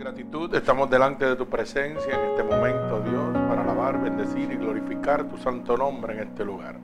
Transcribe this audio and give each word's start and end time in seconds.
gratitud 0.00 0.54
estamos 0.54 0.88
delante 0.88 1.26
de 1.26 1.36
tu 1.36 1.46
presencia 1.46 2.14
en 2.14 2.30
este 2.30 2.42
momento, 2.42 3.02
Dios, 3.02 3.22
para 3.50 3.62
alabar, 3.62 4.00
bendecir 4.00 4.50
y 4.50 4.56
glorificar 4.56 5.24
tu 5.24 5.36
santo 5.36 5.76
nombre 5.76 6.14
en 6.14 6.20
este 6.20 6.42
lugar. 6.42 6.76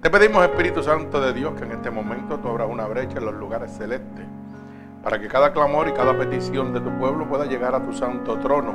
Te 0.00 0.08
pedimos, 0.08 0.44
Espíritu 0.44 0.80
Santo 0.80 1.20
de 1.20 1.32
Dios, 1.32 1.54
que 1.54 1.64
en 1.64 1.72
este 1.72 1.90
momento 1.90 2.38
tú 2.38 2.46
abras 2.46 2.68
una 2.70 2.86
brecha 2.86 3.18
en 3.18 3.24
los 3.24 3.34
lugares 3.34 3.72
celestes, 3.72 4.24
para 5.02 5.18
que 5.18 5.26
cada 5.26 5.52
clamor 5.52 5.88
y 5.88 5.92
cada 5.94 6.16
petición 6.16 6.72
de 6.72 6.80
tu 6.80 6.96
pueblo 6.96 7.28
pueda 7.28 7.44
llegar 7.44 7.74
a 7.74 7.84
tu 7.84 7.92
santo 7.92 8.38
trono 8.38 8.72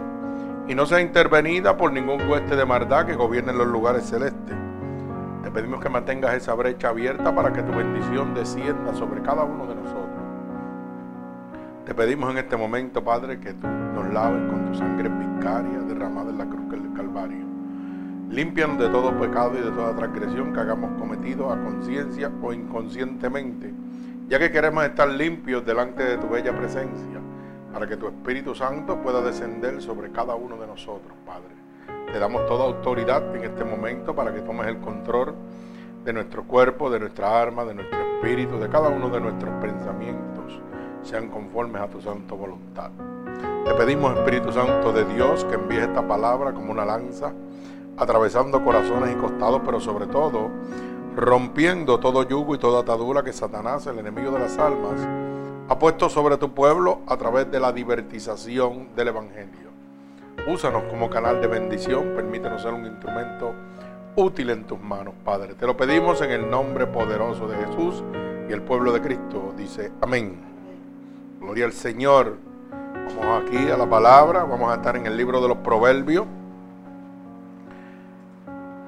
y 0.68 0.76
no 0.76 0.86
sea 0.86 1.00
intervenida 1.00 1.78
por 1.78 1.94
ningún 1.94 2.30
hueste 2.30 2.58
de 2.58 2.66
maldad 2.66 3.06
que 3.06 3.16
gobierne 3.16 3.54
los 3.54 3.68
lugares 3.68 4.04
celestes. 4.04 4.58
Te 5.42 5.52
pedimos 5.52 5.80
que 5.80 5.88
mantengas 5.88 6.34
esa 6.34 6.54
brecha 6.54 6.90
abierta 6.90 7.34
para 7.34 7.54
que 7.54 7.64
tu 7.64 7.72
bendición 7.72 8.34
descienda 8.34 8.94
sobre 8.94 9.22
cada 9.22 9.46
uno 9.46 9.66
de 9.68 9.76
nosotros. 9.76 10.03
Te 11.86 11.94
pedimos 11.94 12.32
en 12.32 12.38
este 12.38 12.56
momento, 12.56 13.04
Padre, 13.04 13.42
que 13.42 13.54
tú 13.56 13.68
nos 13.68 14.08
laves 14.14 14.50
con 14.50 14.72
tu 14.72 14.78
sangre 14.78 15.10
vicaria 15.10 15.80
derramada 15.80 16.30
en 16.30 16.38
la 16.38 16.46
cruz 16.46 16.70
del 16.70 16.94
Calvario. 16.94 17.46
Límpianos 18.30 18.80
de 18.80 18.88
todo 18.88 19.12
pecado 19.20 19.60
y 19.60 19.62
de 19.62 19.72
toda 19.72 19.94
transgresión 19.94 20.54
que 20.54 20.62
hagamos 20.62 20.98
cometido 20.98 21.52
a 21.52 21.62
conciencia 21.62 22.32
o 22.42 22.54
inconscientemente, 22.54 23.74
ya 24.30 24.40
que 24.40 24.50
queremos 24.50 24.86
estar 24.86 25.10
limpios 25.10 25.66
delante 25.66 26.04
de 26.04 26.18
tu 26.20 26.30
bella 26.30 26.58
presencia, 26.58 27.20
para 27.74 27.86
que 27.86 27.98
tu 27.98 28.08
Espíritu 28.08 28.56
Santo 28.56 29.02
pueda 29.02 29.22
descender 29.22 29.82
sobre 29.82 30.10
cada 30.10 30.36
uno 30.36 30.56
de 30.56 30.68
nosotros, 30.68 31.14
Padre. 31.26 31.54
Te 32.14 32.18
damos 32.18 32.46
toda 32.46 32.64
autoridad 32.64 33.36
en 33.36 33.44
este 33.44 33.66
momento 33.66 34.16
para 34.16 34.34
que 34.34 34.40
tomes 34.40 34.68
el 34.68 34.78
control 34.78 35.36
de 36.06 36.14
nuestro 36.14 36.44
cuerpo, 36.46 36.90
de 36.90 37.02
nuestra 37.02 37.42
alma, 37.42 37.66
de 37.66 37.74
nuestro 37.74 38.00
espíritu, 38.00 38.58
de 38.58 38.70
cada 38.70 38.88
uno 38.88 39.10
de 39.10 39.20
nuestros 39.20 39.52
pensamientos 39.62 40.33
sean 41.04 41.30
conformes 41.30 41.82
a 41.82 41.88
tu 41.88 42.02
santa 42.02 42.34
voluntad. 42.36 42.92
Te 43.66 43.74
pedimos, 43.76 44.18
Espíritu 44.18 44.52
Santo 44.52 44.92
de 44.92 45.06
Dios, 45.06 45.46
que 45.46 45.56
envíes 45.56 45.84
esta 45.84 46.06
palabra 46.08 46.54
como 46.54 46.72
una 46.72 46.86
lanza, 46.86 47.34
atravesando 47.98 48.64
corazones 48.64 49.14
y 49.14 49.16
costados, 49.16 49.62
pero 49.64 49.80
sobre 49.80 50.08
todo 50.08 50.50
rompiendo 51.16 52.00
todo 52.00 52.24
yugo 52.24 52.56
y 52.56 52.58
toda 52.58 52.82
atadura 52.82 53.24
que 53.24 53.34
Satanás, 53.34 53.86
el 53.88 54.00
enemigo 54.00 54.32
de 54.32 54.40
las 54.40 54.58
almas, 54.58 55.08
ha 55.70 55.80
puesto 55.80 56.10
sobre 56.10 56.38
tu 56.38 56.54
pueblo 56.54 57.02
a 57.08 57.18
través 57.18 57.50
de 57.52 57.60
la 57.60 57.72
divertización 57.72 58.96
del 58.96 59.10
Evangelio. 59.10 59.72
Úsanos 60.48 60.84
como 60.90 61.10
canal 61.10 61.40
de 61.40 61.48
bendición, 61.48 62.14
permítenos 62.16 62.62
ser 62.62 62.74
un 62.74 62.86
instrumento 62.86 63.54
útil 64.16 64.50
en 64.50 64.66
tus 64.66 64.80
manos, 64.80 65.14
Padre. 65.24 65.54
Te 65.54 65.66
lo 65.66 65.78
pedimos 65.78 66.22
en 66.22 66.32
el 66.32 66.50
nombre 66.50 66.88
poderoso 66.88 67.48
de 67.48 67.56
Jesús 67.58 68.04
y 68.50 68.52
el 68.52 68.62
pueblo 68.62 68.92
de 68.92 69.02
Cristo 69.02 69.54
dice 69.56 69.92
amén. 70.02 70.53
Gloria 71.44 71.66
al 71.66 71.74
Señor. 71.74 72.38
Vamos 72.72 73.44
aquí 73.44 73.70
a 73.70 73.76
la 73.76 73.90
palabra. 73.90 74.46
Vamos 74.46 74.72
a 74.72 74.76
estar 74.76 74.96
en 74.96 75.06
el 75.06 75.18
libro 75.18 75.42
de 75.42 75.50
los 75.50 75.58
Proverbios. 75.58 76.26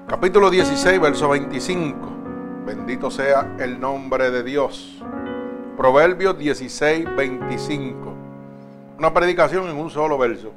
Capítulo 0.07 0.49
16, 0.49 1.01
verso 1.01 1.27
25. 1.27 1.97
Bendito 2.65 3.11
sea 3.11 3.57
el 3.59 3.77
nombre 3.77 4.31
de 4.31 4.41
Dios. 4.41 5.03
Proverbios 5.75 6.37
16, 6.37 7.13
25. 7.17 8.13
Una 8.99 9.13
predicación 9.13 9.67
en 9.67 9.75
un 9.75 9.89
solo 9.89 10.17
verso. 10.17 10.53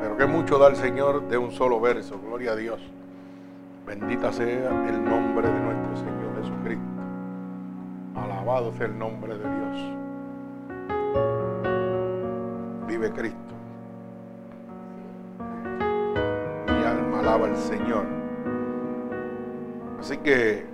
Pero 0.00 0.16
que 0.16 0.26
mucho 0.26 0.58
da 0.58 0.68
el 0.68 0.76
Señor 0.76 1.26
de 1.26 1.38
un 1.38 1.50
solo 1.50 1.80
verso. 1.80 2.20
Gloria 2.24 2.52
a 2.52 2.56
Dios. 2.56 2.80
Bendita 3.84 4.32
sea 4.32 4.86
el 4.88 5.04
nombre 5.04 5.48
de 5.48 5.60
nuestro 5.60 5.96
Señor 5.96 6.40
Jesucristo. 6.40 6.84
Alabado 8.14 8.72
sea 8.74 8.86
el 8.86 8.96
nombre 8.96 9.36
de 9.36 9.42
Dios 9.42 10.07
vive 12.86 13.12
Cristo. 13.12 13.54
Mi 16.66 16.84
alma 16.84 17.20
alaba 17.20 17.46
al 17.46 17.56
Señor. 17.56 18.04
Así 20.00 20.16
que 20.18 20.66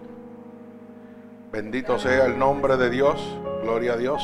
bendito 1.53 1.98
sea 1.98 2.26
el 2.26 2.38
nombre 2.38 2.76
de 2.76 2.91
Dios, 2.91 3.38
gloria 3.62 3.94
a 3.94 3.97
Dios. 3.97 4.22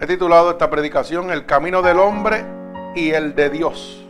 He 0.00 0.06
titulado 0.06 0.50
esta 0.50 0.68
predicación 0.70 1.30
El 1.30 1.46
camino 1.46 1.80
del 1.80 1.98
hombre 1.98 2.44
y 2.94 3.10
el 3.12 3.34
de 3.34 3.50
Dios. 3.50 4.04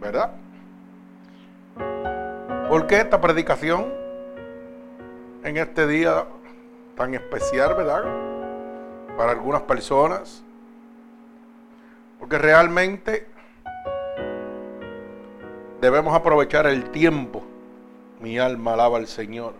¿Verdad? 0.00 0.32
¿Por 2.68 2.86
qué 2.86 2.96
esta 3.00 3.20
predicación 3.20 3.86
en 5.44 5.56
este 5.56 5.86
día 5.86 6.26
tan 6.96 7.14
especial, 7.14 7.74
verdad? 7.74 8.27
Para 9.18 9.32
algunas 9.32 9.62
personas, 9.62 10.44
porque 12.20 12.38
realmente 12.38 13.26
debemos 15.80 16.14
aprovechar 16.14 16.68
el 16.68 16.90
tiempo. 16.90 17.42
Mi 18.20 18.38
alma 18.38 18.74
alaba 18.74 18.98
al 18.98 19.08
Señor. 19.08 19.54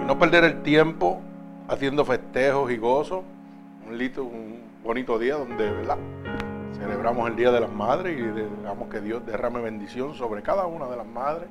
Y 0.00 0.04
no 0.06 0.20
perder 0.20 0.44
el 0.44 0.62
tiempo 0.62 1.20
haciendo 1.66 2.04
festejos 2.04 2.70
y 2.70 2.76
gozos. 2.76 3.24
Un, 3.88 3.98
lito, 3.98 4.22
un 4.22 4.60
bonito 4.84 5.18
día 5.18 5.34
donde 5.34 5.68
¿verdad? 5.68 5.98
celebramos 6.78 7.28
el 7.28 7.34
Día 7.34 7.50
de 7.50 7.60
las 7.60 7.72
Madres 7.72 8.16
y 8.16 8.22
digamos 8.22 8.88
que 8.88 9.00
Dios 9.00 9.26
derrame 9.26 9.62
bendición 9.62 10.14
sobre 10.14 10.42
cada 10.42 10.66
una 10.66 10.86
de 10.86 10.96
las 10.96 11.06
madres 11.06 11.48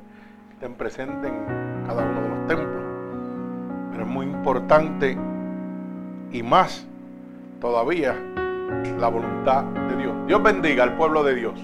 que 0.47 0.53
estén 0.53 0.75
presentes 0.75 1.29
en 1.29 1.83
cada 1.85 2.01
uno 2.01 2.21
de 2.21 2.29
los 2.29 2.47
templos. 2.47 2.83
Pero 3.91 4.03
es 4.03 4.09
muy 4.09 4.25
importante 4.25 5.17
y 6.31 6.41
más 6.41 6.87
todavía 7.65 8.15
la 8.99 9.07
voluntad 9.07 9.63
de 9.63 9.95
Dios. 9.95 10.13
Dios 10.27 10.43
bendiga 10.43 10.83
al 10.83 10.95
pueblo 10.95 11.23
de 11.23 11.33
Dios. 11.33 11.59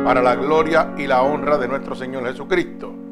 para 0.04 0.20
la 0.20 0.34
gloria 0.34 0.94
y 0.98 1.06
la 1.06 1.22
honra 1.22 1.58
de 1.58 1.68
nuestro 1.68 1.94
Señor 1.94 2.26
Jesucristo. 2.26 3.03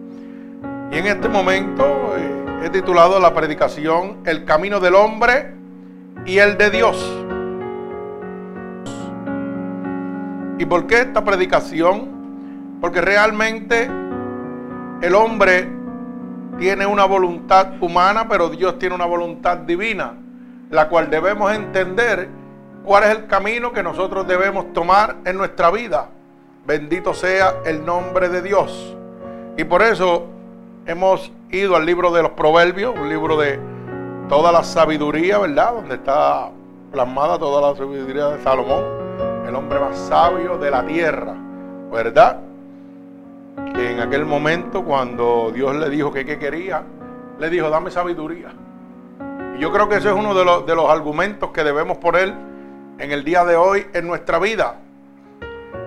Y 0.93 0.99
en 0.99 1.07
este 1.07 1.27
momento 1.27 2.15
eh, 2.19 2.67
he 2.67 2.69
titulado 2.69 3.19
la 3.19 3.33
predicación 3.33 4.19
El 4.27 4.45
camino 4.45 4.79
del 4.79 4.95
hombre 4.95 5.55
y 6.27 6.37
el 6.37 6.59
de 6.59 6.69
Dios. 6.69 7.25
¿Y 10.59 10.67
por 10.67 10.87
qué 10.87 11.01
esta 11.01 11.25
predicación? 11.25 12.79
Porque 12.83 13.01
realmente 13.01 13.89
el 15.01 15.15
hombre 15.15 15.67
tiene 16.59 16.85
una 16.85 17.07
voluntad 17.07 17.69
humana, 17.81 18.29
pero 18.29 18.51
Dios 18.51 18.79
tiene 18.79 18.95
una 18.95 19.07
voluntad 19.07 19.57
divina, 19.57 20.13
la 20.69 20.91
cual 20.91 21.09
debemos 21.09 21.55
entender 21.55 22.29
cuál 22.85 23.05
es 23.05 23.11
el 23.11 23.27
camino 23.29 23.73
que 23.73 23.83
nosotros 23.83 24.29
debemos 24.29 24.75
tomar 24.75 25.17
en 25.25 25.39
nuestra 25.39 25.71
vida. 25.71 26.11
Bendito 26.67 27.15
sea 27.15 27.63
el 27.65 27.83
nombre 27.83 28.29
de 28.29 28.43
Dios. 28.43 28.95
Y 29.57 29.65
por 29.65 29.81
eso 29.81 30.32
hemos 30.87 31.31
ido 31.51 31.77
al 31.77 31.87
libro 31.87 32.11
de 32.13 32.23
los 32.23 32.33
Proverbios, 32.33 32.95
un 32.99 33.09
libro 33.09 33.37
de 33.37 33.59
toda 34.29 34.53
la 34.53 34.65
sabiduría, 34.65 35.39
¿verdad? 35.39 35.75
Donde 35.75 35.95
está 35.97 36.51
plasmada 36.91 37.39
toda 37.39 37.71
la 37.71 37.77
sabiduría 37.77 38.29
de 38.29 38.43
Salomón, 38.43 38.85
el 39.47 39.55
hombre 39.55 39.79
más 39.79 39.97
sabio 39.97 40.59
de 40.59 40.71
la 40.71 40.85
tierra, 40.85 41.35
¿verdad? 41.93 42.41
Que 43.75 43.93
en 43.93 44.01
aquel 44.01 44.25
momento 44.25 44.85
cuando 44.85 45.51
Dios 45.55 45.75
le 45.77 45.89
dijo 45.91 46.13
que 46.13 46.25
qué 46.25 46.39
quería, 46.39 46.83
le 47.39 47.51
dijo, 47.51 47.71
dame 47.71 47.91
sabiduría. 47.91 48.53
Y 49.57 49.61
yo 49.61 49.73
creo 49.73 49.89
que 49.89 49.97
ese 49.97 50.09
es 50.09 50.15
uno 50.15 50.35
de 50.35 50.45
los, 50.45 50.67
de 50.67 50.75
los 50.75 50.91
argumentos 50.91 51.51
que 51.51 51.65
debemos 51.65 51.99
poner 51.99 52.33
en 52.99 53.13
el 53.13 53.25
día 53.25 53.45
de 53.45 53.57
hoy 53.57 53.87
en 53.93 54.07
nuestra 54.07 54.39
vida. 54.39 54.77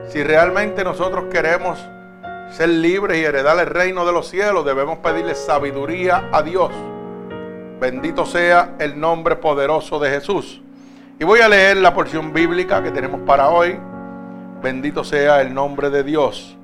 Si 0.09 0.23
realmente 0.23 0.83
nosotros 0.83 1.25
queremos 1.31 1.79
ser 2.51 2.69
libres 2.69 3.17
y 3.19 3.23
heredar 3.23 3.57
el 3.59 3.67
reino 3.67 4.05
de 4.05 4.13
los 4.13 4.29
cielos, 4.29 4.65
debemos 4.65 4.99
pedirle 4.99 5.35
sabiduría 5.35 6.29
a 6.31 6.41
Dios. 6.41 6.71
Bendito 7.79 8.25
sea 8.25 8.75
el 8.79 8.99
nombre 8.99 9.35
poderoso 9.35 9.99
de 9.99 10.09
Jesús. 10.09 10.61
Y 11.19 11.23
voy 11.23 11.41
a 11.41 11.49
leer 11.49 11.77
la 11.77 11.93
porción 11.93 12.33
bíblica 12.33 12.81
que 12.83 12.91
tenemos 12.91 13.21
para 13.21 13.49
hoy. 13.49 13.77
Bendito 14.61 15.03
sea 15.03 15.41
el 15.41 15.53
nombre 15.53 15.89
de 15.89 16.03
Dios. 16.03 16.57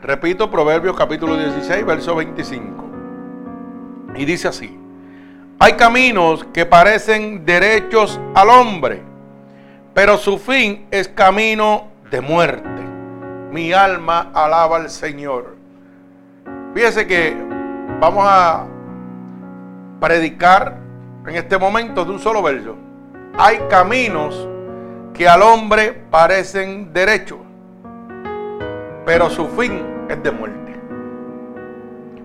Repito, 0.00 0.50
Proverbios 0.50 0.96
capítulo 0.96 1.36
16, 1.36 1.84
verso 1.84 2.14
25. 2.14 2.84
Y 4.16 4.24
dice 4.24 4.48
así. 4.48 4.78
Hay 5.58 5.72
caminos 5.72 6.44
que 6.52 6.66
parecen 6.66 7.44
derechos 7.44 8.20
al 8.34 8.48
hombre, 8.48 9.02
pero 9.92 10.16
su 10.16 10.38
fin 10.38 10.86
es 10.92 11.08
camino 11.08 11.88
de 12.12 12.20
muerte 12.20 12.77
mi 13.50 13.72
alma 13.72 14.30
alaba 14.34 14.76
al 14.76 14.90
Señor. 14.90 15.56
Fíjese 16.74 17.06
que 17.06 17.36
vamos 18.00 18.24
a 18.28 18.66
predicar 20.00 20.76
en 21.26 21.36
este 21.36 21.58
momento 21.58 22.04
de 22.04 22.10
un 22.12 22.18
solo 22.18 22.42
verso. 22.42 22.76
Hay 23.38 23.58
caminos 23.68 24.48
que 25.14 25.28
al 25.28 25.42
hombre 25.42 25.92
parecen 26.10 26.92
derechos, 26.92 27.38
pero 29.04 29.30
su 29.30 29.48
fin 29.48 30.06
es 30.08 30.22
de 30.22 30.30
muerte. 30.30 30.76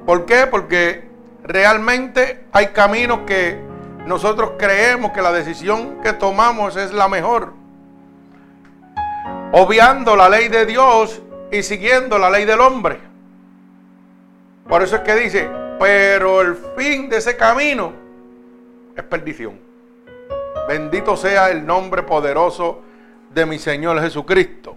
¿Por 0.06 0.25
qué? 0.25 0.48
Porque 0.48 1.10
realmente 1.44 2.46
hay 2.52 2.68
caminos 2.68 3.20
que 3.25 3.60
nosotros 4.06 4.54
creemos 4.58 5.12
que 5.12 5.22
la 5.22 5.31
decisión 5.31 6.02
que 6.04 6.14
tomamos 6.14 6.75
es 6.75 6.92
la 6.94 7.08
mejor. 7.08 7.54
Obviando 9.55 10.15
la 10.15 10.29
ley 10.29 10.47
de 10.47 10.65
Dios 10.65 11.21
y 11.51 11.61
siguiendo 11.61 12.17
la 12.17 12.31
ley 12.31 12.44
del 12.44 12.59
hombre. 12.59 13.00
Por 14.67 14.81
eso 14.81 14.95
es 14.95 15.01
que 15.03 15.13
dice, 15.13 15.47
pero 15.79 16.41
el 16.41 16.55
fin 16.75 17.07
de 17.07 17.17
ese 17.17 17.38
camino 17.38 17.94
es 18.95 19.03
perdición. 19.03 19.59
Bendito 20.67 21.15
sea 21.15 21.51
el 21.51 21.67
nombre 21.67 22.01
poderoso 22.01 22.81
de 23.31 23.45
mi 23.45 23.59
Señor 23.59 24.01
Jesucristo. 24.01 24.75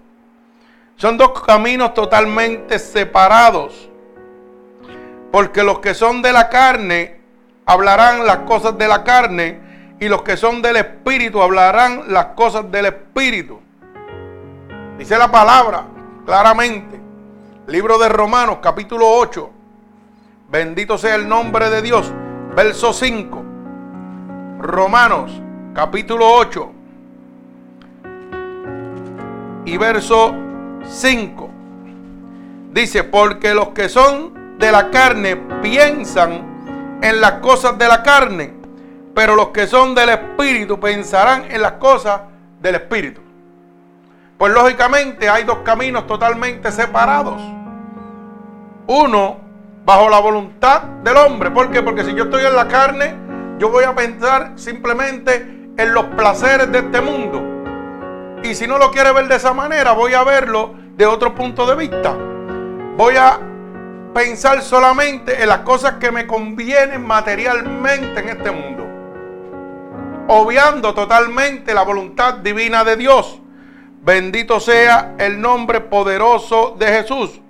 Son 0.97 1.17
dos 1.17 1.43
caminos 1.43 1.95
totalmente 1.95 2.79
separados. 2.79 3.89
Porque 5.33 5.63
los 5.63 5.79
que 5.79 5.95
son 5.95 6.21
de 6.21 6.35
la 6.35 6.51
carne 6.51 7.21
hablarán 7.65 8.27
las 8.27 8.41
cosas 8.41 8.77
de 8.77 8.89
la 8.89 9.05
carne 9.05 9.59
y 10.01 10.07
los 10.11 10.21
que 10.21 10.37
son 10.37 10.61
del 10.61 10.77
espíritu 10.77 11.41
hablarán 11.41 12.13
las 12.13 12.27
cosas 12.27 12.71
del 12.71 12.85
espíritu. 12.85 13.63
Dice 14.99 15.19
la 15.19 15.31
palabra 15.31 15.85
claramente. 16.25 17.01
Libro 17.67 17.99
de 17.99 18.09
Romanos 18.09 18.59
capítulo 18.63 19.07
8. 19.09 19.51
Bendito 20.49 20.97
sea 20.97 21.17
el 21.17 21.29
nombre 21.29 21.69
de 21.71 21.83
Dios. 21.83 22.13
Verso 22.55 22.93
5. 22.93 23.45
Romanos 24.59 25.31
capítulo 25.75 26.27
8 26.27 26.73
y 29.67 29.77
verso 29.77 30.35
5. 30.89 31.51
Dice, 32.73 33.05
porque 33.05 33.53
los 33.53 33.69
que 33.71 33.89
son 33.89 34.59
de 34.59 34.73
la 34.73 34.91
carne 34.91 35.37
piensan 35.61 36.99
en 37.03 37.21
las 37.21 37.33
cosas 37.33 37.77
de 37.77 37.89
la 37.89 38.03
carne, 38.03 38.55
pero 39.15 39.35
los 39.37 39.49
que 39.49 39.67
son 39.67 39.95
del 39.95 40.09
espíritu 40.09 40.81
pensarán 40.81 41.51
en 41.51 41.61
las 41.61 41.73
cosas 41.73 42.23
del 42.61 42.77
espíritu. 42.77 43.26
Pues 44.39 44.53
lógicamente 44.53 45.29
hay 45.31 45.45
dos 45.45 45.59
caminos 45.59 46.07
totalmente 46.07 46.71
separados. 46.71 47.41
Uno 48.87 49.39
bajo 49.85 50.11
la 50.11 50.21
voluntad 50.21 50.83
del 51.03 51.17
hombre. 51.17 51.51
¿Por 51.51 51.71
qué? 51.71 51.83
Porque 51.83 52.05
si 52.05 52.15
yo 52.15 52.25
estoy 52.25 52.45
en 52.45 52.55
la 52.55 52.69
carne, 52.69 53.15
yo 53.59 53.71
voy 53.71 53.85
a 53.85 53.95
pensar 53.95 54.53
simplemente 54.57 55.71
en 55.79 55.95
los 55.95 56.05
placeres 56.07 56.71
de 56.71 56.79
este 56.79 57.01
mundo. 57.01 57.43
Y 58.43 58.55
si 58.55 58.67
no 58.67 58.77
lo 58.77 58.91
quiere 58.91 59.13
ver 59.13 59.27
de 59.27 59.37
esa 59.37 59.55
manera, 59.55 59.93
voy 59.93 60.13
a 60.13 60.23
verlo 60.23 60.75
de 60.97 61.07
otro 61.07 61.35
punto 61.35 61.67
de 61.67 61.75
vista. 61.75 62.15
Voy 62.97 63.17
a 63.17 63.41
pensar 64.13 64.61
solamente 64.61 65.43
en 65.43 65.49
las 65.49 65.61
cosas 65.61 65.95
que 65.95 66.11
me 66.11 66.27
convienen 66.27 67.07
materialmente 67.07 68.21
en 68.21 68.29
este 68.29 68.51
mundo. 68.51 68.87
Obviando 70.29 70.93
totalmente 70.93 71.73
la 71.73 71.83
voluntad 71.83 72.35
divina 72.35 72.85
de 72.85 72.97
Dios. 72.97 73.41
Bendito 74.07 74.61
sea 74.61 75.17
el 75.19 75.41
nombre 75.41 75.81
poderoso 75.81 76.77
de 76.79 76.87
Jesús. 76.87 77.41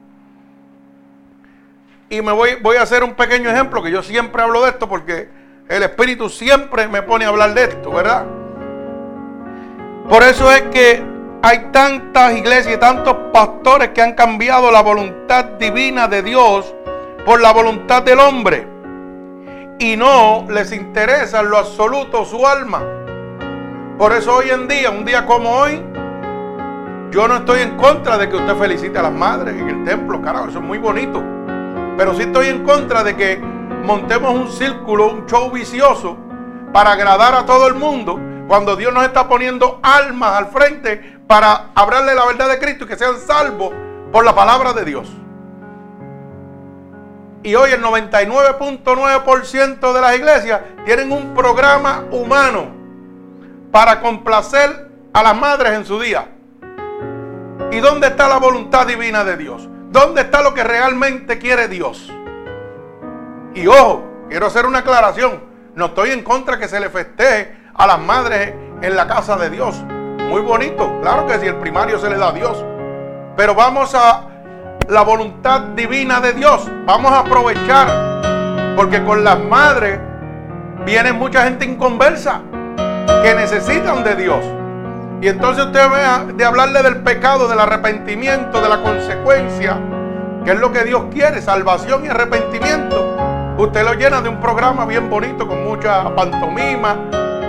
Y 2.08 2.22
me 2.22 2.32
voy, 2.32 2.54
voy 2.62 2.78
a 2.78 2.82
hacer 2.82 3.04
un 3.04 3.12
pequeño 3.12 3.50
ejemplo, 3.50 3.82
que 3.82 3.90
yo 3.90 4.02
siempre 4.02 4.42
hablo 4.42 4.62
de 4.62 4.70
esto 4.70 4.88
porque 4.88 5.28
el 5.68 5.82
Espíritu 5.82 6.30
siempre 6.30 6.88
me 6.88 7.02
pone 7.02 7.26
a 7.26 7.28
hablar 7.28 7.52
de 7.52 7.64
esto, 7.64 7.90
¿verdad? 7.90 8.24
Por 10.08 10.22
eso 10.22 10.50
es 10.50 10.62
que 10.72 11.02
hay 11.42 11.68
tantas 11.72 12.32
iglesias 12.32 12.74
y 12.74 12.78
tantos 12.78 13.14
pastores 13.34 13.90
que 13.90 14.00
han 14.00 14.14
cambiado 14.14 14.70
la 14.70 14.80
voluntad 14.80 15.44
divina 15.58 16.08
de 16.08 16.22
Dios 16.22 16.74
por 17.26 17.38
la 17.38 17.52
voluntad 17.52 18.02
del 18.02 18.18
hombre. 18.18 18.66
Y 19.78 19.94
no 19.94 20.46
les 20.48 20.72
interesa 20.72 21.40
en 21.40 21.50
lo 21.50 21.58
absoluto 21.58 22.24
su 22.24 22.46
alma. 22.46 22.82
Por 23.98 24.14
eso 24.14 24.36
hoy 24.36 24.48
en 24.48 24.66
día, 24.66 24.88
un 24.88 25.04
día 25.04 25.26
como 25.26 25.50
hoy, 25.50 25.82
yo 27.16 27.26
no 27.26 27.36
estoy 27.36 27.62
en 27.62 27.78
contra 27.78 28.18
de 28.18 28.28
que 28.28 28.36
usted 28.36 28.54
felicite 28.56 28.98
a 28.98 29.02
las 29.04 29.12
madres 29.12 29.56
en 29.56 29.70
el 29.70 29.86
templo, 29.86 30.20
carajo, 30.20 30.50
eso 30.50 30.58
es 30.58 30.64
muy 30.64 30.76
bonito. 30.76 31.24
Pero 31.96 32.12
sí 32.12 32.24
estoy 32.24 32.48
en 32.48 32.62
contra 32.62 33.02
de 33.02 33.16
que 33.16 33.38
montemos 33.38 34.34
un 34.34 34.52
círculo, 34.52 35.06
un 35.06 35.24
show 35.24 35.50
vicioso 35.50 36.18
para 36.74 36.92
agradar 36.92 37.34
a 37.34 37.46
todo 37.46 37.68
el 37.68 37.74
mundo 37.74 38.20
cuando 38.46 38.76
Dios 38.76 38.92
nos 38.92 39.02
está 39.02 39.30
poniendo 39.30 39.80
almas 39.82 40.32
al 40.32 40.48
frente 40.48 41.18
para 41.26 41.70
hablarle 41.74 42.14
la 42.14 42.26
verdad 42.26 42.50
de 42.50 42.58
Cristo 42.58 42.84
y 42.84 42.88
que 42.88 42.96
sean 42.96 43.18
salvos 43.18 43.72
por 44.12 44.22
la 44.22 44.34
palabra 44.34 44.74
de 44.74 44.84
Dios. 44.84 45.10
Y 47.42 47.54
hoy 47.54 47.70
el 47.70 47.82
99.9% 47.82 49.92
de 49.94 50.00
las 50.02 50.16
iglesias 50.16 50.60
tienen 50.84 51.10
un 51.10 51.32
programa 51.32 52.04
humano 52.10 52.66
para 53.72 54.02
complacer 54.02 54.90
a 55.14 55.22
las 55.22 55.34
madres 55.34 55.72
en 55.72 55.86
su 55.86 55.98
día. 55.98 56.35
¿Y 57.72 57.80
dónde 57.80 58.08
está 58.08 58.28
la 58.28 58.38
voluntad 58.38 58.86
divina 58.86 59.24
de 59.24 59.36
Dios? 59.36 59.68
¿Dónde 59.90 60.22
está 60.22 60.42
lo 60.42 60.54
que 60.54 60.64
realmente 60.64 61.38
quiere 61.38 61.68
Dios? 61.68 62.12
Y 63.54 63.66
ojo, 63.66 64.04
quiero 64.28 64.46
hacer 64.46 64.66
una 64.66 64.80
aclaración. 64.80 65.42
No 65.74 65.86
estoy 65.86 66.10
en 66.10 66.22
contra 66.22 66.58
que 66.58 66.68
se 66.68 66.80
le 66.80 66.90
festeje 66.90 67.56
a 67.74 67.86
las 67.86 67.98
madres 67.98 68.54
en 68.82 68.96
la 68.96 69.06
casa 69.06 69.36
de 69.36 69.50
Dios. 69.50 69.76
Muy 70.28 70.40
bonito, 70.40 71.00
claro 71.02 71.26
que 71.26 71.38
si 71.38 71.46
el 71.46 71.56
primario 71.56 71.98
se 71.98 72.10
le 72.10 72.16
da 72.16 72.28
a 72.28 72.32
Dios. 72.32 72.64
Pero 73.36 73.54
vamos 73.54 73.94
a 73.94 74.22
la 74.88 75.02
voluntad 75.02 75.60
divina 75.74 76.20
de 76.20 76.32
Dios. 76.32 76.70
Vamos 76.86 77.12
a 77.12 77.20
aprovechar. 77.20 78.74
Porque 78.76 79.02
con 79.04 79.24
las 79.24 79.38
madres 79.38 79.98
viene 80.84 81.12
mucha 81.12 81.44
gente 81.44 81.64
inconversa 81.64 82.42
que 83.22 83.34
necesitan 83.34 84.04
de 84.04 84.16
Dios. 84.16 84.55
Y 85.20 85.28
entonces 85.28 85.66
usted 85.66 85.80
ve 85.90 86.32
de 86.34 86.44
hablarle 86.44 86.82
del 86.82 86.98
pecado, 86.98 87.48
del 87.48 87.58
arrepentimiento, 87.58 88.60
de 88.60 88.68
la 88.68 88.82
consecuencia, 88.82 89.78
que 90.44 90.52
es 90.52 90.58
lo 90.58 90.70
que 90.72 90.84
Dios 90.84 91.04
quiere, 91.10 91.40
salvación 91.40 92.04
y 92.04 92.08
arrepentimiento. 92.08 93.16
Usted 93.56 93.82
lo 93.84 93.94
llena 93.94 94.20
de 94.20 94.28
un 94.28 94.40
programa 94.40 94.84
bien 94.84 95.08
bonito, 95.08 95.48
con 95.48 95.64
mucha 95.64 96.14
pantomima, 96.14 96.96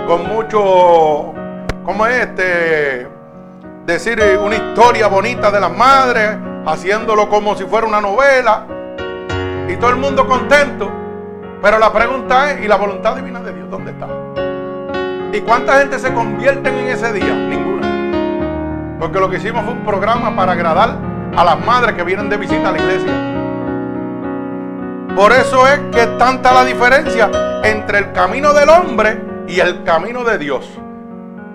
con 0.06 0.26
mucho, 0.26 1.34
¿cómo 1.84 2.06
es 2.06 2.26
este? 2.26 3.06
Decir 3.84 4.22
una 4.42 4.56
historia 4.56 5.06
bonita 5.08 5.50
de 5.50 5.60
las 5.60 5.70
madres, 5.70 6.36
haciéndolo 6.66 7.28
como 7.28 7.54
si 7.54 7.64
fuera 7.64 7.86
una 7.86 8.00
novela, 8.00 8.64
y 9.68 9.76
todo 9.76 9.90
el 9.90 9.96
mundo 9.96 10.26
contento. 10.26 10.90
Pero 11.60 11.78
la 11.78 11.92
pregunta 11.92 12.50
es, 12.52 12.64
¿y 12.64 12.68
la 12.68 12.76
voluntad 12.76 13.14
divina 13.14 13.40
de 13.40 13.52
Dios 13.52 13.70
dónde 13.70 13.90
está? 13.90 14.06
¿Y 15.38 15.40
cuánta 15.42 15.78
gente 15.78 16.00
se 16.00 16.12
convierte 16.12 16.68
en 16.68 16.88
ese 16.88 17.12
día? 17.12 17.32
Ninguna. 17.32 18.98
Porque 18.98 19.20
lo 19.20 19.30
que 19.30 19.36
hicimos 19.36 19.64
fue 19.64 19.72
un 19.72 19.84
programa 19.84 20.34
para 20.34 20.50
agradar 20.50 20.96
a 21.36 21.44
las 21.44 21.64
madres 21.64 21.94
que 21.94 22.02
vienen 22.02 22.28
de 22.28 22.36
visita 22.36 22.70
a 22.70 22.72
la 22.72 22.78
iglesia. 22.78 23.12
Por 25.14 25.30
eso 25.30 25.64
es 25.68 25.78
que 25.92 26.08
tanta 26.18 26.52
la 26.52 26.64
diferencia 26.64 27.30
entre 27.62 27.98
el 27.98 28.10
camino 28.10 28.52
del 28.52 28.68
hombre 28.68 29.44
y 29.46 29.60
el 29.60 29.84
camino 29.84 30.24
de 30.24 30.38
Dios. 30.38 30.68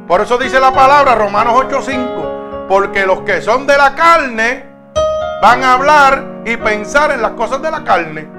Por 0.08 0.22
eso 0.22 0.38
dice 0.38 0.62
la 0.62 0.72
palabra 0.72 1.16
Romanos 1.16 1.54
8:5, 1.54 2.68
porque 2.70 3.06
los 3.06 3.20
que 3.24 3.42
son 3.42 3.68
de 3.68 3.76
la 3.76 3.96
carne 3.96 4.66
van 5.42 5.62
a 5.62 5.74
hablar 5.74 6.24
y 6.46 6.56
pensar 6.56 7.12
en 7.12 7.22
las 7.22 7.32
cosas 7.32 7.62
de 7.62 7.70
la 7.70 7.84
carne. 7.84 8.30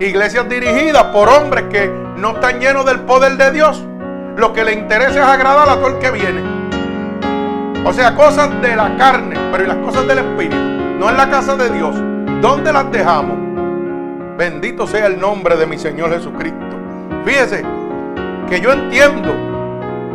Iglesias 0.00 0.48
dirigidas 0.48 1.04
por 1.08 1.28
hombres 1.28 1.64
que 1.70 1.92
no 2.16 2.30
están 2.30 2.58
llenos 2.58 2.86
del 2.86 3.00
poder 3.00 3.36
de 3.36 3.50
Dios 3.50 3.84
lo 4.36 4.52
que 4.52 4.64
le 4.64 4.72
interesa 4.72 5.20
es 5.20 5.26
agradar 5.26 5.68
a 5.68 5.76
todo 5.76 5.88
el 5.88 5.98
que 5.98 6.10
viene. 6.10 6.42
O 7.84 7.92
sea, 7.92 8.14
cosas 8.14 8.60
de 8.62 8.74
la 8.74 8.96
carne, 8.96 9.36
pero 9.52 9.64
y 9.64 9.66
las 9.66 9.76
cosas 9.78 10.06
del 10.06 10.18
Espíritu, 10.18 10.56
no 10.56 11.10
en 11.10 11.16
la 11.16 11.28
casa 11.28 11.54
de 11.56 11.70
Dios. 11.70 11.94
¿Dónde 12.40 12.72
las 12.72 12.90
dejamos? 12.90 13.36
Bendito 14.36 14.86
sea 14.86 15.06
el 15.06 15.20
nombre 15.20 15.56
de 15.56 15.66
mi 15.66 15.78
Señor 15.78 16.12
Jesucristo. 16.12 16.76
Fíjese 17.24 17.64
que 18.48 18.60
yo 18.60 18.72
entiendo 18.72 19.32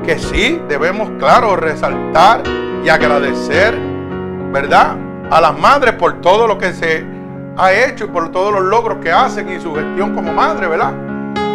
que 0.03 0.19
sí 0.19 0.61
debemos, 0.67 1.09
claro, 1.19 1.55
resaltar 1.55 2.41
y 2.83 2.89
agradecer, 2.89 3.77
¿verdad? 4.51 4.97
A 5.31 5.39
las 5.39 5.57
madres 5.57 5.93
por 5.93 6.21
todo 6.21 6.47
lo 6.47 6.57
que 6.57 6.73
se 6.73 7.05
ha 7.55 7.71
hecho 7.71 8.05
y 8.05 8.07
por 8.07 8.31
todos 8.31 8.53
los 8.53 8.63
logros 8.63 8.97
que 8.97 9.11
hacen 9.11 9.49
y 9.49 9.59
su 9.59 9.73
gestión 9.75 10.15
como 10.15 10.33
madre, 10.33 10.67
¿verdad? 10.67 10.93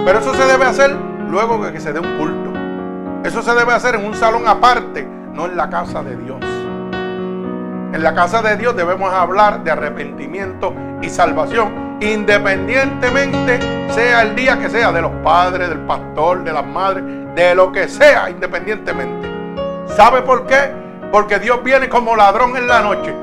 Pero 0.05 0.21
eso 0.21 0.35
se 0.35 0.45
debe 0.45 0.65
hacer 0.65 0.97
luego 1.29 1.61
que 1.73 1.81
se 1.81 1.93
dé 1.93 2.01
un 2.01 2.17
culto. 2.17 2.44
Eso 3.25 3.41
se 3.41 3.55
debe 3.55 3.73
hacer 3.73 3.95
en 3.95 4.05
un 4.05 4.15
salón 4.15 4.47
aparte, 4.47 5.03
no 5.03 5.47
en 5.47 5.57
la 5.57 5.71
casa 5.71 6.03
de 6.03 6.15
Dios. 6.15 6.37
En 7.95 8.03
la 8.03 8.15
casa 8.15 8.43
de 8.43 8.57
Dios 8.59 8.77
debemos 8.77 9.11
hablar 9.15 9.65
de 9.65 9.71
arrepentimiento 9.71 10.75
y 11.01 11.09
salvación. 11.09 11.97
Independientemente 12.01 13.59
sea 13.93 14.21
el 14.23 14.37
día 14.37 14.59
que 14.59 14.69
sea, 14.69 14.93
de 14.93 15.01
los 15.01 15.11
padres, 15.23 15.71
del 15.71 15.79
pastor, 15.81 16.45
de 16.45 16.53
las 16.53 16.67
madres, 16.67 17.03
de 17.35 17.55
lo 17.55 17.73
que 17.73 17.89
sea, 17.89 18.29
independientemente. 18.29 19.27
¿Sabe 19.87 20.21
por 20.21 20.45
qué? 20.47 20.73
Porque 21.11 21.39
Dios 21.39 21.63
viene 21.65 21.89
como 21.89 22.17
ladrón 22.17 22.55
en 22.59 22.67
la 22.67 22.83
noche. 22.83 23.15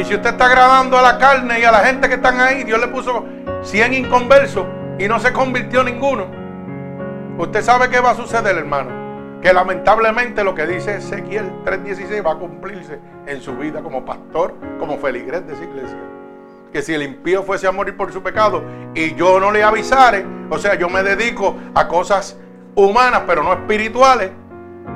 Y 0.00 0.04
si 0.04 0.14
usted 0.14 0.30
está 0.30 0.46
agradando 0.46 0.96
a 0.96 1.02
la 1.02 1.18
carne 1.18 1.58
y 1.58 1.64
a 1.64 1.72
la 1.72 1.80
gente 1.80 2.08
que 2.08 2.14
están 2.14 2.40
ahí, 2.40 2.62
Dios 2.62 2.78
le 2.78 2.86
puso 2.86 3.24
100 3.62 3.94
inconversos 3.94 4.64
y 4.96 5.08
no 5.08 5.18
se 5.18 5.32
convirtió 5.32 5.82
ninguno. 5.82 6.37
Usted 7.38 7.62
sabe 7.62 7.88
qué 7.88 8.00
va 8.00 8.10
a 8.10 8.14
suceder, 8.14 8.56
hermano 8.56 9.08
que 9.40 9.52
lamentablemente 9.52 10.42
lo 10.42 10.54
que 10.54 10.66
dice 10.66 10.96
Ezequiel 10.96 11.50
3:16 11.64 12.26
va 12.26 12.32
a 12.32 12.38
cumplirse 12.38 12.98
en 13.26 13.40
su 13.40 13.56
vida 13.56 13.82
como 13.82 14.04
pastor, 14.04 14.54
como 14.78 14.98
feligrés 14.98 15.46
de 15.46 15.54
esa 15.54 15.64
iglesia. 15.64 15.98
Que 16.72 16.82
si 16.82 16.92
el 16.92 17.02
impío 17.02 17.44
fuese 17.44 17.66
a 17.66 17.72
morir 17.72 17.96
por 17.96 18.12
su 18.12 18.22
pecado 18.22 18.62
y 18.94 19.14
yo 19.14 19.40
no 19.40 19.52
le 19.52 19.62
avisare, 19.62 20.26
o 20.50 20.58
sea, 20.58 20.74
yo 20.74 20.88
me 20.88 21.02
dedico 21.02 21.56
a 21.74 21.86
cosas 21.88 22.36
humanas 22.74 23.22
pero 23.26 23.42
no 23.42 23.52
espirituales, 23.52 24.30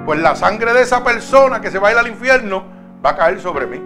pues 0.05 0.21
la 0.21 0.35
sangre 0.35 0.73
de 0.73 0.83
esa 0.83 1.05
persona 1.05 1.61
que 1.61 1.71
se 1.71 1.79
va 1.79 1.89
a 1.89 1.93
ir 1.93 1.99
al 1.99 2.09
infierno 2.09 2.65
va 3.05 3.11
a 3.11 3.17
caer 3.17 3.41
sobre 3.41 3.67
mí. 3.67 3.81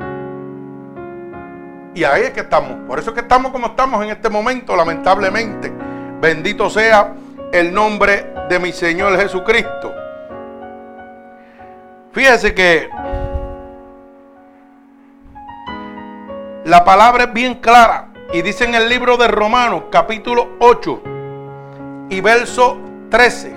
Y 1.95 2.05
ahí 2.05 2.23
es 2.23 2.31
que 2.31 2.41
estamos. 2.41 2.77
Por 2.87 2.99
eso 2.99 3.11
es 3.11 3.15
que 3.15 3.21
estamos 3.21 3.53
como 3.53 3.69
estamos 3.69 4.03
en 4.05 4.11
este 4.11 4.29
momento, 4.29 4.77
lamentablemente. 4.77 5.73
Bendito 6.21 6.69
sea 6.69 7.15
el 7.53 7.73
nombre 7.73 8.33
de 8.49 8.59
mi 8.59 8.73
Señor 8.73 9.17
Jesucristo. 9.19 9.95
Fíjese 12.12 12.55
que 12.55 12.88
la 16.65 16.85
palabra 16.85 17.25
es 17.25 17.33
bien 17.33 17.55
clara 17.57 18.09
y 18.33 18.43
dice 18.43 18.65
en 18.65 18.75
el 18.75 18.88
libro 18.88 19.17
de 19.17 19.29
Romanos 19.29 19.85
capítulo 19.91 20.49
8 20.59 21.03
y 22.11 22.21
verso 22.21 22.79
13. 23.11 23.55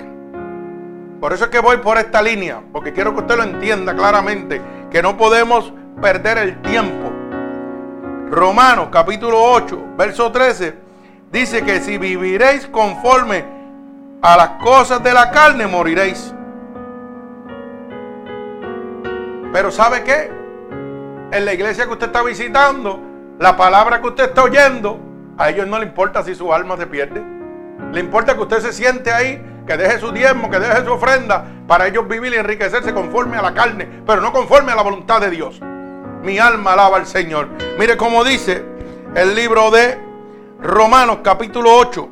Por 1.20 1.34
eso 1.34 1.46
es 1.46 1.50
que 1.50 1.60
voy 1.60 1.78
por 1.78 1.98
esta 1.98 2.22
línea, 2.22 2.62
porque 2.72 2.94
quiero 2.94 3.14
que 3.14 3.22
usted 3.22 3.36
lo 3.36 3.44
entienda 3.44 3.96
claramente, 3.96 4.62
que 4.90 5.02
no 5.02 5.18
podemos 5.18 5.74
perder 6.02 6.38
el 6.38 6.62
tiempo. 6.62 7.12
Romanos 8.30 8.90
capítulo 8.92 9.42
8, 9.42 9.96
verso 9.98 10.32
13, 10.32 10.76
dice 11.32 11.64
que 11.64 11.82
si 11.82 11.98
viviréis 11.98 12.68
conforme 12.68 13.59
a 14.22 14.38
las 14.38 14.50
cosas 14.62 15.02
de 15.02 15.14
la 15.14 15.32
carne, 15.32 15.68
moriréis. 15.68 16.34
Pero 19.54 19.72
¿sabe 19.72 20.04
qué? 20.04 20.32
En 21.32 21.46
la 21.46 21.54
iglesia 21.54 21.86
que 21.86 21.94
usted 21.94 22.08
está 22.08 22.22
visitando, 22.22 23.00
la 23.40 23.56
palabra 23.56 24.02
que 24.02 24.08
usted 24.08 24.26
está 24.26 24.44
oyendo, 24.44 25.00
a 25.38 25.50
ellos 25.50 25.68
no 25.68 25.80
le 25.80 25.86
importa 25.86 26.24
si 26.24 26.36
su 26.36 26.54
alma 26.54 26.76
se 26.78 26.88
pierde. 26.88 27.24
Le 27.94 28.00
importa 28.00 28.36
que 28.36 28.42
usted 28.42 28.60
se 28.60 28.74
siente 28.74 29.12
ahí, 29.12 29.42
que 29.66 29.78
deje 29.78 30.00
su 30.00 30.12
diezmo, 30.12 30.50
que 30.50 30.60
deje 30.60 30.84
su 30.84 30.92
ofrenda, 30.92 31.46
para 31.68 31.88
ellos 31.88 32.08
vivir 32.08 32.34
y 32.34 32.38
enriquecerse 32.38 32.94
conforme 32.94 33.38
a 33.38 33.42
la 33.42 33.54
carne, 33.54 33.88
pero 34.06 34.22
no 34.22 34.34
conforme 34.34 34.72
a 34.72 34.76
la 34.76 34.82
voluntad 34.82 35.22
de 35.22 35.30
Dios. 35.30 35.62
Mi 36.24 36.38
alma 36.40 36.74
alaba 36.74 36.98
al 36.98 37.06
Señor. 37.06 37.48
Mire 37.78 37.96
cómo 37.96 38.24
dice 38.26 38.66
el 39.16 39.34
libro 39.34 39.72
de 39.72 39.98
Romanos 40.62 41.20
capítulo 41.24 41.74
8 41.78 42.10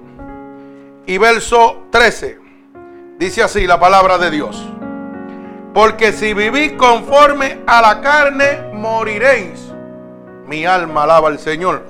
y 1.08 1.18
verso 1.18 1.88
13. 1.90 2.38
Dice 3.18 3.42
así 3.42 3.66
la 3.66 3.80
palabra 3.80 4.18
de 4.18 4.30
Dios. 4.30 4.64
Porque 5.74 6.12
si 6.12 6.34
vivís 6.34 6.74
conforme 6.74 7.62
a 7.66 7.82
la 7.82 8.02
carne, 8.02 8.72
moriréis. 8.74 9.74
Mi 10.46 10.66
alma 10.66 11.04
alaba 11.04 11.30
al 11.30 11.40
Señor. 11.40 11.86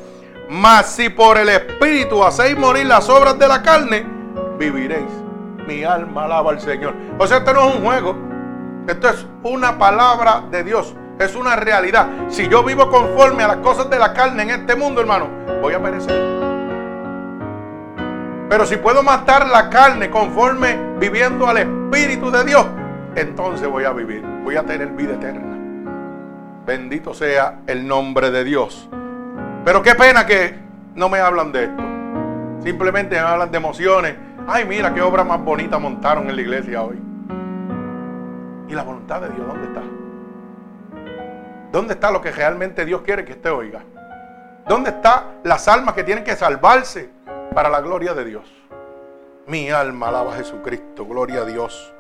Mas 0.50 0.88
si 0.88 1.10
por 1.10 1.38
el 1.38 1.50
Espíritu 1.50 2.24
hacéis 2.24 2.58
morir 2.58 2.86
las 2.86 3.10
obras 3.10 3.38
de 3.38 3.48
la 3.48 3.62
carne, 3.62 4.06
viviréis. 4.58 5.10
Mi 5.68 5.84
alma 5.84 6.26
alaba 6.26 6.52
al 6.52 6.62
Señor. 6.62 6.94
O 7.18 7.28
sea, 7.28 7.38
esto 7.38 7.54
no 7.54 7.70
es 7.70 7.76
un 7.76 7.84
juego. 7.84 8.16
Esto 8.88 9.10
es 9.10 9.26
una 9.44 9.78
palabra 9.78 10.44
de 10.52 10.64
Dios. 10.64 10.96
Es 11.20 11.36
una 11.36 11.56
realidad. 11.56 12.08
Si 12.30 12.48
yo 12.48 12.64
vivo 12.64 12.90
conforme 12.90 13.44
a 13.44 13.48
las 13.48 13.58
cosas 13.58 13.90
de 13.90 13.98
la 13.98 14.14
carne 14.14 14.44
en 14.44 14.52
este 14.52 14.76
mundo, 14.76 15.02
hermano, 15.02 15.28
voy 15.62 15.74
a 15.74 15.82
perecer. 15.82 16.47
Pero 18.50 18.66
si 18.66 18.78
puedo 18.78 19.04
matar 19.04 19.48
la 19.48 19.70
carne 19.70 20.10
conforme 20.10 20.78
viviendo 21.00 21.48
al 21.48 21.58
Espíritu 21.58 22.32
de 22.32 22.46
Dios, 22.46 22.66
entonces 23.16 23.68
voy 23.68 23.84
a 23.84 23.92
vivir, 23.92 24.24
voy 24.44 24.56
a 24.56 24.64
tener 24.64 24.88
vida 24.90 25.16
eterna. 25.16 25.58
Bendito 26.66 27.14
sea 27.14 27.60
el 27.68 27.86
nombre 27.86 28.32
de 28.32 28.44
Dios. 28.46 28.90
Pero 29.66 29.82
qué 29.82 29.96
pena 29.96 30.26
que 30.26 30.56
no 30.96 31.10
me 31.10 31.20
hablan 31.20 31.52
de 31.52 31.66
esto. 31.66 31.84
Simplemente 32.64 33.16
me 33.16 33.22
hablan 33.22 33.52
de 33.52 33.58
emociones. 33.58 34.16
Ay, 34.48 34.64
mira 34.66 34.94
qué 34.94 35.02
obra 35.02 35.26
más 35.26 35.42
bonita 35.44 35.78
montaron 35.78 36.30
en 36.30 36.36
la 36.36 36.42
iglesia 36.42 36.84
hoy. 36.84 37.02
¿Y 38.70 38.74
la 38.74 38.84
voluntad 38.84 39.22
de 39.22 39.30
Dios 39.30 39.46
dónde 39.46 39.68
está? 39.68 39.82
¿Dónde 41.72 41.94
está 41.96 42.12
lo 42.12 42.22
que 42.22 42.32
realmente 42.32 42.86
Dios 42.86 43.02
quiere 43.02 43.26
que 43.26 43.34
usted 43.34 43.52
oiga? 43.52 43.82
¿Dónde 44.68 44.92
están 44.92 45.24
las 45.44 45.68
almas 45.68 45.96
que 45.96 46.04
tienen 46.04 46.24
que 46.24 46.36
salvarse 46.36 47.17
para 47.58 47.70
la 47.70 47.82
gloria 47.82 48.14
de 48.14 48.24
Dios? 48.24 48.44
Mi 49.48 49.72
alma 49.72 50.10
alaba 50.10 50.32
a 50.32 50.36
Jesucristo, 50.38 51.08
gloria 51.08 51.42
a 51.42 51.46
Dios. 51.46 51.92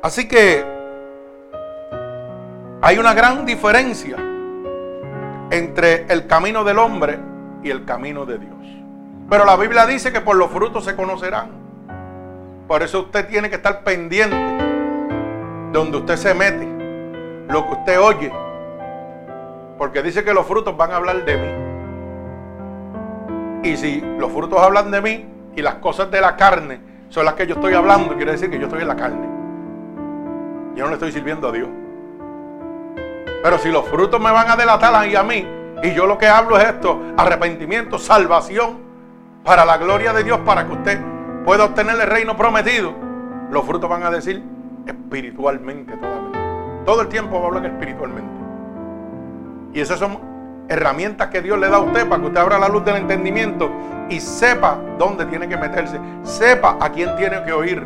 Así 0.00 0.26
que 0.26 0.64
hay 2.80 2.96
una 2.96 3.12
gran 3.12 3.44
diferencia 3.44 4.16
entre 5.50 6.06
el 6.08 6.26
camino 6.26 6.64
del 6.64 6.78
hombre 6.78 7.18
y 7.62 7.68
el 7.68 7.84
camino 7.84 8.24
de 8.24 8.38
Dios. 8.38 8.56
Pero 9.28 9.44
la 9.44 9.56
Biblia 9.56 9.84
dice 9.84 10.10
que 10.10 10.22
por 10.22 10.36
los 10.36 10.50
frutos 10.50 10.86
se 10.86 10.96
conocerán. 10.96 11.50
Por 12.66 12.82
eso 12.82 13.00
usted 13.00 13.28
tiene 13.28 13.50
que 13.50 13.56
estar 13.56 13.84
pendiente 13.84 14.38
donde 15.70 15.98
usted 15.98 16.16
se 16.16 16.32
mete, 16.32 16.66
lo 17.52 17.66
que 17.66 17.72
usted 17.74 18.00
oye. 18.00 18.32
Porque 19.76 20.02
dice 20.02 20.24
que 20.24 20.32
los 20.32 20.46
frutos 20.46 20.74
van 20.78 20.92
a 20.92 20.96
hablar 20.96 21.26
de 21.26 21.36
mí. 21.36 21.67
Y 23.62 23.76
si 23.76 24.00
los 24.18 24.32
frutos 24.32 24.60
hablan 24.60 24.90
de 24.90 25.00
mí 25.00 25.26
y 25.56 25.62
las 25.62 25.76
cosas 25.76 26.10
de 26.10 26.20
la 26.20 26.36
carne 26.36 26.80
son 27.08 27.24
las 27.24 27.34
que 27.34 27.46
yo 27.46 27.54
estoy 27.54 27.74
hablando, 27.74 28.16
quiere 28.16 28.32
decir 28.32 28.50
que 28.50 28.58
yo 28.58 28.66
estoy 28.66 28.82
en 28.82 28.88
la 28.88 28.96
carne. 28.96 29.28
Yo 30.74 30.84
no 30.84 30.88
le 30.88 30.94
estoy 30.94 31.10
sirviendo 31.10 31.48
a 31.48 31.52
Dios. 31.52 31.68
Pero 33.42 33.58
si 33.58 33.70
los 33.70 33.86
frutos 33.88 34.20
me 34.20 34.30
van 34.30 34.50
a 34.50 34.56
delatar 34.56 34.94
a, 34.94 35.20
a 35.20 35.22
mí, 35.22 35.46
y 35.82 35.92
yo 35.92 36.06
lo 36.06 36.18
que 36.18 36.26
hablo 36.28 36.58
es 36.58 36.64
esto, 36.64 37.00
arrepentimiento, 37.16 37.98
salvación, 37.98 38.88
para 39.44 39.64
la 39.64 39.78
gloria 39.78 40.12
de 40.12 40.24
Dios, 40.24 40.38
para 40.40 40.66
que 40.66 40.72
usted 40.72 41.00
pueda 41.44 41.64
obtener 41.64 41.98
el 42.00 42.06
reino 42.06 42.36
prometido, 42.36 42.92
los 43.50 43.64
frutos 43.64 43.88
van 43.88 44.02
a 44.02 44.10
decir 44.10 44.42
espiritualmente 44.86 45.96
todavía. 45.96 46.82
Todo 46.84 47.02
el 47.02 47.08
tiempo 47.08 47.38
va 47.38 47.44
a 47.44 47.46
hablar 47.48 47.66
espiritualmente. 47.66 48.30
Y 49.72 49.80
esas 49.80 49.98
son 49.98 50.18
herramientas 50.68 51.28
que 51.28 51.40
Dios 51.42 51.58
le 51.58 51.68
da 51.68 51.76
a 51.76 51.80
usted 51.80 52.08
para 52.08 52.20
que 52.20 52.26
usted 52.28 52.40
abra 52.40 52.58
la 52.58 52.68
luz 52.68 52.84
del 52.84 52.96
entendimiento 52.96 53.70
y 54.08 54.20
sepa 54.20 54.78
dónde 54.98 55.26
tiene 55.26 55.48
que 55.48 55.56
meterse, 55.56 55.98
sepa 56.22 56.76
a 56.80 56.90
quién 56.90 57.14
tiene 57.16 57.42
que 57.44 57.52
oír. 57.52 57.82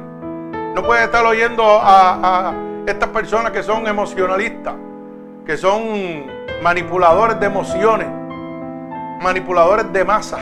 No 0.75 0.83
puede 0.83 1.05
estar 1.05 1.25
oyendo 1.25 1.65
a 1.65 2.53
estas 2.87 3.09
personas 3.11 3.53
que 3.53 3.63
son 3.63 3.87
emocionalistas, 3.87 4.75
que 5.47 5.57
son 5.57 6.25
manipuladores 6.63 7.39
de 7.39 7.47
emociones, 7.47 8.09
manipuladores 9.21 9.93
de 9.93 10.05
masa. 10.05 10.39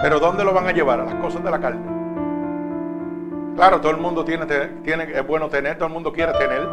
Pero 0.00 0.20
¿dónde 0.20 0.44
lo 0.44 0.52
van 0.52 0.66
a 0.66 0.72
llevar? 0.72 1.00
A 1.00 1.04
las 1.04 1.14
cosas 1.14 1.42
de 1.42 1.50
la 1.50 1.58
carne. 1.58 1.80
Claro, 3.56 3.80
todo 3.80 3.92
el 3.92 3.98
mundo 3.98 4.24
tiene, 4.24 4.46
tiene, 4.82 5.04
es 5.12 5.26
bueno 5.26 5.48
tener, 5.48 5.76
todo 5.76 5.86
el 5.86 5.94
mundo 5.94 6.12
quiere 6.12 6.32
tener. 6.32 6.66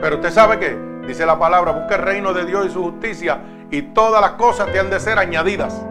Pero 0.00 0.16
usted 0.16 0.30
sabe 0.30 0.58
que, 0.58 0.76
dice 1.06 1.26
la 1.26 1.38
palabra, 1.38 1.72
busca 1.72 1.96
el 1.96 2.02
reino 2.02 2.32
de 2.32 2.44
Dios 2.44 2.66
y 2.66 2.70
su 2.70 2.82
justicia 2.82 3.40
y 3.70 3.82
todas 3.82 4.20
las 4.20 4.32
cosas 4.32 4.70
te 4.72 4.78
han 4.78 4.90
de 4.90 5.00
ser 5.00 5.18
añadidas. 5.18 5.84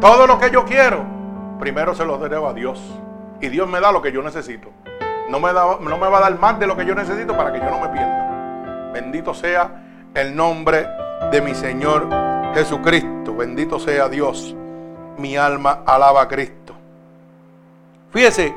Todo 0.00 0.26
lo 0.26 0.38
que 0.38 0.50
yo 0.50 0.64
quiero, 0.64 1.04
primero 1.58 1.94
se 1.94 2.04
lo 2.04 2.18
debo 2.18 2.48
a 2.48 2.54
Dios. 2.54 2.80
Y 3.40 3.48
Dios 3.48 3.68
me 3.68 3.80
da 3.80 3.90
lo 3.92 4.02
que 4.02 4.12
yo 4.12 4.22
necesito 4.22 4.70
no 5.32 5.40
me, 5.40 5.50
no 5.52 5.98
me 5.98 6.08
va 6.08 6.18
a 6.18 6.20
dar 6.20 6.38
más 6.38 6.58
de 6.58 6.66
lo 6.66 6.76
que 6.76 6.84
yo 6.84 6.94
necesito 6.94 7.34
para 7.34 7.52
que 7.52 7.58
yo 7.58 7.70
no 7.70 7.80
me 7.80 7.88
pierda. 7.88 8.90
Bendito 8.92 9.32
sea 9.32 9.70
el 10.14 10.36
nombre 10.36 10.86
de 11.30 11.40
mi 11.40 11.54
Señor 11.54 12.06
Jesucristo. 12.54 13.34
Bendito 13.34 13.78
sea 13.78 14.10
Dios. 14.10 14.54
Mi 15.16 15.36
alma 15.38 15.80
alaba 15.86 16.22
a 16.22 16.28
Cristo. 16.28 16.74
Fíjese, 18.10 18.54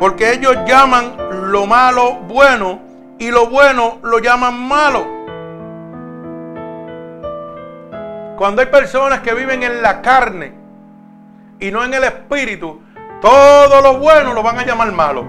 porque 0.00 0.32
ellos 0.32 0.56
llaman 0.66 1.16
lo 1.52 1.66
malo 1.66 2.16
bueno 2.16 2.80
y 3.22 3.30
lo 3.30 3.46
bueno 3.46 4.00
lo 4.02 4.18
llaman 4.18 4.66
malo. 4.66 5.06
Cuando 8.36 8.62
hay 8.62 8.66
personas 8.66 9.20
que 9.20 9.32
viven 9.32 9.62
en 9.62 9.80
la 9.80 10.02
carne 10.02 10.52
y 11.60 11.70
no 11.70 11.84
en 11.84 11.94
el 11.94 12.02
espíritu, 12.02 12.82
todo 13.20 13.80
lo 13.80 13.98
bueno 14.00 14.34
lo 14.34 14.42
van 14.42 14.58
a 14.58 14.66
llamar 14.66 14.90
malo 14.90 15.24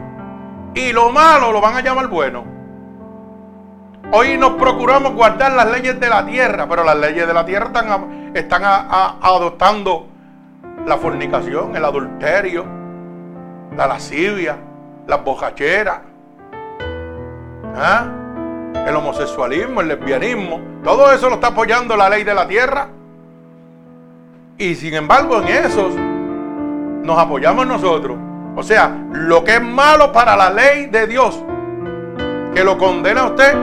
y 0.73 0.91
lo 0.91 1.11
malo 1.11 1.51
lo 1.51 1.61
van 1.61 1.75
a 1.75 1.81
llamar 1.81 2.07
bueno. 2.07 2.43
Hoy 4.11 4.39
nos 4.39 4.53
procuramos 4.53 5.13
guardar 5.13 5.51
las 5.51 5.69
leyes 5.69 5.99
de 5.99 6.09
la 6.09 6.25
tierra, 6.25 6.67
pero 6.67 6.83
las 6.83 6.95
leyes 6.95 7.27
de 7.27 7.33
la 7.35 7.45
tierra 7.45 7.67
están, 8.33 8.63
adoptando 8.63 10.07
la 10.87 10.97
fornicación, 10.97 11.75
el 11.75 11.85
adulterio, 11.85 12.65
la 13.77 13.85
lascivia, 13.85 14.57
las 15.05 15.23
bocacheras, 15.23 15.99
¿ah? 17.75 18.05
el 18.87 18.95
homosexualismo, 18.95 19.81
el 19.81 19.87
lesbianismo. 19.89 20.59
Todo 20.83 21.11
eso 21.11 21.29
lo 21.29 21.35
está 21.35 21.47
apoyando 21.47 21.95
la 21.95 22.09
ley 22.09 22.23
de 22.23 22.33
la 22.33 22.47
tierra. 22.47 22.87
Y 24.57 24.75
sin 24.75 24.93
embargo 24.93 25.41
en 25.41 25.47
esos 25.47 25.93
nos 25.95 27.17
apoyamos 27.17 27.65
nosotros. 27.65 28.17
O 28.55 28.63
sea, 28.63 28.95
lo 29.11 29.43
que 29.43 29.55
es 29.55 29.61
malo 29.61 30.11
para 30.11 30.35
la 30.35 30.49
ley 30.49 30.85
de 30.87 31.07
Dios, 31.07 31.43
que 32.53 32.63
lo 32.63 32.77
condena 32.77 33.21
a 33.21 33.27
usted 33.27 33.55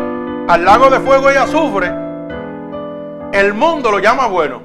al 0.48 0.64
lago 0.64 0.90
de 0.90 0.98
fuego 1.00 1.30
y 1.30 1.36
azufre, 1.36 1.92
el 3.32 3.54
mundo 3.54 3.90
lo 3.92 4.00
llama 4.00 4.26
bueno. 4.26 4.60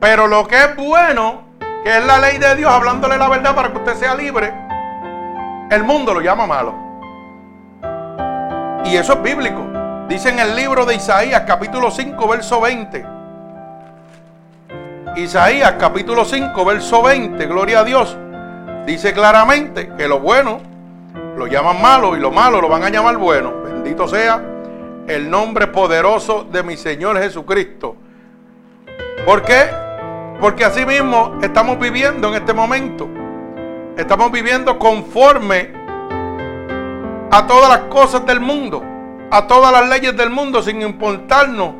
Pero 0.00 0.26
lo 0.26 0.48
que 0.48 0.56
es 0.56 0.76
bueno, 0.76 1.42
que 1.84 1.98
es 1.98 2.06
la 2.06 2.18
ley 2.18 2.38
de 2.38 2.56
Dios, 2.56 2.72
hablándole 2.72 3.18
la 3.18 3.28
verdad 3.28 3.54
para 3.54 3.70
que 3.70 3.78
usted 3.78 3.94
sea 3.94 4.14
libre, 4.14 4.52
el 5.70 5.84
mundo 5.84 6.14
lo 6.14 6.20
llama 6.20 6.46
malo. 6.46 6.81
Y 8.84 8.96
eso 8.96 9.14
es 9.14 9.22
bíblico. 9.22 9.66
Dice 10.08 10.28
en 10.28 10.38
el 10.38 10.56
libro 10.56 10.84
de 10.84 10.96
Isaías 10.96 11.42
capítulo 11.46 11.90
5, 11.90 12.28
verso 12.28 12.60
20. 12.60 13.06
Isaías 15.16 15.72
capítulo 15.78 16.24
5, 16.24 16.64
verso 16.64 17.02
20, 17.02 17.46
gloria 17.46 17.80
a 17.80 17.84
Dios. 17.84 18.16
Dice 18.86 19.12
claramente 19.12 19.92
que 19.96 20.08
lo 20.08 20.20
bueno 20.20 20.60
lo 21.36 21.46
llaman 21.46 21.80
malo 21.80 22.16
y 22.16 22.20
lo 22.20 22.30
malo 22.30 22.60
lo 22.60 22.68
van 22.68 22.82
a 22.82 22.90
llamar 22.90 23.16
bueno. 23.16 23.52
Bendito 23.62 24.08
sea 24.08 24.42
el 25.06 25.30
nombre 25.30 25.66
poderoso 25.68 26.44
de 26.44 26.62
mi 26.62 26.76
Señor 26.76 27.18
Jesucristo. 27.18 27.96
¿Por 29.24 29.42
qué? 29.42 29.70
Porque 30.40 30.64
así 30.64 30.84
mismo 30.84 31.38
estamos 31.42 31.78
viviendo 31.78 32.28
en 32.28 32.34
este 32.34 32.52
momento. 32.52 33.08
Estamos 33.96 34.32
viviendo 34.32 34.78
conforme 34.78 35.81
a 37.32 37.46
todas 37.46 37.70
las 37.70 37.88
cosas 37.88 38.26
del 38.26 38.40
mundo, 38.40 38.84
a 39.30 39.46
todas 39.46 39.72
las 39.72 39.88
leyes 39.88 40.14
del 40.14 40.28
mundo, 40.28 40.62
sin 40.62 40.82
importarnos 40.82 41.70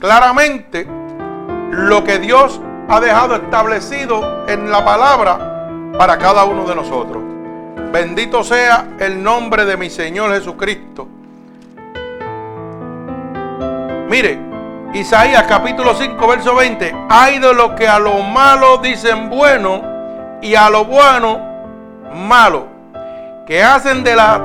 claramente 0.00 0.88
lo 1.70 2.02
que 2.02 2.18
Dios 2.18 2.58
ha 2.88 3.00
dejado 3.00 3.36
establecido 3.36 4.46
en 4.48 4.70
la 4.70 4.82
palabra 4.82 5.92
para 5.98 6.16
cada 6.16 6.44
uno 6.44 6.64
de 6.64 6.74
nosotros. 6.74 7.22
Bendito 7.92 8.42
sea 8.42 8.96
el 8.98 9.22
nombre 9.22 9.66
de 9.66 9.76
mi 9.76 9.90
Señor 9.90 10.32
Jesucristo. 10.32 11.06
Mire, 14.08 14.38
Isaías 14.94 15.42
capítulo 15.42 15.94
5, 15.94 16.26
verso 16.26 16.54
20. 16.54 16.96
Hay 17.10 17.40
de 17.40 17.52
los 17.52 17.72
que 17.72 17.86
a 17.86 17.98
lo 17.98 18.22
malo 18.22 18.78
dicen 18.78 19.28
bueno 19.28 19.82
y 20.40 20.54
a 20.54 20.70
lo 20.70 20.86
bueno 20.86 21.40
malo. 22.14 22.68
Que 23.46 23.62
hacen 23.62 24.02
de 24.02 24.16
la, 24.16 24.40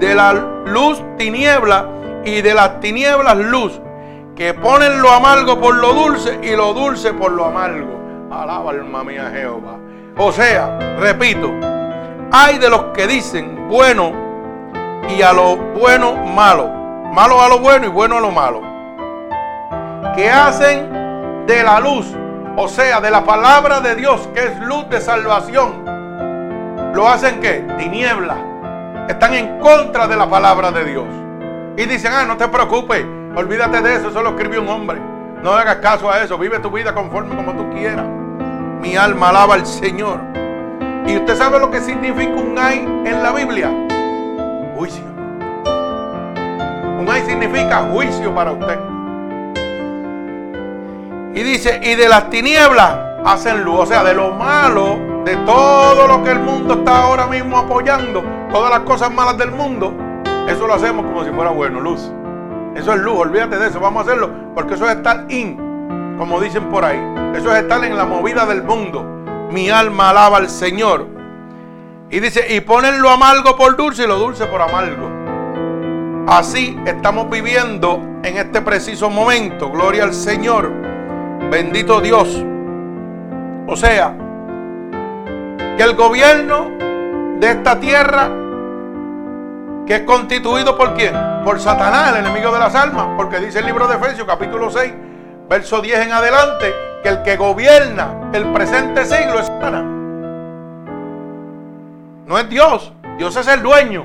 de 0.00 0.14
la 0.14 0.32
luz 0.32 1.02
tiniebla 1.18 1.86
y 2.24 2.40
de 2.40 2.54
las 2.54 2.80
tinieblas 2.80 3.36
luz 3.36 3.80
que 4.34 4.54
ponen 4.54 5.02
lo 5.02 5.10
amargo 5.10 5.60
por 5.60 5.74
lo 5.74 5.92
dulce 5.92 6.40
y 6.42 6.56
lo 6.56 6.72
dulce 6.72 7.12
por 7.12 7.32
lo 7.32 7.44
amargo. 7.44 8.00
Alaba 8.32 8.70
alma 8.70 9.04
mía 9.04 9.30
Jehová. 9.30 9.76
O 10.16 10.32
sea, 10.32 10.78
repito, 10.98 11.52
hay 12.32 12.58
de 12.58 12.70
los 12.70 12.84
que 12.94 13.06
dicen 13.06 13.68
bueno 13.68 14.12
y 15.08 15.20
a 15.20 15.34
lo 15.34 15.56
bueno 15.56 16.16
malo. 16.16 16.68
Malo 17.12 17.42
a 17.42 17.48
lo 17.48 17.58
bueno 17.58 17.86
y 17.86 17.90
bueno 17.90 18.16
a 18.16 18.20
lo 18.20 18.30
malo. 18.30 18.62
Que 20.16 20.30
hacen 20.30 21.44
de 21.46 21.62
la 21.62 21.78
luz, 21.80 22.06
o 22.56 22.68
sea, 22.68 23.00
de 23.00 23.10
la 23.10 23.24
palabra 23.24 23.80
de 23.80 23.96
Dios, 23.96 24.26
que 24.32 24.44
es 24.46 24.60
luz 24.60 24.88
de 24.88 25.00
salvación. 25.00 25.84
Lo 26.94 27.06
hacen 27.06 27.40
que 27.40 27.66
tiniebla. 27.78 28.49
Están 29.10 29.34
en 29.34 29.58
contra 29.58 30.06
de 30.06 30.16
la 30.16 30.28
palabra 30.28 30.70
de 30.70 30.84
Dios. 30.84 31.06
Y 31.76 31.84
dicen, 31.86 32.12
ah, 32.12 32.24
no 32.24 32.36
te 32.36 32.48
preocupes, 32.48 33.04
Olvídate 33.36 33.80
de 33.80 33.94
eso, 33.94 34.08
eso 34.08 34.22
lo 34.22 34.30
escribió 34.30 34.60
un 34.60 34.68
hombre. 34.68 34.98
No 35.42 35.52
hagas 35.52 35.76
caso 35.76 36.10
a 36.10 36.20
eso, 36.20 36.36
vive 36.36 36.58
tu 36.58 36.70
vida 36.70 36.92
conforme 36.92 37.36
como 37.36 37.52
tú 37.52 37.70
quieras. 37.70 38.04
Mi 38.80 38.96
alma 38.96 39.28
alaba 39.28 39.54
al 39.54 39.64
Señor. 39.64 40.18
¿Y 41.06 41.16
usted 41.16 41.36
sabe 41.36 41.60
lo 41.60 41.70
que 41.70 41.80
significa 41.80 42.32
un 42.32 42.58
ay 42.58 42.80
en 43.04 43.22
la 43.22 43.30
Biblia? 43.30 43.70
Juicio. 44.74 45.04
Un 46.98 47.06
ay 47.08 47.22
significa 47.24 47.86
juicio 47.92 48.34
para 48.34 48.50
usted. 48.50 48.78
Y 51.32 51.42
dice, 51.44 51.80
y 51.84 51.94
de 51.94 52.08
las 52.08 52.30
tinieblas 52.30 52.98
hacen 53.24 53.62
luz. 53.62 53.78
O 53.78 53.86
sea, 53.86 54.02
de 54.02 54.12
lo 54.12 54.32
malo, 54.32 54.98
de 55.24 55.36
todo 55.36 56.08
lo 56.08 56.24
que 56.24 56.32
el 56.32 56.40
mundo 56.40 56.74
está 56.74 57.04
ahora 57.04 57.28
mismo 57.28 57.58
apoyando, 57.58 58.24
todas 58.50 58.70
las 58.70 58.80
cosas 58.80 59.12
malas 59.12 59.38
del 59.38 59.50
mundo, 59.50 59.92
eso 60.48 60.66
lo 60.66 60.74
hacemos 60.74 61.06
como 61.06 61.24
si 61.24 61.30
fuera 61.30 61.50
bueno, 61.50 61.80
luz. 61.80 62.10
Eso 62.74 62.92
es 62.92 63.00
luz, 63.00 63.18
olvídate 63.18 63.58
de 63.58 63.68
eso, 63.68 63.80
vamos 63.80 64.00
a 64.00 64.10
hacerlo, 64.10 64.30
porque 64.54 64.74
eso 64.74 64.88
es 64.88 64.96
estar 64.96 65.26
in, 65.28 66.14
como 66.18 66.40
dicen 66.40 66.68
por 66.68 66.84
ahí. 66.84 66.98
Eso 67.34 67.52
es 67.52 67.62
estar 67.62 67.84
en 67.84 67.96
la 67.96 68.04
movida 68.04 68.46
del 68.46 68.62
mundo. 68.62 69.02
Mi 69.50 69.70
alma 69.70 70.10
alaba 70.10 70.38
al 70.38 70.48
Señor. 70.48 71.06
Y 72.10 72.20
dice, 72.20 72.54
y 72.54 72.60
ponen 72.60 73.00
lo 73.00 73.10
amargo 73.10 73.56
por 73.56 73.76
dulce 73.76 74.04
y 74.04 74.06
lo 74.06 74.18
dulce 74.18 74.46
por 74.46 74.60
amargo. 74.60 75.08
Así 76.26 76.78
estamos 76.86 77.30
viviendo 77.30 78.00
en 78.22 78.36
este 78.36 78.60
preciso 78.62 79.10
momento. 79.10 79.70
Gloria 79.70 80.04
al 80.04 80.14
Señor. 80.14 80.72
Bendito 81.50 82.00
Dios. 82.00 82.44
O 83.66 83.76
sea, 83.76 84.16
que 85.76 85.82
el 85.82 85.94
gobierno 85.94 86.70
de 87.40 87.50
esta 87.50 87.80
tierra 87.80 88.28
que 89.86 89.96
es 89.96 90.02
constituido 90.02 90.76
por 90.76 90.94
quién? 90.94 91.14
Por 91.42 91.58
Satanás, 91.58 92.10
el 92.10 92.24
enemigo 92.26 92.52
de 92.52 92.58
las 92.58 92.74
almas, 92.74 93.08
porque 93.16 93.40
dice 93.40 93.60
el 93.60 93.66
libro 93.66 93.88
de 93.88 93.96
Efesios 93.96 94.26
capítulo 94.26 94.70
6, 94.70 94.92
verso 95.48 95.80
10 95.80 96.00
en 96.00 96.12
adelante, 96.12 96.72
que 97.02 97.08
el 97.08 97.22
que 97.22 97.38
gobierna 97.38 98.30
el 98.34 98.52
presente 98.52 99.06
siglo 99.06 99.40
es 99.40 99.46
Satanás. 99.46 99.84
No 102.26 102.38
es 102.38 102.48
Dios, 102.50 102.92
Dios 103.16 103.34
es 103.34 103.48
el 103.48 103.62
dueño, 103.62 104.04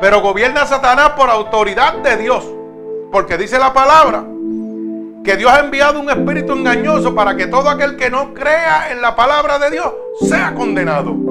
pero 0.00 0.20
gobierna 0.20 0.66
Satanás 0.66 1.10
por 1.10 1.30
autoridad 1.30 1.94
de 1.98 2.16
Dios, 2.16 2.44
porque 3.12 3.38
dice 3.38 3.60
la 3.60 3.72
palabra 3.72 4.24
que 5.24 5.36
Dios 5.36 5.52
ha 5.52 5.60
enviado 5.60 6.00
un 6.00 6.10
espíritu 6.10 6.52
engañoso 6.52 7.14
para 7.14 7.36
que 7.36 7.46
todo 7.46 7.70
aquel 7.70 7.96
que 7.96 8.10
no 8.10 8.34
crea 8.34 8.90
en 8.90 9.00
la 9.00 9.14
palabra 9.14 9.58
de 9.58 9.70
Dios 9.70 9.94
sea 10.28 10.54
condenado. 10.54 11.27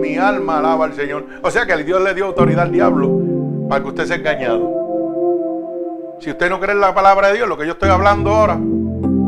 Mi 0.00 0.16
alma 0.16 0.58
alaba 0.58 0.86
al 0.86 0.94
Señor. 0.94 1.26
O 1.42 1.50
sea 1.50 1.66
que 1.66 1.76
Dios 1.84 2.02
le 2.02 2.14
dio 2.14 2.26
autoridad 2.26 2.64
al 2.64 2.72
diablo 2.72 3.20
para 3.68 3.82
que 3.82 3.88
usted 3.88 4.06
sea 4.06 4.16
engañado. 4.16 4.80
Si 6.20 6.30
usted 6.30 6.48
no 6.48 6.58
cree 6.58 6.72
en 6.72 6.80
la 6.80 6.94
palabra 6.94 7.28
de 7.28 7.34
Dios, 7.34 7.48
lo 7.48 7.56
que 7.56 7.66
yo 7.66 7.72
estoy 7.72 7.90
hablando 7.90 8.30
ahora, 8.30 8.58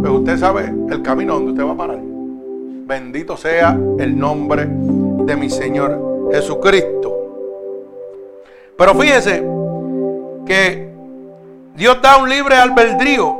pues 0.00 0.12
usted 0.12 0.38
sabe 0.38 0.72
el 0.90 1.02
camino 1.02 1.34
donde 1.34 1.52
usted 1.52 1.64
va 1.64 1.72
a 1.72 1.76
parar. 1.76 1.98
Bendito 2.00 3.36
sea 3.36 3.78
el 3.98 4.18
nombre 4.18 4.66
de 4.66 5.36
mi 5.36 5.48
Señor 5.50 6.30
Jesucristo. 6.32 7.16
Pero 8.76 8.94
fíjese 8.94 9.44
que 10.46 10.90
Dios 11.76 11.98
da 12.02 12.16
un 12.16 12.28
libre 12.28 12.56
albedrío 12.56 13.36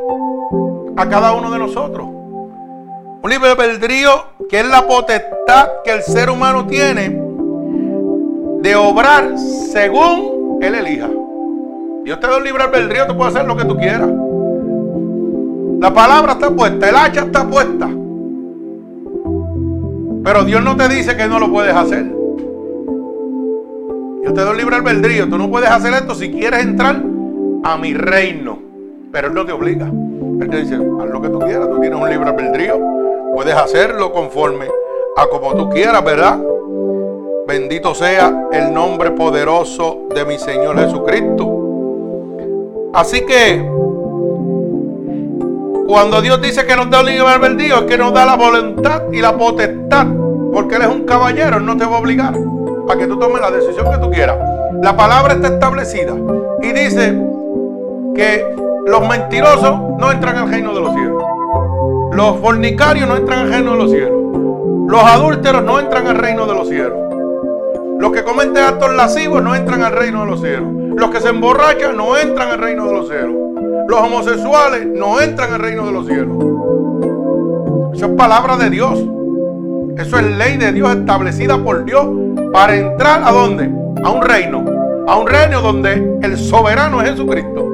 a 0.96 1.08
cada 1.08 1.32
uno 1.32 1.50
de 1.50 1.58
nosotros. 1.58 2.06
Un 2.06 3.30
libre 3.30 3.50
albedrío 3.50 4.10
que 4.48 4.60
es 4.60 4.66
la 4.66 4.86
potestad 4.86 5.68
que 5.84 5.92
el 5.92 6.02
ser 6.02 6.30
humano 6.30 6.66
tiene 6.66 7.21
de 8.62 8.76
obrar 8.76 9.36
según 9.38 10.58
Él 10.62 10.74
elija. 10.74 11.10
Dios 12.04 12.20
te 12.20 12.26
da 12.26 12.36
un 12.36 12.44
libre 12.44 12.62
albedrío, 12.62 13.06
tú 13.06 13.16
puedes 13.16 13.34
hacer 13.34 13.46
lo 13.46 13.56
que 13.56 13.64
tú 13.64 13.76
quieras. 13.76 14.08
La 15.80 15.92
palabra 15.92 16.32
está 16.32 16.50
puesta, 16.50 16.88
el 16.88 16.96
hacha 16.96 17.22
está 17.22 17.44
puesta. 17.44 17.88
Pero 20.24 20.44
Dios 20.44 20.62
no 20.62 20.76
te 20.76 20.88
dice 20.88 21.16
que 21.16 21.26
no 21.26 21.40
lo 21.40 21.50
puedes 21.50 21.74
hacer. 21.74 22.04
Dios 24.22 24.34
te 24.34 24.44
un 24.44 24.56
libre 24.56 24.76
albedrío. 24.76 25.28
Tú 25.28 25.36
no 25.36 25.50
puedes 25.50 25.68
hacer 25.68 25.92
esto 25.94 26.14
si 26.14 26.30
quieres 26.30 26.62
entrar 26.62 27.02
a 27.64 27.76
mi 27.76 27.92
reino. 27.92 28.60
Pero 29.10 29.26
Él 29.28 29.34
no 29.34 29.44
te 29.44 29.50
obliga. 29.50 29.86
Él 30.40 30.48
te 30.48 30.58
dice, 30.58 30.74
haz 30.76 31.10
lo 31.10 31.20
que 31.20 31.28
tú 31.28 31.40
quieras. 31.40 31.68
Tú 31.68 31.80
tienes 31.80 32.00
un 32.00 32.08
libre 32.08 32.30
albedrío. 32.30 32.78
Puedes 33.34 33.54
hacerlo 33.54 34.12
conforme 34.12 34.66
a 35.16 35.26
como 35.26 35.54
tú 35.56 35.68
quieras, 35.70 36.04
¿verdad? 36.04 36.38
Bendito 37.46 37.92
sea 37.94 38.48
el 38.52 38.72
nombre 38.72 39.10
poderoso 39.10 40.02
de 40.14 40.24
mi 40.24 40.38
Señor 40.38 40.78
Jesucristo. 40.78 41.58
Así 42.94 43.22
que 43.26 43.68
cuando 45.88 46.22
Dios 46.22 46.40
dice 46.40 46.64
que 46.64 46.76
nos 46.76 46.88
da 46.88 47.00
el 47.00 47.06
libre 47.06 47.28
albedrío, 47.28 47.80
es 47.80 47.82
que 47.82 47.98
nos 47.98 48.12
da 48.12 48.24
la 48.24 48.36
voluntad 48.36 49.02
y 49.12 49.20
la 49.20 49.36
potestad. 49.36 50.06
Porque 50.52 50.76
Él 50.76 50.82
es 50.82 50.88
un 50.88 51.02
caballero, 51.02 51.56
Él 51.56 51.66
no 51.66 51.76
te 51.76 51.84
va 51.84 51.96
a 51.96 52.00
obligar 52.00 52.34
a 52.88 52.96
que 52.96 53.06
tú 53.06 53.18
tomes 53.18 53.40
la 53.40 53.50
decisión 53.50 53.90
que 53.90 53.98
tú 53.98 54.10
quieras. 54.10 54.38
La 54.80 54.96
palabra 54.96 55.34
está 55.34 55.48
establecida 55.48 56.14
y 56.62 56.72
dice 56.72 57.18
que 58.14 58.54
los 58.86 59.08
mentirosos 59.08 59.80
no 59.98 60.12
entran 60.12 60.36
al 60.36 60.48
reino 60.48 60.72
de 60.74 60.80
los 60.80 60.94
cielos. 60.94 61.24
Los 62.12 62.36
fornicarios 62.38 63.08
no 63.08 63.16
entran 63.16 63.40
al 63.40 63.50
reino 63.50 63.72
de 63.72 63.78
los 63.78 63.90
cielos. 63.90 64.22
Los 64.86 65.02
adúlteros 65.02 65.64
no 65.64 65.80
entran 65.80 66.06
al 66.06 66.16
reino 66.16 66.46
de 66.46 66.54
los 66.54 66.68
cielos. 66.68 67.01
Los 68.02 68.10
que 68.10 68.24
cometen 68.24 68.56
actos 68.56 68.92
lascivos 68.94 69.40
no 69.44 69.54
entran 69.54 69.80
al 69.84 69.92
reino 69.92 70.24
de 70.24 70.26
los 70.32 70.40
cielos. 70.40 70.72
Los 70.96 71.08
que 71.10 71.20
se 71.20 71.28
emborrachan 71.28 71.96
no 71.96 72.16
entran 72.16 72.48
al 72.48 72.58
reino 72.58 72.88
de 72.88 72.94
los 72.94 73.06
cielos. 73.06 73.36
Los 73.86 74.00
homosexuales 74.00 74.88
no 74.88 75.20
entran 75.20 75.52
al 75.52 75.60
reino 75.60 75.86
de 75.86 75.92
los 75.92 76.06
cielos. 76.08 76.36
Eso 77.94 78.06
es 78.06 78.12
palabra 78.14 78.56
de 78.56 78.70
Dios. 78.70 79.04
Eso 79.96 80.18
es 80.18 80.36
ley 80.36 80.56
de 80.56 80.72
Dios 80.72 80.96
establecida 80.96 81.62
por 81.62 81.84
Dios 81.84 82.04
para 82.52 82.74
entrar 82.74 83.22
a 83.24 83.30
dónde? 83.30 83.70
A 84.02 84.10
un 84.10 84.20
reino. 84.20 84.64
A 85.06 85.16
un 85.18 85.28
reino 85.28 85.60
donde 85.60 86.18
el 86.22 86.36
soberano 86.36 87.02
es 87.02 87.10
Jesucristo. 87.10 87.68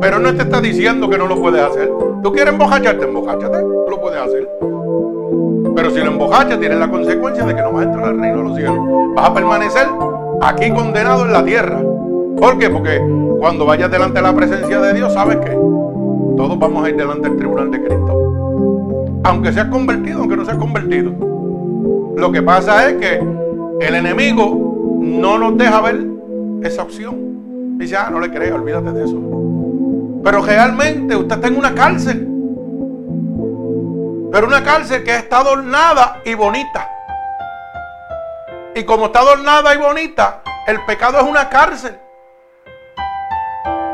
Pero 0.00 0.18
no 0.18 0.34
te 0.34 0.42
está 0.42 0.60
diciendo 0.60 1.08
que 1.08 1.16
no 1.16 1.28
lo 1.28 1.40
puedes 1.40 1.62
hacer. 1.62 1.92
Tú 2.24 2.32
quieres 2.32 2.54
embojacharte, 2.54 3.04
embojachate. 3.04 3.60
Tú 3.60 3.86
lo 3.88 4.00
puedes 4.00 4.20
hacer. 4.20 4.48
Pero 5.74 5.90
si 5.90 5.98
lo 5.98 6.12
embojachas, 6.12 6.60
tienes 6.60 6.78
la 6.78 6.88
consecuencia 6.88 7.44
de 7.44 7.54
que 7.54 7.62
no 7.62 7.72
vas 7.72 7.86
a 7.86 7.88
entrar 7.88 8.04
al 8.06 8.18
reino 8.18 8.38
de 8.38 8.44
los 8.44 8.56
cielos. 8.56 8.78
Vas 9.14 9.30
a 9.30 9.34
permanecer 9.34 9.88
aquí 10.40 10.70
condenado 10.70 11.24
en 11.24 11.32
la 11.32 11.44
tierra. 11.44 11.80
¿Por 12.36 12.58
qué? 12.58 12.70
Porque 12.70 13.00
cuando 13.38 13.66
vayas 13.66 13.90
delante 13.90 14.20
de 14.20 14.22
la 14.22 14.34
presencia 14.34 14.80
de 14.80 14.94
Dios, 14.94 15.12
¿sabes 15.12 15.38
qué? 15.38 15.50
Todos 15.50 16.58
vamos 16.58 16.84
a 16.84 16.90
ir 16.90 16.96
delante 16.96 17.28
del 17.28 17.38
tribunal 17.38 17.70
de 17.70 17.82
Cristo. 17.82 19.20
Aunque 19.24 19.52
seas 19.52 19.66
convertido, 19.66 20.20
aunque 20.20 20.36
no 20.36 20.44
seas 20.44 20.58
convertido. 20.58 21.12
Lo 22.16 22.30
que 22.30 22.42
pasa 22.42 22.88
es 22.88 22.96
que 22.96 23.20
el 23.80 23.94
enemigo 23.94 24.98
no 25.00 25.38
nos 25.38 25.56
deja 25.56 25.80
ver 25.80 26.06
esa 26.62 26.82
opción. 26.82 27.78
Dice, 27.78 27.96
ah, 27.96 28.08
no 28.10 28.20
le 28.20 28.30
crees, 28.30 28.52
olvídate 28.52 28.92
de 28.92 29.04
eso. 29.04 29.20
Pero 30.22 30.42
realmente 30.42 31.16
usted 31.16 31.34
está 31.34 31.48
en 31.48 31.56
una 31.56 31.74
cárcel. 31.74 32.33
Pero 34.34 34.48
una 34.48 34.64
cárcel 34.64 35.04
que 35.04 35.14
está 35.14 35.38
adornada 35.38 36.20
y 36.24 36.34
bonita. 36.34 36.90
Y 38.74 38.82
como 38.82 39.06
está 39.06 39.20
adornada 39.20 39.72
y 39.72 39.78
bonita, 39.78 40.42
el 40.66 40.84
pecado 40.84 41.20
es 41.20 41.24
una 41.24 41.48
cárcel. 41.48 41.96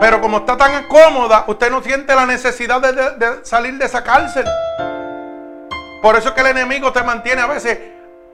Pero 0.01 0.19
como 0.23 0.39
está 0.39 0.57
tan 0.57 0.85
cómoda, 0.85 1.45
usted 1.47 1.71
no 1.71 1.83
siente 1.83 2.15
la 2.15 2.25
necesidad 2.25 2.81
de, 2.81 3.45
salir 3.45 3.77
de 3.77 3.85
esa 3.85 4.03
cárcel. 4.03 4.47
Por 6.01 6.17
eso 6.17 6.31
es 6.31 6.35
que 6.35 6.41
el 6.41 6.47
enemigo 6.47 6.91
te 6.91 7.03
mantiene 7.03 7.43
a 7.43 7.47
veces 7.47 7.79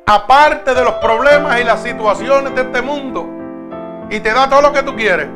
aparte 0.06 0.74
de 0.74 0.84
los 0.84 0.94
problemas 0.94 1.60
y 1.60 1.64
las 1.64 1.82
situaciones 1.82 2.54
de 2.54 2.60
este 2.60 2.82
mundo. 2.82 3.28
Y 4.10 4.20
te 4.20 4.32
da 4.32 4.48
todo 4.48 4.62
lo 4.62 4.72
que 4.72 4.84
tú 4.84 4.94
quieres. 4.94 5.26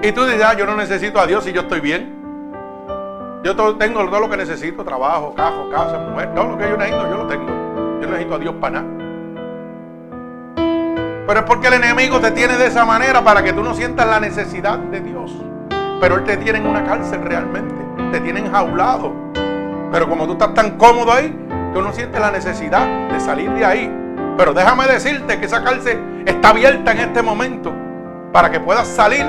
Y 0.00 0.12
tú 0.12 0.24
dices, 0.24 0.44
ah, 0.44 0.54
yo 0.54 0.66
no 0.66 0.76
necesito 0.76 1.18
a 1.18 1.26
Dios 1.26 1.42
si 1.42 1.52
yo 1.52 1.62
estoy 1.62 1.80
bien. 1.80 2.21
Yo 3.42 3.56
tengo 3.56 4.04
todo 4.08 4.20
lo 4.20 4.30
que 4.30 4.36
necesito, 4.36 4.84
trabajo, 4.84 5.34
cajo, 5.34 5.68
casa, 5.68 5.98
mujer, 5.98 6.32
todo 6.32 6.50
lo 6.50 6.58
que 6.58 6.68
yo 6.68 6.76
necesito, 6.76 7.10
yo 7.10 7.16
lo 7.16 7.26
tengo. 7.26 7.48
Yo 8.00 8.06
necesito 8.06 8.34
a 8.36 8.38
Dios 8.38 8.54
para 8.60 8.80
nada. 8.80 8.86
Pero 11.26 11.40
es 11.40 11.46
porque 11.46 11.66
el 11.66 11.74
enemigo 11.74 12.20
te 12.20 12.30
tiene 12.30 12.56
de 12.56 12.66
esa 12.66 12.84
manera 12.84 13.24
para 13.24 13.42
que 13.42 13.52
tú 13.52 13.64
no 13.64 13.74
sientas 13.74 14.06
la 14.06 14.20
necesidad 14.20 14.78
de 14.78 15.00
Dios. 15.00 15.32
Pero 16.00 16.16
Él 16.16 16.24
te 16.24 16.36
tiene 16.36 16.58
en 16.58 16.68
una 16.68 16.84
cárcel 16.84 17.20
realmente. 17.22 17.74
Te 18.12 18.20
tiene 18.20 18.40
enjaulado. 18.40 19.12
Pero 19.90 20.08
como 20.08 20.26
tú 20.26 20.34
estás 20.34 20.54
tan 20.54 20.78
cómodo 20.78 21.12
ahí, 21.12 21.36
tú 21.74 21.82
no 21.82 21.92
sientes 21.92 22.20
la 22.20 22.30
necesidad 22.30 22.86
de 23.10 23.18
salir 23.18 23.50
de 23.50 23.64
ahí. 23.64 23.92
Pero 24.36 24.54
déjame 24.54 24.86
decirte 24.86 25.40
que 25.40 25.46
esa 25.46 25.64
cárcel 25.64 26.22
está 26.26 26.50
abierta 26.50 26.92
en 26.92 27.00
este 27.00 27.22
momento 27.22 27.72
para 28.32 28.52
que 28.52 28.60
puedas 28.60 28.86
salir 28.86 29.26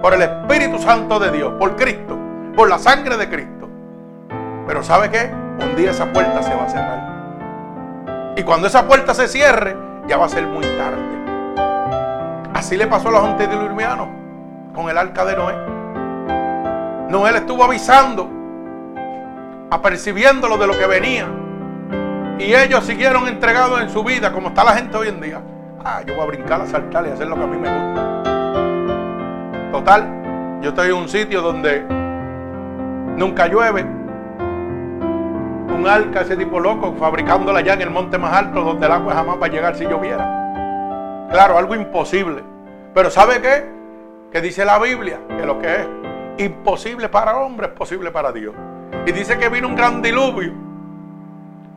por 0.00 0.14
el 0.14 0.22
Espíritu 0.22 0.78
Santo 0.78 1.18
de 1.18 1.32
Dios, 1.32 1.52
por 1.58 1.74
Cristo 1.74 2.29
por 2.54 2.68
la 2.68 2.78
sangre 2.78 3.16
de 3.16 3.28
Cristo. 3.28 3.68
Pero 4.66 4.82
¿sabe 4.82 5.10
qué? 5.10 5.30
Un 5.60 5.76
día 5.76 5.90
esa 5.90 6.12
puerta 6.12 6.42
se 6.42 6.54
va 6.54 6.64
a 6.64 6.68
cerrar. 6.68 8.34
Y 8.36 8.42
cuando 8.42 8.66
esa 8.68 8.86
puerta 8.86 9.14
se 9.14 9.28
cierre, 9.28 9.76
ya 10.06 10.16
va 10.16 10.26
a 10.26 10.28
ser 10.28 10.46
muy 10.46 10.64
tarde. 10.64 11.02
Así 12.54 12.76
le 12.76 12.86
pasó 12.86 13.08
a 13.08 13.12
los 13.12 13.24
antediluvianos 13.24 14.08
con 14.74 14.88
el 14.88 14.98
arca 14.98 15.24
de 15.24 15.36
Noé. 15.36 15.54
Noé 17.08 17.32
le 17.32 17.38
estuvo 17.38 17.64
avisando, 17.64 18.28
apercibiéndolo 19.70 20.56
de 20.56 20.66
lo 20.66 20.78
que 20.78 20.86
venía. 20.86 21.26
Y 22.38 22.54
ellos 22.54 22.84
siguieron 22.84 23.26
entregados 23.28 23.80
en 23.82 23.90
su 23.90 24.02
vida, 24.04 24.32
como 24.32 24.48
está 24.48 24.64
la 24.64 24.74
gente 24.74 24.96
hoy 24.96 25.08
en 25.08 25.20
día. 25.20 25.40
Ah, 25.84 26.02
yo 26.06 26.14
voy 26.14 26.24
a 26.24 26.26
brincar, 26.26 26.60
a 26.60 26.66
saltar 26.66 27.06
y 27.06 27.10
hacer 27.10 27.26
lo 27.26 27.36
que 27.36 27.42
a 27.42 27.46
mí 27.46 27.56
me 27.56 27.68
gusta. 27.68 28.22
Total, 29.72 30.60
yo 30.62 30.70
estoy 30.70 30.88
en 30.88 30.94
un 30.94 31.08
sitio 31.08 31.42
donde 31.42 31.99
nunca 33.16 33.46
llueve. 33.46 33.82
Un 35.70 35.86
arca, 35.86 36.22
ese 36.22 36.36
tipo 36.36 36.60
loco, 36.60 36.94
fabricándola 36.98 37.60
ya 37.60 37.74
en 37.74 37.82
el 37.82 37.90
monte 37.90 38.18
más 38.18 38.32
alto 38.34 38.62
donde 38.62 38.86
el 38.86 38.92
agua 38.92 39.14
jamás 39.14 39.40
va 39.40 39.46
a 39.46 39.50
llegar 39.50 39.76
si 39.76 39.84
lloviera. 39.84 41.28
Claro, 41.30 41.56
algo 41.56 41.74
imposible. 41.74 42.42
Pero 42.92 43.10
¿sabe 43.10 43.40
qué? 43.40 43.64
Que 44.32 44.40
dice 44.40 44.64
la 44.64 44.78
Biblia 44.78 45.20
que 45.28 45.46
lo 45.46 45.58
que 45.58 45.74
es 45.74 45.88
imposible 46.38 47.08
para 47.08 47.36
hombre 47.38 47.68
es 47.68 47.72
posible 47.72 48.10
para 48.10 48.32
Dios. 48.32 48.54
Y 49.06 49.12
dice 49.12 49.38
que 49.38 49.48
vino 49.48 49.68
un 49.68 49.76
gran 49.76 50.02
diluvio. 50.02 50.52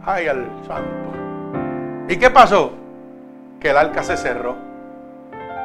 Ay, 0.06 0.28
al 0.28 0.48
santo. 0.68 1.14
¿Y 2.10 2.18
qué 2.18 2.30
pasó? 2.30 2.74
Que 3.60 3.70
el 3.70 3.78
arca 3.78 4.04
se 4.04 4.18
cerró. 4.18 4.56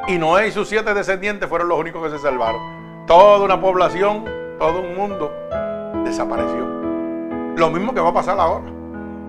Y 0.07 0.17
Noé 0.17 0.47
y 0.47 0.51
sus 0.51 0.69
siete 0.69 0.93
descendientes 0.93 1.49
fueron 1.49 1.67
los 1.67 1.77
únicos 1.77 2.03
que 2.03 2.17
se 2.17 2.19
salvaron. 2.19 3.05
Toda 3.05 3.43
una 3.43 3.59
población, 3.59 4.23
todo 4.57 4.81
un 4.81 4.95
mundo 4.95 5.31
desapareció. 6.03 6.65
Lo 7.55 7.69
mismo 7.69 7.93
que 7.93 7.99
va 7.99 8.09
a 8.09 8.13
pasar 8.13 8.39
ahora. 8.39 8.65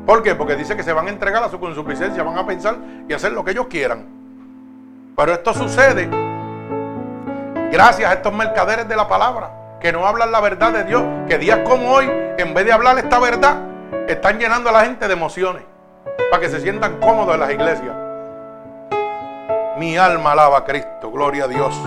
¿Por 0.06 0.22
qué? 0.22 0.35
Porque 0.35 0.56
dice 0.56 0.76
que 0.76 0.83
se 0.83 0.92
van 0.92 1.06
a 1.06 1.11
entregar 1.11 1.42
a 1.42 1.48
su 1.48 1.61
consuficiencia, 1.61 2.22
van 2.22 2.38
a 2.38 2.46
pensar 2.46 2.76
y 3.09 3.12
hacer 3.12 3.33
lo 3.33 3.44
que 3.44 3.52
ellos 3.52 3.66
quieran. 3.68 4.06
Pero 5.16 5.33
esto 5.33 5.52
sucede 5.52 6.09
gracias 7.70 8.11
a 8.11 8.14
estos 8.14 8.33
mercaderes 8.33 8.88
de 8.88 8.96
la 8.96 9.06
palabra, 9.06 9.78
que 9.80 9.92
no 9.92 10.06
hablan 10.06 10.33
la 10.33 10.40
verdad 10.40 10.72
de 10.72 10.85
Dios, 10.85 11.02
que 11.28 11.38
días 11.38 11.61
como 11.64 11.92
hoy, 11.92 12.11
en 12.38 12.54
vez 12.54 12.64
de 12.64 12.72
hablar 12.72 12.98
esta 12.98 13.18
verdad, 13.18 13.56
están 14.09 14.38
llenando 14.38 14.70
a 14.70 14.72
la 14.72 14.85
gente 14.85 15.06
de 15.06 15.12
emociones, 15.12 15.62
para 16.30 16.40
que 16.40 16.48
se 16.48 16.61
sientan 16.61 16.98
cómodos 16.98 17.35
en 17.35 17.40
las 17.40 17.50
iglesias. 17.50 17.94
Mi 19.78 19.96
alma 19.96 20.33
alaba 20.33 20.59
a 20.59 20.64
Cristo, 20.64 21.11
gloria 21.11 21.44
a 21.44 21.48
Dios. 21.48 21.80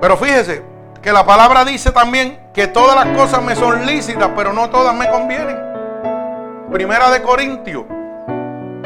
Pero 0.00 0.16
fíjese, 0.16 0.62
que 1.02 1.12
la 1.12 1.24
palabra 1.24 1.64
dice 1.64 1.92
también 1.92 2.38
que 2.52 2.66
todas 2.66 2.94
las 2.94 3.16
cosas 3.16 3.42
me 3.42 3.56
son 3.56 3.86
lícitas, 3.86 4.30
pero 4.36 4.52
no 4.52 4.68
todas 4.68 4.94
me 4.94 5.08
convienen. 5.08 5.58
Primera 6.70 7.10
de 7.10 7.22
Corintios, 7.22 7.84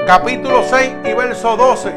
capítulo 0.07 0.63
6 0.63 0.93
y 1.05 1.13
verso 1.13 1.57
12. 1.57 1.93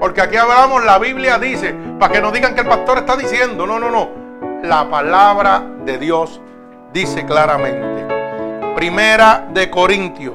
Porque 0.00 0.20
aquí 0.20 0.36
hablamos, 0.36 0.84
la 0.84 0.98
Biblia 0.98 1.38
dice, 1.38 1.74
para 1.98 2.12
que 2.12 2.20
no 2.20 2.30
digan 2.30 2.54
que 2.54 2.62
el 2.62 2.68
pastor 2.68 2.98
está 2.98 3.16
diciendo, 3.16 3.66
no, 3.66 3.78
no, 3.78 3.90
no. 3.90 4.08
La 4.62 4.88
palabra 4.88 5.62
de 5.84 5.98
Dios 5.98 6.40
dice 6.92 7.26
claramente. 7.26 8.06
Primera 8.74 9.46
de 9.52 9.68
Corintios, 9.68 10.34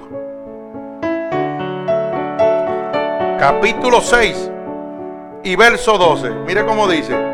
capítulo 3.40 4.02
6 4.02 4.52
y 5.44 5.56
verso 5.56 5.98
12. 5.98 6.30
Mire 6.46 6.66
cómo 6.66 6.88
dice. 6.88 7.33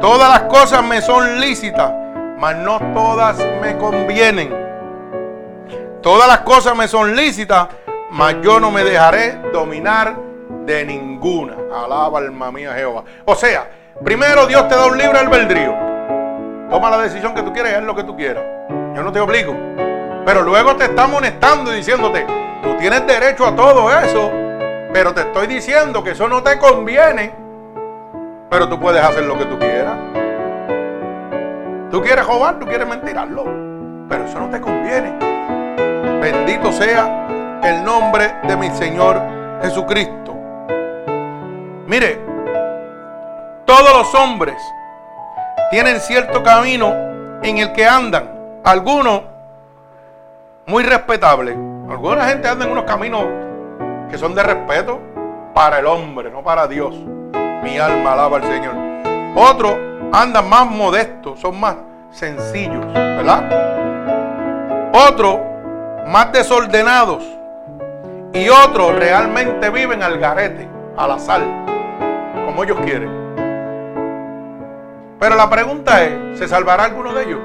Todas 0.00 0.30
las 0.30 0.42
cosas 0.42 0.82
me 0.82 1.02
son 1.02 1.40
lícitas, 1.40 1.92
mas 2.38 2.56
no 2.56 2.78
todas 2.94 3.36
me 3.60 3.76
convienen. 3.76 4.50
Todas 6.00 6.26
las 6.26 6.40
cosas 6.40 6.74
me 6.74 6.88
son 6.88 7.14
lícitas, 7.14 7.68
mas 8.10 8.36
yo 8.42 8.58
no 8.58 8.70
me 8.70 8.82
dejaré 8.82 9.38
dominar 9.52 10.16
de 10.64 10.86
ninguna. 10.86 11.54
Alaba 11.84 12.18
alma 12.18 12.50
mía 12.50 12.72
Jehová. 12.74 13.04
O 13.26 13.34
sea, 13.34 13.70
primero 14.02 14.46
Dios 14.46 14.66
te 14.68 14.74
da 14.74 14.86
un 14.86 14.96
libre 14.96 15.18
albedrío. 15.18 15.74
Toma 16.70 16.88
la 16.88 16.96
decisión 17.02 17.34
que 17.34 17.42
tú 17.42 17.52
quieres, 17.52 17.74
haz 17.74 17.82
lo 17.82 17.94
que 17.94 18.04
tú 18.04 18.16
quieras. 18.16 18.42
Yo 18.96 19.02
no 19.02 19.12
te 19.12 19.20
obligo. 19.20 19.54
Pero 20.24 20.40
luego 20.42 20.76
te 20.76 20.84
está 20.84 21.04
amonestando 21.04 21.74
y 21.74 21.76
diciéndote, 21.76 22.24
tú 22.62 22.74
tienes 22.78 23.06
derecho 23.06 23.44
a 23.44 23.54
todo 23.54 23.90
eso, 23.92 24.30
pero 24.94 25.12
te 25.12 25.20
estoy 25.20 25.46
diciendo 25.46 26.02
que 26.02 26.12
eso 26.12 26.26
no 26.26 26.42
te 26.42 26.58
conviene 26.58 27.39
pero 28.50 28.68
tú 28.68 28.78
puedes 28.80 29.02
hacer 29.02 29.24
lo 29.24 29.38
que 29.38 29.44
tú 29.46 29.58
quieras. 29.58 29.96
Tú 31.90 32.02
quieres 32.02 32.26
robar, 32.26 32.58
tú 32.58 32.66
quieres 32.66 32.86
mentirarlo. 32.86 33.44
Pero 34.08 34.24
eso 34.24 34.40
no 34.40 34.50
te 34.50 34.60
conviene. 34.60 35.12
Bendito 36.20 36.72
sea 36.72 37.60
el 37.62 37.84
nombre 37.84 38.34
de 38.42 38.56
mi 38.56 38.68
Señor 38.70 39.22
Jesucristo. 39.62 40.36
Mire, 41.86 42.20
todos 43.64 43.92
los 43.96 44.14
hombres 44.16 44.56
tienen 45.70 46.00
cierto 46.00 46.42
camino 46.42 46.92
en 47.42 47.58
el 47.58 47.72
que 47.72 47.86
andan. 47.86 48.30
Algunos 48.64 49.22
muy 50.66 50.82
respetables. 50.82 51.56
Alguna 51.88 52.24
gente 52.26 52.48
anda 52.48 52.64
en 52.64 52.72
unos 52.72 52.84
caminos 52.84 53.24
que 54.10 54.18
son 54.18 54.34
de 54.34 54.42
respeto. 54.42 55.00
para 55.54 55.80
el 55.80 55.86
hombre, 55.86 56.30
no 56.30 56.42
para 56.42 56.68
Dios. 56.68 56.94
Mi 57.62 57.78
alma 57.78 58.12
alaba 58.12 58.38
al 58.38 58.44
Señor. 58.44 58.74
Otros 59.36 59.76
andan 60.12 60.48
más 60.48 60.66
modestos, 60.66 61.38
son 61.40 61.60
más 61.60 61.76
sencillos, 62.10 62.84
¿verdad? 62.92 64.90
Otros 64.92 65.38
más 66.06 66.32
desordenados. 66.32 67.24
Y 68.32 68.48
otros 68.48 68.94
realmente 68.94 69.70
viven 69.70 70.02
al 70.02 70.18
garete, 70.18 70.68
al 70.96 71.10
azar, 71.12 71.40
como 72.46 72.62
ellos 72.64 72.78
quieren. 72.84 73.10
Pero 75.18 75.36
la 75.36 75.50
pregunta 75.50 76.02
es, 76.04 76.38
¿se 76.38 76.48
salvará 76.48 76.84
alguno 76.84 77.12
de 77.12 77.24
ellos? 77.24 77.40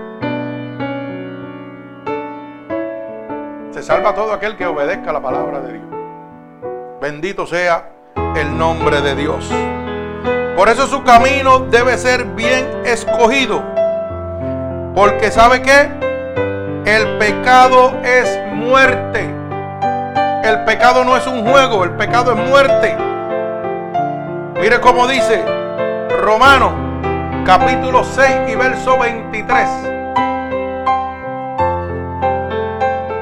Se 3.71 3.83
salva 3.83 4.13
todo 4.13 4.31
aquel 4.31 4.55
que 4.55 4.65
obedezca 4.65 5.11
la 5.11 5.21
palabra 5.21 5.59
de 5.59 5.73
Dios. 5.73 5.85
Bendito 7.01 7.45
sea 7.45 7.89
el 8.35 8.57
nombre 8.57 9.01
de 9.01 9.15
Dios. 9.15 9.51
Por 10.55 10.69
eso 10.69 10.87
su 10.87 11.03
camino 11.03 11.59
debe 11.59 11.97
ser 11.97 12.23
bien 12.25 12.65
escogido. 12.85 13.61
Porque 14.95 15.29
sabe 15.29 15.61
que 15.61 15.89
el 16.85 17.17
pecado 17.17 17.93
es 18.03 18.39
muerte. 18.53 19.29
El 20.43 20.63
pecado 20.63 21.03
no 21.03 21.17
es 21.17 21.27
un 21.27 21.45
juego, 21.45 21.83
el 21.83 21.91
pecado 21.91 22.31
es 22.31 22.37
muerte. 22.49 22.95
Mire 24.61 24.79
cómo 24.79 25.07
dice 25.07 25.43
Romano 26.21 26.71
capítulo 27.45 28.03
6 28.03 28.27
y 28.47 28.55
verso 28.55 28.97
23. 28.97 29.69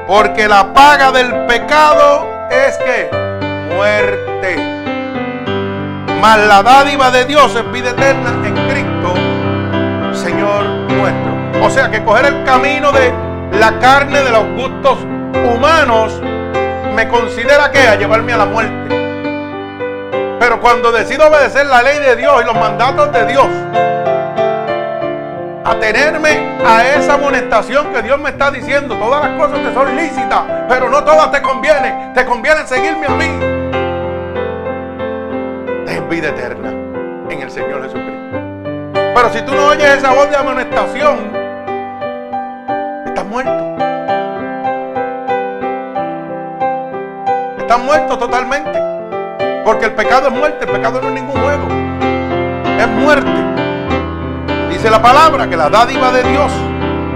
Porque 0.06 0.46
la 0.46 0.72
paga 0.72 1.10
del 1.10 1.46
pecado 1.46 2.26
es 2.50 2.78
que 2.78 3.10
muerte. 3.74 4.73
Mas 6.24 6.38
la 6.38 6.62
dádiva 6.62 7.10
de 7.10 7.26
Dios 7.26 7.54
es 7.54 7.70
vida 7.70 7.90
eterna 7.90 8.30
en 8.46 8.54
Cristo, 8.66 9.12
Señor 10.14 10.64
nuestro. 10.64 11.66
O 11.66 11.68
sea 11.68 11.90
que 11.90 12.02
coger 12.02 12.24
el 12.24 12.44
camino 12.44 12.92
de 12.92 13.12
la 13.52 13.78
carne, 13.78 14.22
de 14.22 14.30
los 14.30 14.46
gustos 14.56 15.00
humanos, 15.54 16.18
me 16.94 17.06
considera 17.08 17.70
que 17.70 17.80
a 17.80 17.96
llevarme 17.96 18.32
a 18.32 18.38
la 18.38 18.46
muerte. 18.46 20.38
Pero 20.40 20.62
cuando 20.62 20.92
decido 20.92 21.28
obedecer 21.28 21.66
la 21.66 21.82
ley 21.82 21.98
de 21.98 22.16
Dios 22.16 22.40
y 22.40 22.46
los 22.46 22.54
mandatos 22.54 23.12
de 23.12 23.26
Dios, 23.26 23.48
atenerme 25.62 26.56
a 26.66 26.86
esa 26.86 27.14
amonestación 27.14 27.92
que 27.92 28.00
Dios 28.00 28.18
me 28.18 28.30
está 28.30 28.50
diciendo. 28.50 28.96
Todas 28.96 29.28
las 29.28 29.38
cosas 29.38 29.62
te 29.62 29.74
son 29.74 29.94
lícitas, 29.94 30.40
pero 30.70 30.88
no 30.88 31.04
todas 31.04 31.30
te 31.30 31.42
convienen. 31.42 32.14
Te 32.14 32.24
conviene 32.24 32.66
seguirme 32.66 33.08
a 33.08 33.10
mí. 33.10 33.53
Vida 36.08 36.28
eterna 36.28 36.70
en 37.30 37.40
el 37.40 37.50
Señor 37.50 37.82
Jesucristo. 37.82 38.38
Pero 39.14 39.30
si 39.30 39.42
tú 39.42 39.52
no 39.52 39.68
oyes 39.68 39.96
esa 39.96 40.12
voz 40.12 40.28
de 40.30 40.36
amonestación, 40.36 41.18
estás 43.06 43.24
muerto. 43.24 43.76
Estás 47.58 47.78
muerto 47.80 48.18
totalmente. 48.18 48.78
Porque 49.64 49.86
el 49.86 49.92
pecado 49.94 50.28
es 50.28 50.34
muerte, 50.34 50.66
el 50.66 50.70
pecado 50.70 51.00
no 51.00 51.08
es 51.08 51.14
ningún 51.14 51.40
juego. 51.40 51.66
Es 52.78 52.88
muerte. 52.88 53.30
Dice 54.68 54.90
la 54.90 55.00
palabra 55.00 55.48
que 55.48 55.56
la 55.56 55.70
dádiva 55.70 56.12
de 56.12 56.22
Dios, 56.24 56.52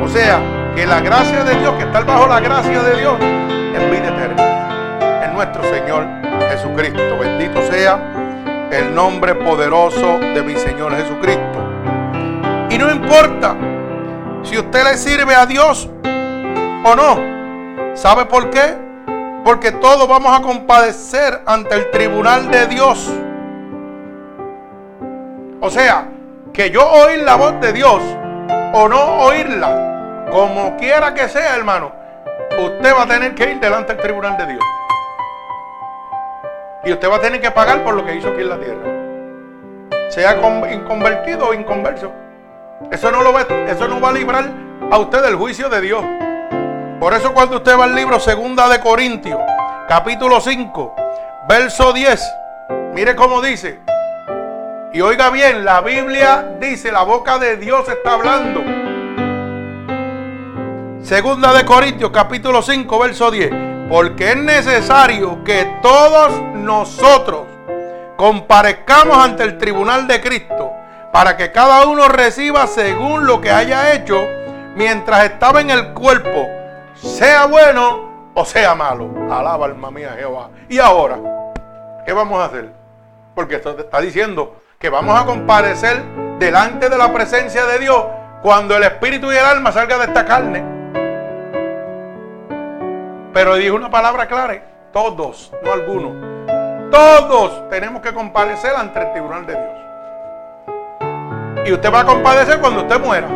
o 0.02 0.08
sea, 0.08 0.40
que 0.74 0.86
la 0.86 1.00
gracia 1.00 1.44
de 1.44 1.54
Dios, 1.56 1.74
que 1.74 1.84
está 1.84 2.00
bajo 2.00 2.26
la 2.26 2.40
gracia 2.40 2.82
de 2.82 2.96
Dios, 2.96 3.16
es 3.20 3.90
vida 3.90 4.08
eterna. 4.08 5.24
En 5.24 5.34
nuestro 5.34 5.62
Señor 5.64 6.06
Jesucristo. 6.50 7.18
Bendito 7.20 7.60
sea 7.70 8.27
el 8.70 8.94
nombre 8.94 9.34
poderoso 9.34 10.18
de 10.18 10.42
mi 10.42 10.56
Señor 10.56 10.94
Jesucristo. 10.96 11.58
Y 12.70 12.78
no 12.78 12.90
importa 12.90 13.56
si 14.42 14.58
usted 14.58 14.84
le 14.84 14.96
sirve 14.96 15.34
a 15.34 15.46
Dios 15.46 15.88
o 16.84 16.94
no. 16.94 17.96
¿Sabe 17.96 18.26
por 18.26 18.50
qué? 18.50 18.76
Porque 19.44 19.72
todos 19.72 20.06
vamos 20.08 20.38
a 20.38 20.42
compadecer 20.42 21.40
ante 21.46 21.74
el 21.74 21.90
tribunal 21.90 22.50
de 22.50 22.66
Dios. 22.66 23.10
O 25.60 25.70
sea, 25.70 26.08
que 26.52 26.70
yo 26.70 26.86
oír 26.86 27.22
la 27.22 27.36
voz 27.36 27.60
de 27.60 27.72
Dios 27.72 28.02
o 28.72 28.88
no 28.88 29.24
oírla, 29.24 30.26
como 30.30 30.76
quiera 30.76 31.14
que 31.14 31.28
sea, 31.28 31.56
hermano, 31.56 31.92
usted 32.58 32.94
va 32.94 33.02
a 33.02 33.06
tener 33.06 33.34
que 33.34 33.50
ir 33.50 33.60
delante 33.60 33.94
del 33.94 34.02
tribunal 34.02 34.36
de 34.36 34.46
Dios. 34.46 34.64
Y 36.84 36.92
usted 36.92 37.10
va 37.10 37.16
a 37.16 37.20
tener 37.20 37.40
que 37.40 37.50
pagar 37.50 37.82
por 37.82 37.94
lo 37.94 38.04
que 38.04 38.14
hizo 38.14 38.28
aquí 38.28 38.40
en 38.40 38.48
la 38.48 38.58
tierra. 38.58 40.10
Sea 40.10 40.36
inconvertido 40.72 41.48
o 41.48 41.54
inconverso. 41.54 42.12
Eso 42.90 43.10
no, 43.10 43.22
lo 43.22 43.32
va, 43.32 43.42
eso 43.42 43.88
no 43.88 44.00
va 44.00 44.10
a 44.10 44.12
librar 44.12 44.44
a 44.90 44.98
usted 44.98 45.22
del 45.22 45.34
juicio 45.34 45.68
de 45.68 45.80
Dios. 45.80 46.04
Por 47.00 47.12
eso 47.14 47.32
cuando 47.34 47.56
usted 47.56 47.78
va 47.78 47.84
al 47.84 47.94
libro 47.94 48.18
Segunda 48.20 48.68
de 48.68 48.80
Corintios, 48.80 49.38
capítulo 49.88 50.40
5, 50.40 50.96
verso 51.48 51.92
10, 51.92 52.34
mire 52.94 53.14
cómo 53.14 53.42
dice, 53.42 53.80
y 54.92 55.00
oiga 55.00 55.30
bien, 55.30 55.64
la 55.64 55.80
Biblia 55.80 56.56
dice, 56.60 56.90
la 56.90 57.02
boca 57.02 57.38
de 57.38 57.56
Dios 57.56 57.88
está 57.88 58.14
hablando. 58.14 58.62
Segunda 61.02 61.52
de 61.52 61.64
Corintios 61.64 62.10
capítulo 62.10 62.62
5 62.62 62.98
verso 62.98 63.30
10. 63.30 63.67
Porque 63.88 64.32
es 64.32 64.36
necesario 64.36 65.42
que 65.44 65.78
todos 65.80 66.38
nosotros 66.54 67.46
comparezcamos 68.16 69.16
ante 69.16 69.44
el 69.44 69.56
tribunal 69.56 70.06
de 70.06 70.20
Cristo 70.20 70.72
para 71.12 71.36
que 71.36 71.52
cada 71.52 71.86
uno 71.86 72.08
reciba 72.08 72.66
según 72.66 73.26
lo 73.26 73.40
que 73.40 73.50
haya 73.50 73.94
hecho 73.94 74.26
mientras 74.76 75.24
estaba 75.24 75.62
en 75.62 75.70
el 75.70 75.94
cuerpo, 75.94 76.46
sea 76.94 77.46
bueno 77.46 78.30
o 78.34 78.44
sea 78.44 78.74
malo. 78.74 79.08
Alaba 79.30 79.66
alma 79.66 79.90
mía 79.90 80.14
Jehová. 80.16 80.50
Y 80.68 80.78
ahora, 80.78 81.18
¿qué 82.04 82.12
vamos 82.12 82.40
a 82.40 82.44
hacer? 82.44 82.70
Porque 83.34 83.56
esto 83.56 83.78
está 83.78 84.00
diciendo 84.00 84.60
que 84.78 84.90
vamos 84.90 85.18
a 85.18 85.24
comparecer 85.24 86.02
delante 86.38 86.90
de 86.90 86.98
la 86.98 87.12
presencia 87.12 87.64
de 87.64 87.78
Dios 87.78 88.04
cuando 88.42 88.76
el 88.76 88.82
espíritu 88.82 89.32
y 89.32 89.36
el 89.36 89.44
alma 89.44 89.72
salgan 89.72 89.98
de 90.00 90.04
esta 90.04 90.24
carne. 90.24 90.77
Pero 93.32 93.54
dijo 93.56 93.76
una 93.76 93.90
palabra 93.90 94.26
clara, 94.26 94.62
todos, 94.92 95.52
no 95.62 95.72
algunos. 95.72 96.12
Todos 96.90 97.68
tenemos 97.68 98.02
que 98.02 98.12
comparecer 98.12 98.74
ante 98.76 99.00
el 99.00 99.12
tribunal 99.12 99.46
de 99.46 99.52
Dios. 99.54 99.78
Y 101.66 101.72
usted 101.72 101.92
va 101.92 102.00
a 102.00 102.06
compadecer 102.06 102.60
cuando 102.60 102.82
usted 102.82 102.98
muera. 103.00 103.28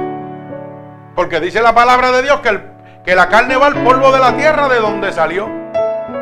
Porque 1.14 1.40
dice 1.40 1.61
la 1.61 1.74
palabra 1.74 2.11
de 2.12 2.22
Dios 2.22 2.40
que, 2.40 2.59
que 3.05 3.14
la 3.14 3.28
carne 3.28 3.57
va 3.57 3.66
al 3.66 3.83
polvo 3.85 4.11
de 4.11 4.20
la 4.20 4.37
tierra 4.37 4.68
de 4.68 4.81
donde 4.81 5.12
salió. 5.12 5.48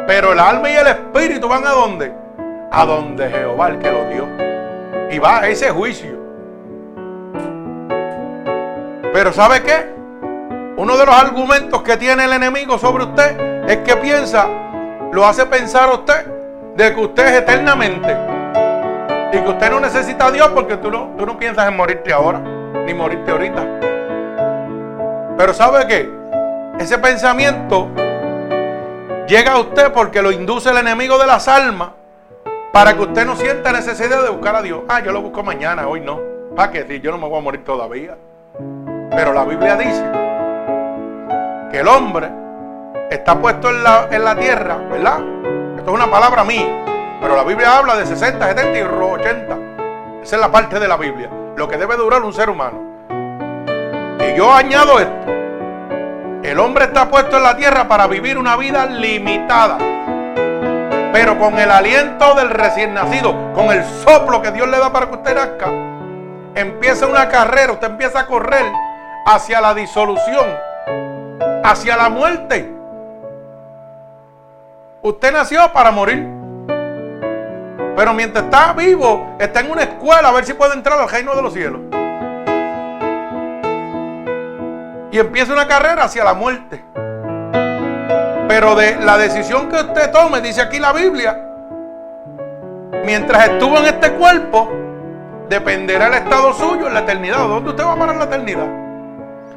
Pero 0.06 0.32
el 0.32 0.40
alma 0.40 0.70
y 0.70 0.74
el 0.74 0.88
espíritu 0.88 1.48
van 1.48 1.64
a 1.66 1.70
dónde? 1.70 2.12
A 2.72 2.84
donde 2.84 3.30
Jehová 3.30 3.68
el 3.68 3.78
que 3.78 3.90
lo 3.92 4.04
dio 4.08 4.50
y 5.10 5.18
va 5.18 5.40
a 5.40 5.48
ese 5.48 5.70
juicio. 5.70 6.18
Pero 9.12 9.32
¿sabe 9.32 9.62
qué? 9.62 9.92
Uno 10.76 10.96
de 10.96 11.04
los 11.04 11.14
argumentos 11.14 11.82
que 11.82 11.96
tiene 11.96 12.24
el 12.24 12.32
enemigo 12.32 12.78
sobre 12.78 13.04
usted 13.04 13.49
es 13.70 13.78
que 13.78 13.96
piensa, 13.96 14.48
lo 15.12 15.24
hace 15.24 15.46
pensar 15.46 15.88
a 15.90 15.92
usted 15.92 16.26
de 16.74 16.92
que 16.92 17.00
usted 17.00 17.26
es 17.26 17.40
eternamente 17.42 18.16
y 19.32 19.38
que 19.38 19.48
usted 19.48 19.70
no 19.70 19.78
necesita 19.78 20.26
a 20.26 20.30
Dios 20.32 20.48
porque 20.48 20.76
tú 20.76 20.90
no, 20.90 21.10
tú 21.16 21.24
no 21.24 21.38
piensas 21.38 21.68
en 21.68 21.76
morirte 21.76 22.12
ahora, 22.12 22.40
ni 22.84 22.92
morirte 22.92 23.30
ahorita. 23.30 23.64
Pero 25.38 25.54
¿sabe 25.54 25.86
qué? 25.86 26.10
Ese 26.80 26.98
pensamiento 26.98 27.88
llega 29.28 29.52
a 29.52 29.60
usted 29.60 29.92
porque 29.92 30.20
lo 30.20 30.32
induce 30.32 30.70
el 30.70 30.78
enemigo 30.78 31.16
de 31.18 31.28
las 31.28 31.46
almas 31.46 31.90
para 32.72 32.94
que 32.94 33.02
usted 33.02 33.24
no 33.24 33.36
sienta 33.36 33.70
necesidad 33.70 34.24
de 34.24 34.30
buscar 34.30 34.56
a 34.56 34.62
Dios. 34.62 34.80
Ah, 34.88 34.98
yo 34.98 35.12
lo 35.12 35.22
busco 35.22 35.44
mañana, 35.44 35.86
hoy 35.86 36.00
no. 36.00 36.18
¿Para 36.56 36.72
qué? 36.72 36.84
Si 36.88 37.00
yo 37.00 37.12
no 37.12 37.18
me 37.18 37.28
voy 37.28 37.38
a 37.38 37.42
morir 37.42 37.64
todavía. 37.64 38.16
Pero 39.10 39.32
la 39.32 39.44
Biblia 39.44 39.76
dice 39.76 40.04
que 41.70 41.78
el 41.78 41.86
hombre 41.86 42.49
está 43.10 43.38
puesto 43.38 43.70
en 43.70 43.82
la, 43.82 44.08
en 44.10 44.24
la 44.24 44.36
tierra, 44.36 44.76
¿verdad? 44.76 45.18
Esto 45.76 45.90
es 45.90 45.94
una 45.94 46.10
palabra 46.10 46.44
mía. 46.44 46.84
Pero 47.20 47.36
la 47.36 47.42
Biblia 47.42 47.76
habla 47.76 47.96
de 47.96 48.06
60, 48.06 48.46
70 48.46 48.78
y 48.78 48.82
80. 48.82 49.58
Esa 50.22 50.36
es 50.36 50.40
la 50.40 50.50
parte 50.50 50.78
de 50.78 50.88
la 50.88 50.96
Biblia. 50.96 51.28
Lo 51.56 51.68
que 51.68 51.76
debe 51.76 51.96
durar 51.96 52.22
un 52.22 52.32
ser 52.32 52.48
humano. 52.48 52.80
Y 54.20 54.36
yo 54.36 54.52
añado 54.52 54.98
esto. 54.98 55.32
El 56.42 56.58
hombre 56.58 56.86
está 56.86 57.10
puesto 57.10 57.36
en 57.36 57.42
la 57.42 57.56
tierra 57.56 57.86
para 57.88 58.06
vivir 58.06 58.38
una 58.38 58.56
vida 58.56 58.86
limitada. 58.86 59.76
Pero 61.12 61.38
con 61.38 61.58
el 61.58 61.70
aliento 61.70 62.34
del 62.34 62.50
recién 62.50 62.94
nacido, 62.94 63.52
con 63.52 63.70
el 63.70 63.84
soplo 63.84 64.40
que 64.40 64.52
Dios 64.52 64.68
le 64.68 64.78
da 64.78 64.92
para 64.92 65.08
que 65.08 65.16
usted 65.16 65.34
nazca, 65.34 65.70
empieza 66.54 67.06
una 67.06 67.28
carrera, 67.28 67.72
usted 67.72 67.90
empieza 67.90 68.20
a 68.20 68.26
correr 68.26 68.64
hacia 69.26 69.60
la 69.60 69.74
disolución, 69.74 70.46
hacia 71.64 71.96
la 71.96 72.08
muerte. 72.08 72.79
Usted 75.02 75.32
nació 75.32 75.72
para 75.72 75.90
morir. 75.90 76.28
Pero 77.96 78.12
mientras 78.12 78.44
está 78.44 78.74
vivo, 78.74 79.36
está 79.38 79.60
en 79.60 79.70
una 79.70 79.82
escuela 79.82 80.28
a 80.28 80.32
ver 80.32 80.44
si 80.44 80.52
puede 80.52 80.74
entrar 80.74 80.98
al 80.98 81.08
reino 81.08 81.34
de 81.34 81.42
los 81.42 81.54
cielos. 81.54 81.80
Y 85.10 85.18
empieza 85.18 85.52
una 85.52 85.66
carrera 85.66 86.04
hacia 86.04 86.22
la 86.22 86.34
muerte. 86.34 86.84
Pero 88.48 88.74
de 88.74 88.96
la 88.96 89.16
decisión 89.16 89.68
que 89.68 89.76
usted 89.76 90.10
tome, 90.12 90.40
dice 90.40 90.60
aquí 90.60 90.78
la 90.78 90.92
Biblia, 90.92 91.46
mientras 93.04 93.48
estuvo 93.48 93.78
en 93.78 93.86
este 93.86 94.12
cuerpo, 94.12 94.70
dependerá 95.48 96.08
el 96.08 96.14
estado 96.14 96.52
suyo 96.52 96.88
en 96.88 96.94
la 96.94 97.00
eternidad. 97.00 97.48
¿Dónde 97.48 97.70
usted 97.70 97.84
va 97.84 97.92
a 97.92 97.98
parar 97.98 98.16
la 98.16 98.24
eternidad? 98.24 98.68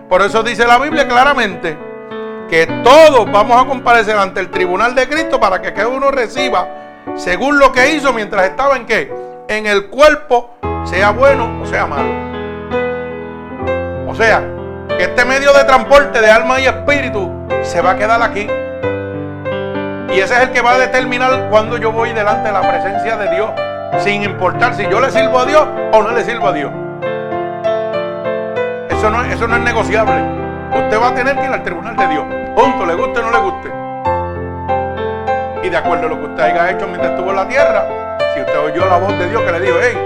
Por 0.08 0.22
eso 0.22 0.42
dice 0.42 0.66
la 0.66 0.80
Biblia 0.80 1.08
claramente 1.08 1.93
que 2.54 2.68
todos 2.84 3.32
vamos 3.32 3.60
a 3.60 3.66
comparecer 3.66 4.16
ante 4.16 4.40
el 4.40 4.52
tribunal 4.52 4.94
de 4.94 5.10
Cristo 5.10 5.40
para 5.40 5.60
que 5.60 5.74
cada 5.74 5.88
uno 5.88 6.12
reciba 6.12 6.68
según 7.16 7.58
lo 7.58 7.72
que 7.72 7.96
hizo 7.96 8.14
mientras 8.14 8.46
estaba 8.46 8.78
en 8.78 8.86
qué? 8.86 9.12
En 9.48 9.66
el 9.66 9.88
cuerpo, 9.88 10.52
sea 10.86 11.10
bueno 11.10 11.62
o 11.64 11.66
sea 11.66 11.88
malo. 11.88 12.12
O 14.08 14.14
sea, 14.14 14.44
que 14.88 15.06
este 15.06 15.26
medio 15.26 15.52
de 15.52 15.64
transporte 15.64 16.22
de 16.22 16.30
alma 16.30 16.60
y 16.60 16.66
espíritu 16.66 17.28
se 17.64 17.82
va 17.82 17.94
a 17.94 17.98
quedar 17.98 18.22
aquí. 18.22 18.48
Y 20.16 20.20
ese 20.20 20.36
es 20.36 20.42
el 20.42 20.52
que 20.52 20.62
va 20.62 20.74
a 20.74 20.78
determinar 20.78 21.50
cuando 21.50 21.78
yo 21.78 21.92
voy 21.92 22.14
delante 22.14 22.50
de 22.50 22.54
la 22.54 22.62
presencia 22.62 23.18
de 23.18 23.34
Dios, 23.34 23.50
sin 24.04 24.22
importar 24.22 24.76
si 24.76 24.84
yo 24.84 25.02
le 25.02 25.10
sirvo 25.10 25.40
a 25.40 25.46
Dios 25.48 25.68
o 25.92 26.04
no 26.04 26.12
le 26.12 26.24
sirvo 26.24 26.50
a 26.50 26.54
Dios. 26.54 26.72
Eso 28.92 29.10
no, 29.10 29.24
eso 29.24 29.48
no 29.48 29.56
es 29.56 29.64
negociable. 29.64 30.22
Usted 30.72 31.02
va 31.02 31.08
a 31.08 31.16
tener 31.16 31.36
que 31.36 31.46
ir 31.46 31.52
al 31.52 31.64
tribunal 31.64 31.96
de 31.98 32.08
Dios. 32.10 32.43
Punto, 32.56 32.86
le 32.86 32.94
guste 32.94 33.20
o 33.20 33.24
no 33.24 33.32
le 33.32 33.40
guste. 33.40 33.70
Y 35.64 35.70
de 35.70 35.78
acuerdo 35.78 36.06
a 36.06 36.10
lo 36.10 36.20
que 36.20 36.26
usted 36.26 36.44
haya 36.44 36.72
hecho 36.72 36.86
mientras 36.88 37.12
estuvo 37.12 37.32
en 37.32 37.36
la 37.36 37.48
tierra, 37.48 37.88
si 38.34 38.42
usted 38.42 38.60
oyó 38.60 38.86
la 38.86 38.98
voz 38.98 39.18
de 39.18 39.30
Dios 39.30 39.42
que 39.42 39.52
le 39.52 39.60
dijo, 39.60 39.78
hey, 39.82 39.98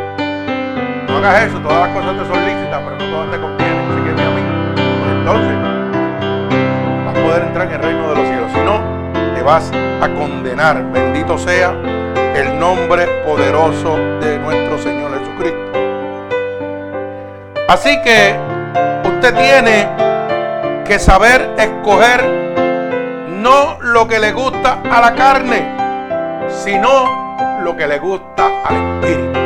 no 1.08 1.18
hagas 1.18 1.44
eso, 1.44 1.60
todas 1.60 1.88
las 1.88 1.98
cosas 1.98 2.18
te 2.18 2.34
son 2.34 2.46
lícitas, 2.46 2.82
pero 2.84 2.96
no 2.98 3.06
todas 3.12 3.32
te 3.32 3.40
convienen, 3.40 3.88
sígueme 3.96 4.22
a 4.22 4.30
mí. 4.30 4.42
Pues 4.76 5.12
entonces 5.12 5.56
vas 7.06 7.18
a 7.18 7.24
poder 7.24 7.44
entrar 7.44 7.68
en 7.68 7.74
el 7.74 7.82
reino 7.82 8.10
de 8.10 8.16
los 8.16 8.28
cielos. 8.28 8.52
Si 8.54 8.60
no, 8.60 9.34
te 9.36 9.42
vas 9.44 9.72
a 10.02 10.10
condenar. 10.10 10.84
Bendito 10.92 11.38
sea 11.38 11.74
el 12.36 12.60
nombre 12.60 13.08
poderoso 13.26 13.98
de 14.22 14.38
nuestro 14.38 14.78
Señor 14.78 15.12
Jesucristo. 15.20 15.72
Así 17.68 18.00
que 18.04 18.36
usted 19.04 19.34
tiene 19.36 19.88
que 20.86 21.00
saber 21.00 21.50
escoger 21.58 22.37
no 23.38 23.78
lo 23.82 24.08
que 24.08 24.19
le 24.19 24.32
gusta 24.32 24.80
a 24.91 25.02
la 25.02 25.13
carne, 25.13 26.47
sino 26.50 27.60
lo 27.63 27.76
que 27.76 27.88
le 27.88 28.00
gusta 28.00 28.47
al 28.65 28.76
espíritu. 29.04 29.39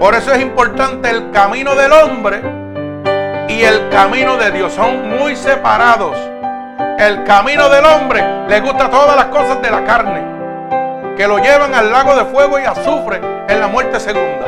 Por 0.00 0.14
eso 0.14 0.32
es 0.32 0.42
importante 0.42 1.08
el 1.08 1.30
camino 1.30 1.74
del 1.74 1.92
hombre 1.92 2.42
y 3.48 3.62
el 3.62 3.88
camino 3.88 4.36
de 4.36 4.50
Dios. 4.50 4.72
Son 4.72 5.08
muy 5.08 5.36
separados. 5.36 6.16
El 6.98 7.24
camino 7.24 7.68
del 7.68 7.84
hombre 7.84 8.24
le 8.48 8.60
gusta 8.60 8.90
todas 8.90 9.16
las 9.16 9.26
cosas 9.26 9.62
de 9.62 9.70
la 9.70 9.84
carne, 9.84 11.14
que 11.16 11.26
lo 11.26 11.38
llevan 11.38 11.74
al 11.74 11.92
lago 11.92 12.16
de 12.16 12.24
fuego 12.24 12.58
y 12.58 12.64
azufre 12.64 13.20
en 13.48 13.60
la 13.60 13.68
muerte 13.68 14.00
segunda. 14.00 14.46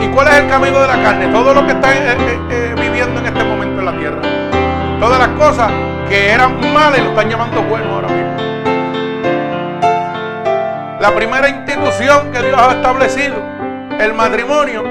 ¿Y 0.00 0.08
cuál 0.08 0.28
es 0.28 0.34
el 0.34 0.48
camino 0.48 0.80
de 0.80 0.86
la 0.86 1.02
carne? 1.02 1.28
Todo 1.28 1.54
lo 1.54 1.66
que 1.66 1.72
está 1.72 1.92
eh, 1.92 2.16
eh, 2.18 2.38
eh, 2.50 2.74
viviendo 2.78 3.20
en 3.20 3.26
este 3.26 3.44
momento 3.44 3.80
en 3.80 3.86
la 3.86 3.92
tierra. 3.92 4.43
Todas 5.04 5.18
las 5.18 5.36
cosas 5.36 5.70
que 6.08 6.30
eran 6.30 6.58
malas 6.72 6.98
lo 7.00 7.10
están 7.10 7.28
llamando 7.28 7.62
bueno 7.64 7.96
ahora 7.96 8.08
mismo. 8.08 8.36
La 10.98 11.14
primera 11.14 11.46
institución 11.46 12.32
que 12.32 12.40
Dios 12.40 12.58
ha 12.58 12.72
establecido, 12.72 13.34
el 14.00 14.14
matrimonio, 14.14 14.82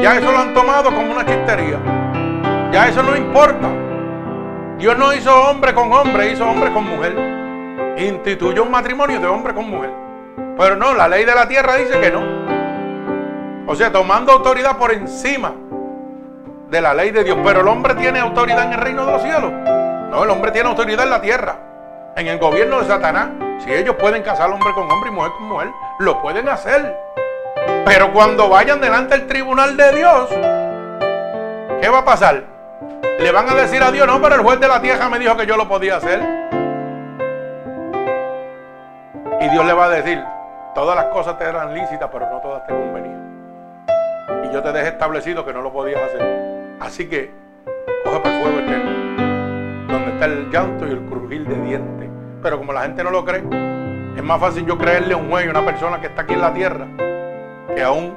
ya 0.00 0.16
eso 0.16 0.32
lo 0.32 0.38
han 0.38 0.54
tomado 0.54 0.84
como 0.84 1.12
una 1.12 1.26
chistería. 1.26 1.78
Ya 2.72 2.88
eso 2.88 3.02
no 3.02 3.14
importa. 3.14 3.68
Dios 4.78 4.96
no 4.96 5.12
hizo 5.12 5.38
hombre 5.38 5.74
con 5.74 5.92
hombre, 5.92 6.32
hizo 6.32 6.48
hombre 6.48 6.72
con 6.72 6.84
mujer. 6.86 7.14
Instituyó 7.98 8.62
un 8.62 8.70
matrimonio 8.70 9.20
de 9.20 9.26
hombre 9.26 9.52
con 9.52 9.68
mujer. 9.68 9.90
Pero 10.56 10.76
no, 10.76 10.94
la 10.94 11.06
ley 11.06 11.26
de 11.26 11.34
la 11.34 11.46
tierra 11.46 11.76
dice 11.76 12.00
que 12.00 12.10
no. 12.10 12.22
O 13.66 13.74
sea, 13.74 13.92
tomando 13.92 14.32
autoridad 14.32 14.78
por 14.78 14.90
encima 14.90 15.52
de 16.70 16.80
la 16.80 16.94
ley 16.94 17.10
de 17.10 17.24
Dios. 17.24 17.36
Pero 17.44 17.60
el 17.60 17.68
hombre 17.68 17.94
tiene 17.94 18.20
autoridad 18.20 18.64
en 18.64 18.72
el 18.72 18.80
reino 18.80 19.04
de 19.04 19.12
los 19.12 19.22
cielos. 19.22 19.52
No, 20.10 20.24
el 20.24 20.30
hombre 20.30 20.52
tiene 20.52 20.68
autoridad 20.68 21.04
en 21.04 21.10
la 21.10 21.20
tierra. 21.20 21.56
En 22.16 22.26
el 22.26 22.38
gobierno 22.38 22.80
de 22.80 22.86
Satanás. 22.86 23.28
Si 23.64 23.72
ellos 23.72 23.96
pueden 23.96 24.22
casar 24.22 24.50
hombre 24.50 24.72
con 24.72 24.90
hombre 24.90 25.10
y 25.10 25.12
mujer 25.12 25.32
con 25.32 25.48
mujer, 25.48 25.68
lo 25.98 26.22
pueden 26.22 26.48
hacer. 26.48 26.96
Pero 27.84 28.12
cuando 28.12 28.48
vayan 28.48 28.80
delante 28.80 29.18
del 29.18 29.26
tribunal 29.26 29.76
de 29.76 29.92
Dios, 29.92 30.28
¿qué 31.80 31.88
va 31.90 31.98
a 31.98 32.04
pasar? 32.04 32.42
Le 33.18 33.30
van 33.32 33.50
a 33.50 33.54
decir 33.54 33.82
a 33.82 33.90
Dios, 33.90 34.06
no, 34.06 34.20
pero 34.22 34.36
el 34.36 34.40
juez 34.40 34.58
de 34.60 34.68
la 34.68 34.80
tierra 34.80 35.10
me 35.10 35.18
dijo 35.18 35.36
que 35.36 35.44
yo 35.44 35.58
lo 35.58 35.68
podía 35.68 35.96
hacer. 35.96 36.20
Y 39.40 39.48
Dios 39.48 39.64
le 39.66 39.72
va 39.74 39.84
a 39.86 39.88
decir, 39.90 40.24
todas 40.74 40.96
las 40.96 41.06
cosas 41.06 41.36
te 41.36 41.44
eran 41.44 41.74
lícitas, 41.74 42.08
pero 42.10 42.30
no 42.30 42.40
todas 42.40 42.66
te 42.66 42.72
convenían. 42.72 43.20
Y 44.44 44.54
yo 44.54 44.62
te 44.62 44.72
dejé 44.72 44.88
establecido 44.88 45.44
que 45.44 45.52
no 45.52 45.60
lo 45.60 45.70
podías 45.70 46.02
hacer. 46.02 46.49
Así 46.80 47.06
que, 47.06 47.30
coge 48.04 48.20
para 48.20 48.36
el 48.36 48.42
fuego 48.42 48.58
eterno, 48.58 48.90
donde 49.92 50.12
está 50.12 50.24
el 50.24 50.50
llanto 50.50 50.86
y 50.86 50.90
el 50.90 51.00
crujir 51.00 51.46
de 51.46 51.54
dientes. 51.60 52.08
Pero 52.42 52.56
como 52.56 52.72
la 52.72 52.82
gente 52.82 53.04
no 53.04 53.10
lo 53.10 53.22
cree, 53.22 53.44
es 54.16 54.22
más 54.22 54.40
fácil 54.40 54.64
yo 54.64 54.78
creerle 54.78 55.12
a 55.12 55.18
un 55.18 55.28
juez 55.28 55.46
a 55.46 55.50
una 55.50 55.64
persona 55.64 56.00
que 56.00 56.06
está 56.06 56.22
aquí 56.22 56.32
en 56.32 56.40
la 56.40 56.54
tierra, 56.54 56.86
que 57.74 57.82
a 57.82 57.90
un 57.92 58.16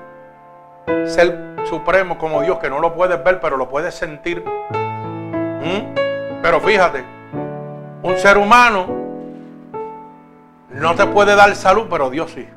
ser 1.06 1.56
supremo 1.65 2.17
como 2.17 2.41
Dios, 2.41 2.58
que 2.60 2.69
no 2.69 2.80
lo 2.80 2.93
puedes 2.93 3.21
ver, 3.21 3.41
pero 3.41 3.58
lo 3.58 3.67
puedes 3.67 3.93
sentir. 3.95 4.43
¿Mm? 4.71 6.41
Pero 6.41 6.62
fíjate, 6.62 7.04
un 8.02 8.17
ser 8.17 8.38
humano 8.38 8.86
no 10.69 10.95
te 10.95 11.06
puede 11.06 11.36
dar 11.36 11.54
salud, 11.56 11.88
pero 11.89 12.10
Dios 12.10 12.32
sí. 12.32 12.47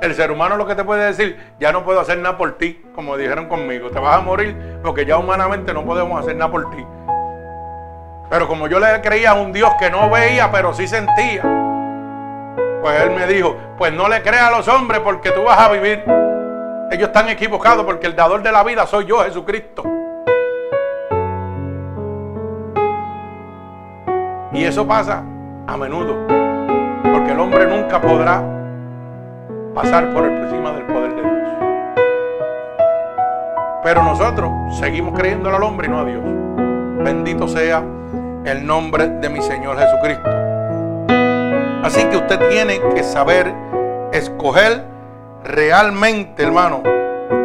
El 0.00 0.14
ser 0.14 0.30
humano 0.30 0.56
lo 0.56 0.66
que 0.66 0.74
te 0.74 0.84
puede 0.84 1.06
decir, 1.06 1.38
ya 1.58 1.72
no 1.72 1.84
puedo 1.84 2.00
hacer 2.00 2.18
nada 2.18 2.36
por 2.36 2.58
ti, 2.58 2.82
como 2.94 3.16
dijeron 3.16 3.48
conmigo, 3.48 3.90
te 3.90 3.98
vas 3.98 4.18
a 4.18 4.20
morir 4.20 4.78
porque 4.82 5.06
ya 5.06 5.16
humanamente 5.16 5.72
no 5.72 5.84
podemos 5.84 6.20
hacer 6.20 6.36
nada 6.36 6.50
por 6.50 6.70
ti. 6.70 6.86
Pero 8.28 8.46
como 8.46 8.66
yo 8.66 8.78
le 8.78 9.00
creía 9.00 9.30
a 9.30 9.34
un 9.34 9.52
Dios 9.52 9.72
que 9.78 9.90
no 9.90 10.10
veía, 10.10 10.50
pero 10.50 10.74
sí 10.74 10.86
sentía, 10.86 11.42
pues 12.82 13.00
él 13.00 13.10
me 13.10 13.26
dijo, 13.26 13.56
pues 13.78 13.92
no 13.92 14.08
le 14.08 14.22
creas 14.22 14.48
a 14.52 14.56
los 14.56 14.68
hombres 14.68 15.00
porque 15.00 15.30
tú 15.30 15.44
vas 15.44 15.58
a 15.58 15.70
vivir. 15.70 16.04
Ellos 16.90 17.08
están 17.08 17.28
equivocados 17.28 17.84
porque 17.84 18.06
el 18.06 18.14
dador 18.14 18.42
de 18.42 18.52
la 18.52 18.62
vida 18.62 18.86
soy 18.86 19.06
yo, 19.06 19.24
Jesucristo. 19.24 19.82
Y 24.52 24.64
eso 24.64 24.86
pasa 24.86 25.22
a 25.66 25.76
menudo, 25.76 26.16
porque 27.02 27.32
el 27.32 27.40
hombre 27.40 27.66
nunca 27.66 28.00
podrá 28.00 28.55
pasar 29.76 30.10
por 30.14 30.24
encima 30.24 30.72
del 30.72 30.84
poder 30.84 31.14
de 31.14 31.20
Dios. 31.20 31.32
Pero 33.84 34.02
nosotros 34.02 34.50
seguimos 34.78 35.14
creyendo 35.14 35.54
al 35.54 35.62
hombre 35.62 35.86
y 35.86 35.90
no 35.90 36.00
a 36.00 36.04
Dios. 36.06 36.22
Bendito 37.04 37.46
sea 37.46 37.84
el 38.46 38.66
nombre 38.66 39.06
de 39.06 39.28
mi 39.28 39.42
Señor 39.42 39.78
Jesucristo. 39.78 40.30
Así 41.82 42.02
que 42.06 42.16
usted 42.16 42.48
tiene 42.48 42.80
que 42.94 43.02
saber 43.02 43.52
escoger 44.12 44.82
realmente, 45.44 46.42
hermano, 46.42 46.82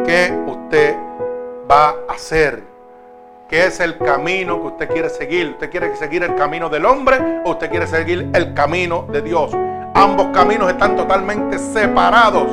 qué 0.06 0.34
usted 0.48 0.96
va 1.70 1.90
a 1.90 2.14
hacer. 2.14 2.64
¿Qué 3.50 3.66
es 3.66 3.82
el 3.82 3.98
camino 3.98 4.62
que 4.62 4.68
usted 4.68 4.90
quiere 4.90 5.10
seguir? 5.10 5.50
¿Usted 5.50 5.70
quiere 5.70 5.94
seguir 5.98 6.24
el 6.24 6.34
camino 6.36 6.70
del 6.70 6.86
hombre 6.86 7.42
o 7.44 7.52
usted 7.52 7.70
quiere 7.70 7.88
seguir 7.88 8.30
el 8.34 8.54
camino 8.54 9.06
de 9.12 9.22
Dios? 9.22 9.52
Ambos 9.94 10.28
caminos 10.34 10.70
están 10.70 10.96
totalmente 10.96 11.60
separados. 11.60 12.48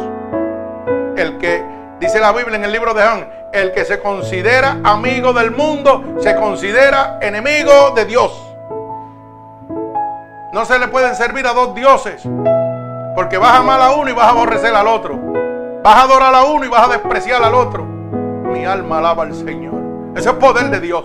El 1.17 1.39
que, 1.39 1.65
dice 2.01 2.21
la 2.21 2.33
Biblia 2.33 2.57
en 2.57 2.65
el 2.65 2.73
libro 2.73 2.95
de 2.95 3.03
Juan, 3.03 3.29
el 3.53 3.73
que 3.73 3.85
se 3.85 4.01
considera 4.01 4.79
amigo 4.85 5.33
del 5.33 5.51
mundo, 5.51 6.17
se 6.21 6.35
considera 6.37 7.19
enemigo 7.21 7.93
de 7.95 8.05
Dios. 8.05 8.33
No 10.53 10.65
se 10.65 10.79
le 10.79 10.89
pueden 10.89 11.15
servir 11.15 11.47
a 11.47 11.53
dos 11.53 11.75
dioses, 11.75 12.23
porque 13.15 13.39
vas 13.39 13.53
a 13.53 13.59
amar 13.59 13.81
a 13.81 13.93
uno 13.93 14.11
y 14.11 14.13
vas 14.13 14.27
a 14.27 14.31
aborrecer 14.31 14.75
al 14.75 14.87
otro. 14.87 15.19
Vas 15.83 15.97
a 15.97 16.03
adorar 16.03 16.35
a 16.35 16.45
uno 16.45 16.65
y 16.65 16.69
vas 16.69 16.89
a 16.89 16.93
despreciar 16.93 17.43
al 17.43 17.55
otro. 17.55 17.85
Mi 17.85 18.65
alma 18.65 18.99
alaba 18.99 19.25
al 19.25 19.35
Señor. 19.35 19.75
Ese 20.17 20.31
es 20.31 20.35
poder 20.37 20.71
de 20.71 20.81
Dios. 20.81 21.05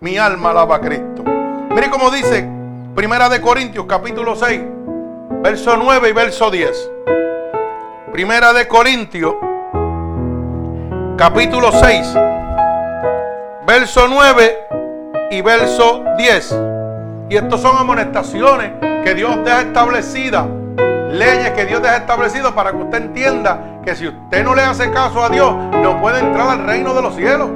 Mi 0.00 0.18
alma 0.18 0.50
alaba 0.50 0.76
a 0.76 0.80
Cristo. 0.80 1.24
Mire 1.70 1.90
cómo 1.90 2.10
dice 2.10 2.48
Primera 2.94 3.28
de 3.28 3.42
Corintios 3.42 3.84
capítulo 3.86 4.36
6, 4.36 4.62
verso 5.46 5.76
9 5.76 6.08
y 6.08 6.12
verso 6.12 6.50
10. 6.50 6.90
Primera 8.10 8.52
de 8.52 8.66
Corintios 8.66 9.32
capítulo 11.16 11.70
6, 11.70 12.14
verso 13.64 14.08
9 14.08 14.58
y 15.30 15.42
verso 15.42 16.02
10. 16.18 16.60
Y 17.30 17.36
estos 17.36 17.60
son 17.62 17.76
amonestaciones 17.76 18.72
que 19.04 19.14
Dios 19.14 19.36
deja 19.44 19.60
establecidas 19.60 20.46
leyes 21.12 21.52
que 21.52 21.64
Dios 21.64 21.80
ha 21.84 21.94
establecido 21.94 22.52
para 22.52 22.72
que 22.72 22.78
usted 22.78 23.02
entienda 23.02 23.80
que 23.84 23.94
si 23.94 24.08
usted 24.08 24.42
no 24.42 24.52
le 24.52 24.62
hace 24.62 24.90
caso 24.90 25.22
a 25.22 25.28
Dios, 25.28 25.54
no 25.54 26.00
puede 26.00 26.18
entrar 26.18 26.50
al 26.50 26.66
reino 26.66 26.92
de 26.92 27.02
los 27.02 27.14
cielos. 27.14 27.48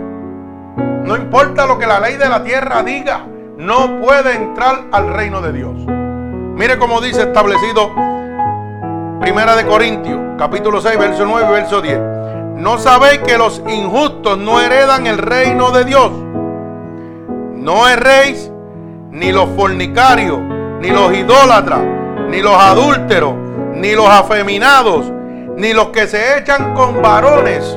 No 0.76 1.16
importa 1.16 1.66
lo 1.66 1.76
que 1.76 1.88
la 1.88 1.98
ley 1.98 2.16
de 2.16 2.28
la 2.28 2.44
tierra 2.44 2.84
diga, 2.84 3.26
no 3.56 4.00
puede 4.00 4.36
entrar 4.36 4.84
al 4.92 5.12
reino 5.12 5.40
de 5.40 5.52
Dios. 5.52 5.99
Mire 6.60 6.76
cómo 6.76 7.00
dice 7.00 7.22
establecido 7.22 7.90
Primera 9.18 9.56
de 9.56 9.64
Corintios, 9.64 10.20
capítulo 10.36 10.82
6, 10.82 10.98
verso 10.98 11.24
9 11.24 11.46
y 11.48 11.52
verso 11.52 11.80
10. 11.80 11.98
¿No 12.56 12.76
sabéis 12.76 13.20
que 13.20 13.38
los 13.38 13.62
injustos 13.66 14.36
no 14.36 14.60
heredan 14.60 15.06
el 15.06 15.16
reino 15.16 15.70
de 15.70 15.86
Dios? 15.86 16.10
No 17.54 17.88
erréis 17.88 18.52
ni 19.10 19.32
los 19.32 19.48
fornicarios, 19.56 20.38
ni 20.82 20.90
los 20.90 21.14
idólatras, 21.14 21.80
ni 22.28 22.42
los 22.42 22.54
adúlteros, 22.54 23.32
ni 23.72 23.92
los 23.92 24.10
afeminados, 24.10 25.10
ni 25.56 25.72
los 25.72 25.86
que 25.86 26.06
se 26.08 26.40
echan 26.40 26.74
con 26.74 27.00
varones, 27.00 27.74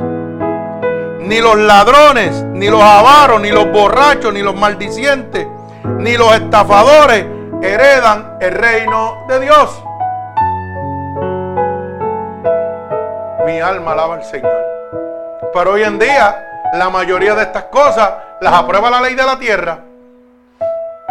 ni 1.22 1.40
los 1.40 1.58
ladrones, 1.58 2.44
ni 2.52 2.68
los 2.68 2.84
avaros, 2.84 3.40
ni 3.40 3.50
los 3.50 3.72
borrachos, 3.72 4.34
ni 4.34 4.42
los 4.42 4.56
maldicientes, 4.56 5.48
ni 6.00 6.18
los 6.18 6.36
estafadores 6.36 7.43
heredan 7.64 8.38
el 8.42 8.52
reino 8.52 9.26
de 9.28 9.40
Dios. 9.40 9.84
Mi 13.46 13.60
alma 13.62 13.94
alaba 13.94 14.16
al 14.16 14.24
Señor. 14.24 14.64
Pero 15.54 15.74
hoy 15.74 15.84
en 15.84 15.98
día 15.98 16.70
la 16.74 16.90
mayoría 16.90 17.36
de 17.36 17.44
estas 17.44 17.66
cosas 17.66 18.12
las 18.42 18.54
aprueba 18.54 18.90
la 18.90 19.00
ley 19.00 19.16
de 19.16 19.24
la 19.24 19.40
tierra. 19.40 19.80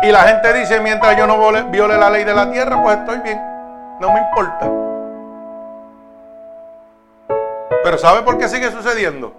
Y 0.02 0.10
la 0.10 0.22
gente 0.22 0.52
dice, 0.52 0.80
mientras 0.80 1.16
yo 1.16 1.26
no 1.26 1.38
viole 1.70 1.96
la 1.96 2.10
ley 2.10 2.24
de 2.24 2.34
la 2.34 2.50
tierra, 2.50 2.82
pues 2.82 2.98
estoy 2.98 3.18
bien. 3.18 3.40
No 4.00 4.12
me 4.12 4.20
importa. 4.20 4.70
Pero 7.84 7.98
¿sabe 7.98 8.22
por 8.22 8.36
qué 8.36 8.48
sigue 8.48 8.70
sucediendo? 8.70 9.32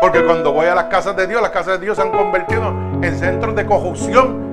Porque 0.00 0.24
cuando 0.24 0.52
voy 0.52 0.66
a 0.66 0.74
las 0.74 0.84
casas 0.84 1.16
de 1.16 1.26
Dios, 1.26 1.40
las 1.40 1.50
casas 1.50 1.78
de 1.78 1.84
Dios 1.86 1.96
se 1.96 2.02
han 2.02 2.10
convertido 2.10 2.68
en 3.00 3.18
centros 3.18 3.54
de 3.54 3.64
corrupción. 3.64 4.45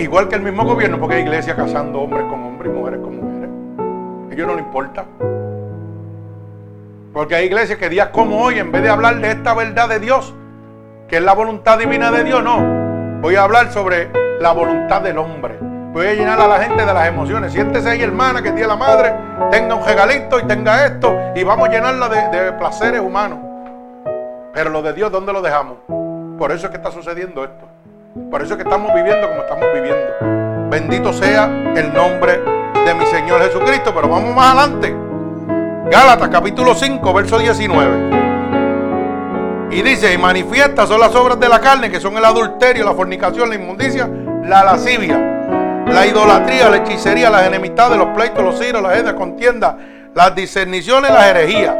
Igual 0.00 0.28
que 0.28 0.36
el 0.36 0.42
mismo 0.42 0.64
gobierno, 0.64 0.98
porque 0.98 1.16
hay 1.16 1.22
iglesias 1.22 1.54
casando 1.56 2.00
hombres 2.00 2.24
con 2.24 2.42
hombres 2.42 2.72
y 2.72 2.74
mujeres 2.74 3.00
con 3.00 3.16
mujeres. 3.16 3.50
A 4.30 4.32
ellos 4.32 4.46
no 4.46 4.54
les 4.54 4.64
importa. 4.64 5.04
Porque 7.12 7.34
hay 7.34 7.44
iglesias 7.44 7.78
que 7.78 7.90
días 7.90 8.08
como 8.08 8.42
hoy, 8.42 8.58
en 8.58 8.72
vez 8.72 8.82
de 8.82 8.88
hablar 8.88 9.20
de 9.20 9.30
esta 9.30 9.52
verdad 9.52 9.90
de 9.90 10.00
Dios, 10.00 10.34
que 11.06 11.18
es 11.18 11.22
la 11.22 11.34
voluntad 11.34 11.78
divina 11.78 12.10
de 12.10 12.24
Dios, 12.24 12.42
no. 12.42 13.20
Voy 13.20 13.34
a 13.36 13.42
hablar 13.42 13.70
sobre 13.72 14.10
la 14.40 14.52
voluntad 14.52 15.02
del 15.02 15.18
hombre. 15.18 15.58
Voy 15.92 16.06
a 16.06 16.14
llenar 16.14 16.40
a 16.40 16.48
la 16.48 16.60
gente 16.60 16.86
de 16.86 16.94
las 16.94 17.06
emociones. 17.06 17.52
Siéntese 17.52 17.90
ahí, 17.90 18.00
hermana, 18.00 18.40
que 18.42 18.52
tiene 18.52 18.68
la 18.68 18.76
madre, 18.76 19.12
tenga 19.50 19.74
un 19.74 19.84
regalito 19.84 20.38
y 20.38 20.44
tenga 20.44 20.86
esto, 20.86 21.14
y 21.34 21.44
vamos 21.44 21.68
a 21.68 21.72
llenarla 21.72 22.08
de, 22.08 22.38
de 22.38 22.52
placeres 22.52 23.02
humanos. 23.02 23.38
Pero 24.54 24.70
lo 24.70 24.80
de 24.80 24.94
Dios, 24.94 25.12
¿dónde 25.12 25.34
lo 25.34 25.42
dejamos? 25.42 25.76
Por 26.38 26.52
eso 26.52 26.66
es 26.66 26.70
que 26.70 26.78
está 26.78 26.90
sucediendo 26.90 27.44
esto. 27.44 27.79
Por 28.12 28.42
eso 28.42 28.54
es 28.54 28.56
que 28.56 28.64
estamos 28.64 28.92
viviendo 28.92 29.28
como 29.28 29.42
estamos 29.42 29.66
viviendo. 29.72 30.68
Bendito 30.68 31.12
sea 31.12 31.44
el 31.76 31.94
nombre 31.94 32.40
de 32.84 32.94
mi 32.94 33.06
Señor 33.06 33.40
Jesucristo. 33.40 33.92
Pero 33.94 34.08
vamos 34.08 34.34
más 34.34 34.56
adelante. 34.56 34.92
Gálatas 35.88 36.28
capítulo 36.28 36.74
5, 36.74 37.14
verso 37.14 37.38
19. 37.38 39.70
Y 39.70 39.82
dice, 39.82 40.12
y 40.12 40.18
manifiestas 40.18 40.88
son 40.88 40.98
las 40.98 41.14
obras 41.14 41.38
de 41.38 41.48
la 41.48 41.60
carne, 41.60 41.88
que 41.88 42.00
son 42.00 42.16
el 42.16 42.24
adulterio, 42.24 42.84
la 42.84 42.94
fornicación, 42.94 43.48
la 43.48 43.54
inmundicia, 43.54 44.10
la 44.42 44.64
lascivia, 44.64 45.16
la 45.86 46.04
idolatría, 46.04 46.68
la 46.68 46.78
hechicería, 46.78 47.30
las 47.30 47.46
enemistades, 47.46 47.96
los 47.96 48.08
pleitos, 48.08 48.42
los 48.42 48.58
ciros, 48.58 48.82
las 48.82 49.04
las 49.04 49.14
contiendas, 49.14 49.76
las 50.16 50.34
discerniciones, 50.34 51.12
las 51.12 51.28
herejías, 51.28 51.76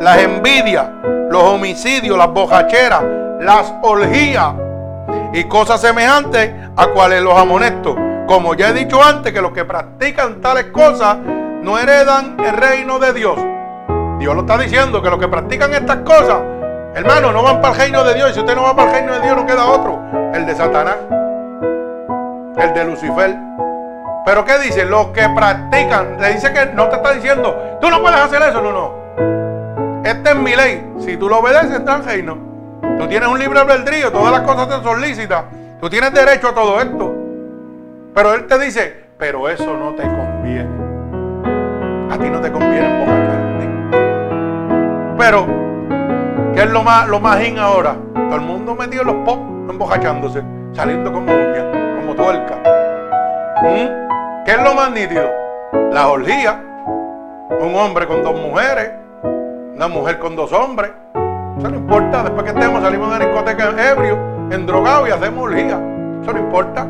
las 0.00 0.18
envidias, 0.18 0.86
los 1.30 1.42
homicidios, 1.42 2.16
las 2.16 2.30
bojacheras, 2.30 3.04
las 3.40 3.74
orgías 3.82 4.54
y 5.36 5.44
cosas 5.44 5.82
semejantes 5.82 6.50
a 6.76 6.86
cuales 6.88 7.22
los 7.22 7.38
amonesto. 7.38 7.94
Como 8.26 8.54
ya 8.54 8.70
he 8.70 8.72
dicho 8.72 9.04
antes, 9.04 9.34
que 9.34 9.42
los 9.42 9.52
que 9.52 9.66
practican 9.66 10.40
tales 10.40 10.66
cosas 10.72 11.18
no 11.18 11.78
heredan 11.78 12.38
el 12.42 12.56
reino 12.56 12.98
de 12.98 13.12
Dios. 13.12 13.38
Dios 14.18 14.34
lo 14.34 14.40
está 14.40 14.56
diciendo, 14.56 15.02
que 15.02 15.10
los 15.10 15.18
que 15.18 15.28
practican 15.28 15.74
estas 15.74 15.98
cosas, 15.98 16.38
hermano, 16.94 17.32
no 17.32 17.42
van 17.42 17.60
para 17.60 17.74
el 17.74 17.80
reino 17.80 18.02
de 18.02 18.14
Dios. 18.14 18.30
Y 18.30 18.34
si 18.34 18.40
usted 18.40 18.56
no 18.56 18.62
va 18.62 18.74
para 18.74 18.88
el 18.88 18.96
reino 18.96 19.12
de 19.12 19.20
Dios, 19.20 19.36
no 19.36 19.44
queda 19.44 19.66
otro. 19.66 20.00
El 20.32 20.46
de 20.46 20.54
Satanás. 20.54 20.96
El 22.56 22.72
de 22.72 22.84
Lucifer. 22.86 23.36
Pero 24.24 24.42
¿qué 24.46 24.58
dice? 24.58 24.86
Los 24.86 25.08
que 25.08 25.28
practican, 25.28 26.16
le 26.18 26.32
dice 26.32 26.50
que 26.50 26.64
no 26.72 26.88
te 26.88 26.96
está 26.96 27.12
diciendo, 27.12 27.78
tú 27.82 27.90
no 27.90 28.00
puedes 28.00 28.18
hacer 28.18 28.40
eso, 28.40 28.62
no, 28.62 28.72
no. 28.72 30.02
Esta 30.02 30.30
es 30.30 30.36
mi 30.36 30.56
ley. 30.56 30.94
Si 31.00 31.18
tú 31.18 31.28
lo 31.28 31.40
obedeces, 31.40 31.76
entra 31.76 31.96
al 31.96 32.04
reino. 32.06 32.55
Tú 32.98 33.06
tienes 33.08 33.28
un 33.28 33.38
libre 33.38 33.60
albedrío, 33.60 34.10
todas 34.10 34.32
las 34.32 34.42
cosas 34.42 34.68
te 34.68 34.82
son 34.82 35.00
lícitas. 35.00 35.44
Tú 35.80 35.90
tienes 35.90 36.12
derecho 36.12 36.48
a 36.48 36.54
todo 36.54 36.80
esto. 36.80 37.14
Pero 38.14 38.34
Él 38.34 38.46
te 38.46 38.58
dice, 38.58 39.04
pero 39.18 39.48
eso 39.48 39.76
no 39.76 39.94
te 39.94 40.02
conviene. 40.02 40.70
A 42.10 42.18
ti 42.18 42.30
no 42.30 42.40
te 42.40 42.50
conviene 42.50 42.86
embojacarte. 42.86 43.68
Pero, 45.18 45.46
¿qué 46.54 46.62
es 46.62 46.70
lo 46.70 46.82
más, 46.82 47.08
lo 47.08 47.20
más 47.20 47.46
in 47.46 47.58
ahora? 47.58 47.96
Todo 48.14 48.36
el 48.36 48.40
mundo 48.40 48.74
metido 48.74 49.02
en 49.02 49.08
los 49.08 49.16
pop, 49.26 49.40
embojachándose, 49.68 50.42
saliendo 50.72 51.12
como 51.12 51.32
uña, 51.32 51.96
como 51.96 52.14
tuerca. 52.14 52.56
¿Mm? 53.62 54.44
¿Qué 54.44 54.52
es 54.52 54.62
lo 54.62 54.74
más 54.74 54.90
nítido? 54.90 55.28
La 55.92 56.08
orgía. 56.08 56.62
Un 57.60 57.74
hombre 57.74 58.06
con 58.06 58.22
dos 58.22 58.34
mujeres, 58.40 58.92
una 59.74 59.88
mujer 59.88 60.18
con 60.18 60.36
dos 60.36 60.52
hombres. 60.52 60.92
Eso 61.58 61.70
no 61.70 61.76
importa. 61.76 62.22
Después 62.22 62.44
que 62.44 62.50
estemos, 62.50 62.82
salimos 62.82 63.12
de 63.12 63.18
la 63.18 63.24
discoteca 63.24 63.90
ebrio, 63.90 64.18
endrogado 64.50 65.06
y 65.06 65.10
hacemos 65.10 65.44
orgía. 65.44 65.80
Eso 66.22 66.32
no 66.32 66.38
importa. 66.38 66.86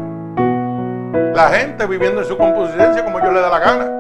La 1.35 1.49
gente 1.51 1.87
viviendo 1.87 2.23
en 2.23 2.27
su 2.27 2.37
composición 2.37 3.05
como 3.05 3.21
yo 3.21 3.31
le 3.31 3.41
da 3.41 3.51
la 3.51 3.59
gana. 3.59 3.91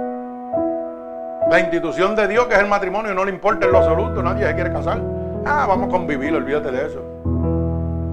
La 1.50 1.60
institución 1.60 2.16
de 2.16 2.26
Dios, 2.26 2.46
que 2.46 2.54
es 2.54 2.60
el 2.60 2.66
matrimonio, 2.66 3.14
no 3.14 3.24
le 3.24 3.30
importa 3.30 3.66
en 3.66 3.72
lo 3.72 3.78
absoluto, 3.78 4.22
nadie 4.22 4.46
se 4.46 4.54
quiere 4.54 4.72
casar. 4.72 5.00
Ah, 5.44 5.64
vamos 5.68 5.88
a 5.88 5.92
convivir, 5.92 6.34
olvídate 6.34 6.72
de 6.72 6.86
eso. 6.86 7.02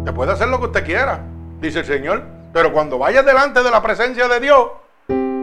Te 0.06 0.14
puede 0.14 0.34
hacer 0.34 0.50
lo 0.50 0.60
que 0.60 0.66
usted 0.66 0.86
quiera, 0.86 1.20
dice 1.60 1.80
el 1.80 1.86
Señor. 1.86 2.22
Pero 2.54 2.72
cuando 2.72 3.00
vayas 3.00 3.26
delante 3.26 3.64
de 3.64 3.72
la 3.72 3.82
presencia 3.82 4.28
de 4.28 4.40
Dios, 4.40 4.68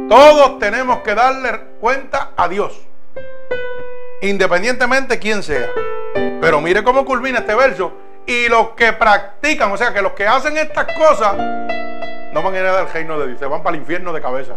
todos 0.09 0.59
tenemos 0.61 0.99
que 0.99 1.15
darle 1.15 1.59
cuenta 1.81 2.31
a 2.37 2.47
Dios. 2.47 2.81
Independientemente 4.23 5.19
quién 5.19 5.43
sea. 5.43 5.67
Pero 6.15 6.61
mire 6.61 6.83
cómo 6.83 7.05
culmina 7.05 7.41
este 7.41 7.55
verso. 7.55 7.93
Y 8.27 8.49
los 8.49 8.71
que 8.71 8.93
practican, 8.93 9.73
o 9.73 9.77
sea, 9.77 9.93
que 9.93 10.03
los 10.03 10.13
que 10.13 10.27
hacen 10.27 10.57
estas 10.57 10.87
cosas, 10.97 11.37
no 12.33 12.43
van 12.43 12.55
a 12.55 12.59
ir 12.59 12.67
al 12.67 12.91
reino 12.91 13.19
de 13.19 13.29
Dios, 13.29 13.39
se 13.39 13.47
van 13.47 13.63
para 13.63 13.75
el 13.75 13.83
infierno 13.83 14.13
de 14.13 14.21
cabeza. 14.21 14.57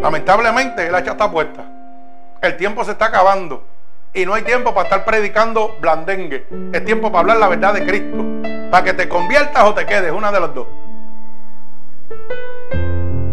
Lamentablemente, 0.00 0.86
el 0.86 0.94
hacha 0.94 1.12
está 1.12 1.30
puesta. 1.30 1.64
El 2.40 2.56
tiempo 2.56 2.84
se 2.84 2.92
está 2.92 3.06
acabando. 3.06 3.64
Y 4.12 4.24
no 4.24 4.34
hay 4.34 4.42
tiempo 4.42 4.72
para 4.72 4.84
estar 4.84 5.04
predicando 5.04 5.76
blandengue. 5.80 6.46
Es 6.72 6.84
tiempo 6.84 7.10
para 7.10 7.20
hablar 7.20 7.36
la 7.38 7.48
verdad 7.48 7.74
de 7.74 7.84
Cristo. 7.84 8.24
Para 8.70 8.84
que 8.84 8.94
te 8.94 9.08
conviertas 9.08 9.64
o 9.64 9.74
te 9.74 9.84
quedes, 9.84 10.12
una 10.12 10.32
de 10.32 10.40
las 10.40 10.54
dos. 10.54 10.66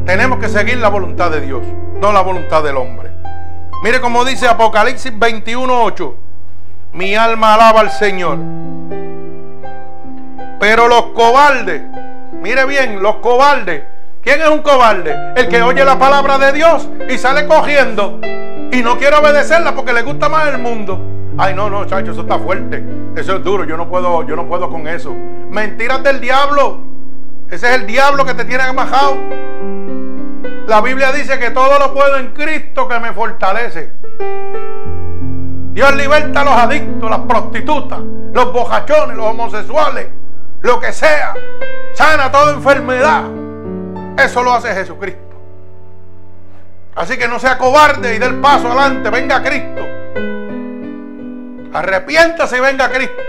Tenemos 0.05 0.39
que 0.39 0.49
seguir 0.49 0.77
la 0.79 0.89
voluntad 0.89 1.31
de 1.31 1.39
Dios, 1.39 1.65
no 2.01 2.11
la 2.11 2.21
voluntad 2.21 2.61
del 2.61 2.75
hombre. 2.75 3.12
Mire 3.83 3.99
cómo 3.99 4.23
dice 4.23 4.47
Apocalipsis 4.47 5.13
21:8. 5.13 6.15
Mi 6.93 7.15
alma 7.15 7.55
alaba 7.55 7.81
al 7.81 7.91
Señor. 7.91 8.39
Pero 10.57 10.87
los 10.87 11.07
cobardes, 11.07 11.81
mire 12.41 12.65
bien, 12.65 13.03
los 13.03 13.17
cobardes 13.17 13.83
¿Quién 14.23 14.39
es 14.39 14.47
un 14.47 14.61
cobarde? 14.61 15.33
El 15.35 15.49
que 15.49 15.61
oye 15.61 15.83
la 15.83 15.99
palabra 15.99 16.37
de 16.37 16.53
Dios 16.53 16.87
y 17.09 17.17
sale 17.17 17.45
cogiendo 17.45 18.21
y 18.71 18.81
no 18.81 18.97
quiere 18.97 19.17
obedecerla 19.17 19.75
porque 19.75 19.91
le 19.91 20.01
gusta 20.01 20.29
más 20.29 20.47
el 20.47 20.59
mundo. 20.59 20.97
Ay, 21.37 21.53
no, 21.53 21.69
no, 21.69 21.83
chacho, 21.83 22.13
eso 22.13 22.21
está 22.21 22.39
fuerte. 22.39 22.81
Eso 23.17 23.35
es 23.35 23.43
duro, 23.43 23.65
yo 23.65 23.75
no 23.75 23.89
puedo, 23.89 24.25
yo 24.25 24.37
no 24.37 24.47
puedo 24.47 24.69
con 24.69 24.87
eso. 24.87 25.13
Mentiras 25.49 26.01
del 26.03 26.21
diablo. 26.21 26.79
Ese 27.51 27.67
es 27.67 27.81
el 27.81 27.85
diablo 27.85 28.23
que 28.23 28.33
te 28.33 28.45
tiene 28.45 28.71
bajado. 28.71 29.17
La 30.67 30.79
Biblia 30.79 31.11
dice 31.11 31.37
que 31.39 31.51
todo 31.51 31.77
lo 31.77 31.93
puedo 31.93 32.17
en 32.17 32.33
Cristo 32.33 32.87
que 32.87 32.99
me 32.99 33.11
fortalece. 33.11 33.91
Dios 35.73 35.95
liberta 35.95 36.41
a 36.41 36.43
los 36.45 36.53
adictos, 36.53 37.09
las 37.09 37.19
prostitutas, 37.19 37.99
los 37.99 38.53
bojachones, 38.53 39.17
los 39.17 39.25
homosexuales, 39.25 40.07
lo 40.61 40.79
que 40.79 40.93
sea. 40.93 41.33
Sana 41.93 42.31
toda 42.31 42.53
enfermedad. 42.53 43.23
Eso 44.17 44.43
lo 44.43 44.53
hace 44.53 44.73
Jesucristo. 44.73 45.21
Así 46.95 47.17
que 47.17 47.27
no 47.27 47.39
sea 47.39 47.57
cobarde 47.57 48.15
y 48.15 48.19
dé 48.19 48.27
el 48.27 48.35
paso 48.35 48.67
adelante. 48.67 49.09
Venga 49.09 49.43
Cristo. 49.43 49.81
Arrepiéntase 51.73 52.57
y 52.57 52.61
venga 52.61 52.89
Cristo. 52.89 53.21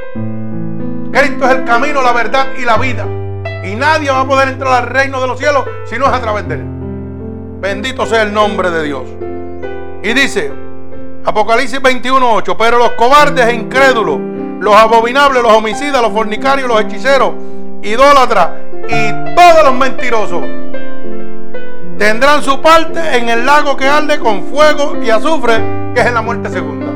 Cristo 1.11 1.45
es 1.47 1.51
el 1.51 1.65
camino, 1.65 2.03
la 2.03 2.13
verdad 2.13 2.47
y 2.59 2.65
la 2.65 2.77
vida. 2.77 3.07
Y 3.65 3.75
nadie 3.75 4.11
va 4.11 4.21
a 4.21 4.27
poder 4.27 4.49
entrar 4.49 4.85
al 4.85 4.89
reino 4.91 5.21
de 5.21 5.27
los 5.27 5.39
cielos 5.39 5.65
si 5.87 5.99
no 5.99 6.07
es 6.07 6.13
a 6.13 6.21
través 6.21 6.47
de 6.47 6.57
él. 6.57 6.74
Bendito 7.65 8.05
sea 8.05 8.21
el 8.21 8.35
nombre 8.35 8.71
de 8.71 8.83
Dios. 8.83 9.05
Y 10.03 10.13
dice, 10.13 10.53
Apocalipsis 11.25 11.81
21.8, 11.81 12.57
pero 12.59 12.77
los 12.77 12.91
cobardes 12.91 13.47
e 13.47 13.55
incrédulos, 13.55 14.19
los 14.61 14.77
abominables, 14.77 15.43
los 15.43 15.51
homicidas, 15.51 16.03
los 16.03 16.13
fornicarios, 16.13 16.69
los 16.69 16.79
hechiceros, 16.83 17.33
idólatras 17.83 18.51
y 18.87 19.35
todos 19.35 19.65
los 19.65 19.75
mentirosos 19.77 20.43
tendrán 21.97 22.43
su 22.43 22.61
parte 22.61 23.17
en 23.17 23.31
el 23.31 23.47
lago 23.47 23.79
que 23.79 23.89
arde 23.89 24.19
con 24.19 24.45
fuego 24.45 25.03
y 25.03 25.09
azufre, 25.09 25.55
que 25.95 26.03
es 26.03 26.07
en 26.07 26.13
la 26.13 26.21
muerte 26.21 26.51
segunda. 26.51 26.93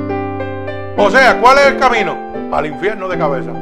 O 0.98 1.10
sea, 1.10 1.40
¿cuál 1.40 1.60
es 1.60 1.66
el 1.68 1.78
camino? 1.78 2.14
Al 2.52 2.66
infierno 2.66 3.08
de 3.08 3.16
cabeza. 3.16 3.52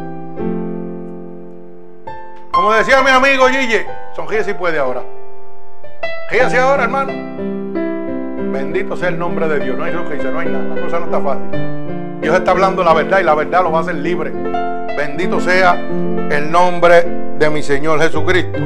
Como 2.50 2.72
decía 2.72 3.00
mi 3.02 3.10
amigo 3.10 3.46
Gille, 3.46 3.86
sonríe 4.16 4.42
si 4.42 4.54
puede 4.54 4.80
ahora. 4.80 5.02
Ríase 6.30 6.58
ahora, 6.58 6.84
hermano. 6.84 7.12
Bendito 8.52 8.96
sea 8.96 9.10
el 9.10 9.18
nombre 9.18 9.46
de 9.46 9.60
Dios. 9.60 9.78
No 9.78 9.84
hay 9.84 9.92
sonrisa, 9.92 10.30
no 10.30 10.40
hay 10.40 10.48
nada. 10.48 10.74
La 10.74 10.82
cosa 10.82 10.98
no 10.98 11.04
está 11.04 11.20
fácil. 11.20 12.20
Dios 12.20 12.34
está 12.34 12.50
hablando 12.50 12.82
la 12.82 12.94
verdad 12.94 13.20
y 13.20 13.22
la 13.22 13.34
verdad 13.34 13.62
lo 13.62 13.70
va 13.70 13.78
a 13.78 13.82
hacer 13.82 13.94
libre. 13.94 14.30
Bendito 14.96 15.38
sea 15.38 15.74
el 15.74 16.50
nombre 16.50 17.06
de 17.38 17.50
mi 17.50 17.62
Señor 17.62 18.00
Jesucristo. 18.00 18.58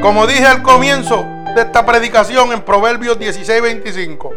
Como 0.00 0.26
dije 0.28 0.46
al 0.46 0.62
comienzo 0.62 1.26
de 1.56 1.62
esta 1.62 1.84
predicación 1.84 2.52
en 2.52 2.60
Proverbios 2.60 3.18
16, 3.18 3.62
25, 3.62 4.32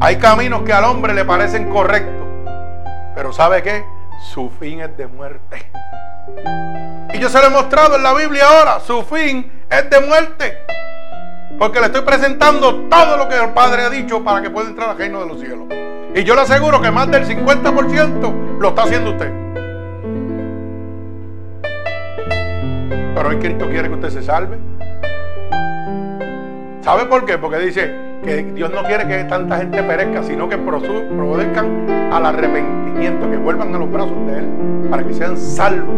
hay 0.00 0.16
caminos 0.16 0.62
que 0.62 0.72
al 0.72 0.84
hombre 0.84 1.12
le 1.12 1.26
parecen 1.26 1.68
correctos, 1.68 2.26
pero 3.14 3.32
¿sabe 3.34 3.62
qué? 3.62 3.84
Su 4.32 4.48
fin 4.48 4.80
es 4.80 4.96
de 4.96 5.06
muerte. 5.06 5.70
Y 7.12 7.18
yo 7.18 7.28
se 7.28 7.38
lo 7.40 7.48
he 7.48 7.50
mostrado 7.50 7.96
en 7.96 8.02
la 8.02 8.14
Biblia 8.14 8.44
ahora. 8.46 8.80
Su 8.80 9.02
fin 9.02 9.57
es 9.70 9.90
de 9.90 10.00
muerte. 10.00 10.58
Porque 11.58 11.80
le 11.80 11.86
estoy 11.86 12.02
presentando 12.02 12.88
todo 12.88 13.16
lo 13.16 13.28
que 13.28 13.34
el 13.34 13.50
Padre 13.50 13.82
ha 13.82 13.90
dicho 13.90 14.22
para 14.22 14.40
que 14.42 14.50
pueda 14.50 14.68
entrar 14.68 14.90
al 14.90 14.98
reino 14.98 15.20
de 15.20 15.26
los 15.26 15.40
cielos. 15.40 15.66
Y 16.14 16.24
yo 16.24 16.34
le 16.34 16.42
aseguro 16.42 16.80
que 16.80 16.90
más 16.90 17.10
del 17.10 17.26
50% 17.26 18.58
lo 18.58 18.68
está 18.68 18.82
haciendo 18.82 19.10
usted. 19.10 19.32
Pero 23.14 23.28
hoy 23.28 23.36
Cristo 23.38 23.68
quiere 23.68 23.88
que 23.88 23.94
usted 23.94 24.10
se 24.10 24.22
salve. 24.22 24.56
¿Sabe 26.82 27.06
por 27.06 27.26
qué? 27.26 27.36
Porque 27.36 27.58
dice 27.58 27.92
que 28.24 28.44
Dios 28.54 28.70
no 28.72 28.82
quiere 28.84 29.06
que 29.06 29.24
tanta 29.24 29.58
gente 29.58 29.82
perezca, 29.82 30.22
sino 30.22 30.48
que 30.48 30.56
produzcan 30.56 32.10
al 32.12 32.24
arrepentimiento, 32.24 33.30
que 33.30 33.36
vuelvan 33.36 33.74
a 33.74 33.78
los 33.78 33.90
brazos 33.90 34.26
de 34.26 34.38
Él, 34.38 34.48
para 34.88 35.04
que 35.04 35.12
sean 35.12 35.36
salvos. 35.36 35.94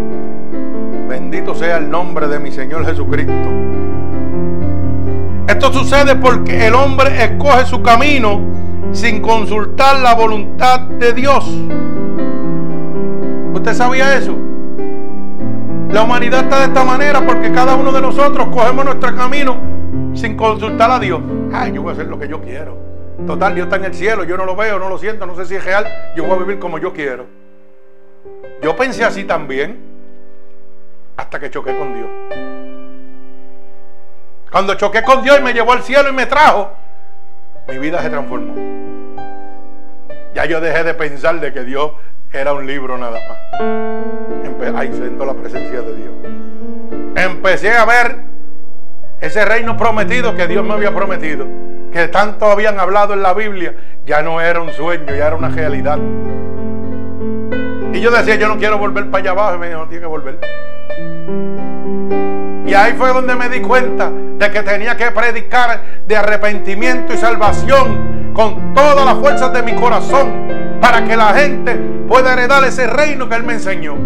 Bendito 1.10 1.56
sea 1.56 1.78
el 1.78 1.90
nombre 1.90 2.28
de 2.28 2.38
mi 2.38 2.52
Señor 2.52 2.86
Jesucristo. 2.86 3.32
Esto 5.48 5.72
sucede 5.72 6.14
porque 6.14 6.68
el 6.68 6.74
hombre 6.76 7.24
escoge 7.24 7.66
su 7.66 7.82
camino 7.82 8.40
sin 8.92 9.20
consultar 9.20 9.98
la 9.98 10.14
voluntad 10.14 10.82
de 10.82 11.12
Dios. 11.12 11.44
¿Usted 13.52 13.74
sabía 13.74 14.16
eso? 14.16 14.36
La 15.90 16.04
humanidad 16.04 16.44
está 16.44 16.60
de 16.60 16.66
esta 16.66 16.84
manera 16.84 17.26
porque 17.26 17.50
cada 17.50 17.74
uno 17.74 17.90
de 17.90 18.02
nosotros 18.02 18.46
cogemos 18.52 18.84
nuestro 18.84 19.12
camino 19.16 19.56
sin 20.14 20.36
consultar 20.36 20.92
a 20.92 21.00
Dios. 21.00 21.20
Ay, 21.52 21.72
yo 21.72 21.82
voy 21.82 21.90
a 21.90 21.94
hacer 21.94 22.06
lo 22.06 22.20
que 22.20 22.28
yo 22.28 22.40
quiero. 22.40 22.78
Total, 23.26 23.52
Dios 23.52 23.64
está 23.64 23.78
en 23.78 23.86
el 23.86 23.94
cielo, 23.94 24.22
yo 24.22 24.36
no 24.36 24.44
lo 24.44 24.54
veo, 24.54 24.78
no 24.78 24.88
lo 24.88 24.96
siento, 24.96 25.26
no 25.26 25.34
sé 25.34 25.44
si 25.44 25.56
es 25.56 25.64
real, 25.64 25.88
yo 26.14 26.22
voy 26.22 26.34
a 26.34 26.36
vivir 26.36 26.60
como 26.60 26.78
yo 26.78 26.92
quiero. 26.92 27.26
Yo 28.62 28.76
pensé 28.76 29.04
así 29.04 29.24
también 29.24 29.89
hasta 31.20 31.38
que 31.38 31.50
choqué 31.50 31.76
con 31.76 31.94
Dios. 31.94 32.08
Cuando 34.50 34.74
choqué 34.74 35.02
con 35.02 35.22
Dios 35.22 35.38
y 35.38 35.42
me 35.42 35.52
llevó 35.52 35.72
al 35.72 35.82
cielo 35.82 36.08
y 36.08 36.12
me 36.12 36.26
trajo, 36.26 36.72
mi 37.68 37.78
vida 37.78 38.00
se 38.00 38.08
transformó. 38.08 38.54
Ya 40.34 40.46
yo 40.46 40.60
dejé 40.60 40.82
de 40.82 40.94
pensar 40.94 41.38
de 41.38 41.52
que 41.52 41.62
Dios 41.62 41.92
era 42.32 42.54
un 42.54 42.66
libro 42.66 42.96
nada 42.96 43.20
más. 43.28 44.76
ahí 44.76 44.92
siento 44.92 45.24
la 45.26 45.34
presencia 45.34 45.82
de 45.82 45.94
Dios. 45.94 46.14
Empecé 47.16 47.72
a 47.72 47.84
ver 47.84 48.16
ese 49.20 49.44
reino 49.44 49.76
prometido 49.76 50.34
que 50.34 50.46
Dios 50.46 50.64
me 50.64 50.72
había 50.72 50.94
prometido, 50.94 51.46
que 51.92 52.08
tanto 52.08 52.46
habían 52.46 52.80
hablado 52.80 53.12
en 53.12 53.22
la 53.22 53.34
Biblia, 53.34 53.74
ya 54.06 54.22
no 54.22 54.40
era 54.40 54.60
un 54.62 54.72
sueño, 54.72 55.14
ya 55.14 55.26
era 55.26 55.36
una 55.36 55.50
realidad. 55.50 55.98
Y 57.92 58.00
yo 58.00 58.10
decía, 58.10 58.36
yo 58.36 58.48
no 58.48 58.56
quiero 58.56 58.78
volver 58.78 59.10
para 59.10 59.22
allá 59.22 59.30
abajo. 59.32 59.56
Y 59.56 59.58
me 59.58 59.68
dijo, 59.68 59.80
no 59.80 59.88
tiene 59.88 60.00
que 60.00 60.06
volver. 60.06 60.40
Y 62.66 62.74
ahí 62.74 62.94
fue 62.96 63.12
donde 63.12 63.34
me 63.34 63.48
di 63.48 63.60
cuenta 63.60 64.10
de 64.10 64.50
que 64.50 64.62
tenía 64.62 64.96
que 64.96 65.10
predicar 65.10 65.82
de 66.06 66.16
arrepentimiento 66.16 67.12
y 67.12 67.16
salvación 67.16 68.32
con 68.32 68.74
todas 68.74 69.04
las 69.04 69.14
fuerzas 69.18 69.52
de 69.52 69.62
mi 69.62 69.74
corazón 69.74 70.78
para 70.80 71.04
que 71.04 71.16
la 71.16 71.34
gente 71.34 71.74
pueda 72.08 72.32
heredar 72.32 72.64
ese 72.64 72.86
reino 72.86 73.28
que 73.28 73.34
Él 73.34 73.42
me 73.42 73.54
enseñó. 73.54 73.96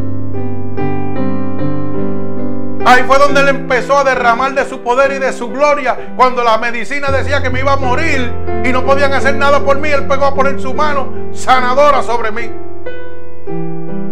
Ahí 2.86 3.02
fue 3.06 3.18
donde 3.18 3.40
Él 3.40 3.48
empezó 3.48 3.98
a 3.98 4.04
derramar 4.04 4.54
de 4.54 4.64
su 4.64 4.80
poder 4.80 5.12
y 5.12 5.18
de 5.18 5.32
su 5.32 5.48
gloria. 5.48 6.12
Cuando 6.16 6.44
la 6.44 6.58
medicina 6.58 7.10
decía 7.10 7.42
que 7.42 7.50
me 7.50 7.60
iba 7.60 7.72
a 7.72 7.76
morir 7.76 8.32
y 8.64 8.72
no 8.72 8.84
podían 8.84 9.12
hacer 9.12 9.36
nada 9.36 9.60
por 9.60 9.78
mí, 9.78 9.88
Él 9.88 10.06
pegó 10.06 10.26
a 10.26 10.34
poner 10.34 10.60
su 10.60 10.74
mano 10.74 11.08
sanadora 11.32 12.02
sobre 12.02 12.30
mí. 12.30 12.50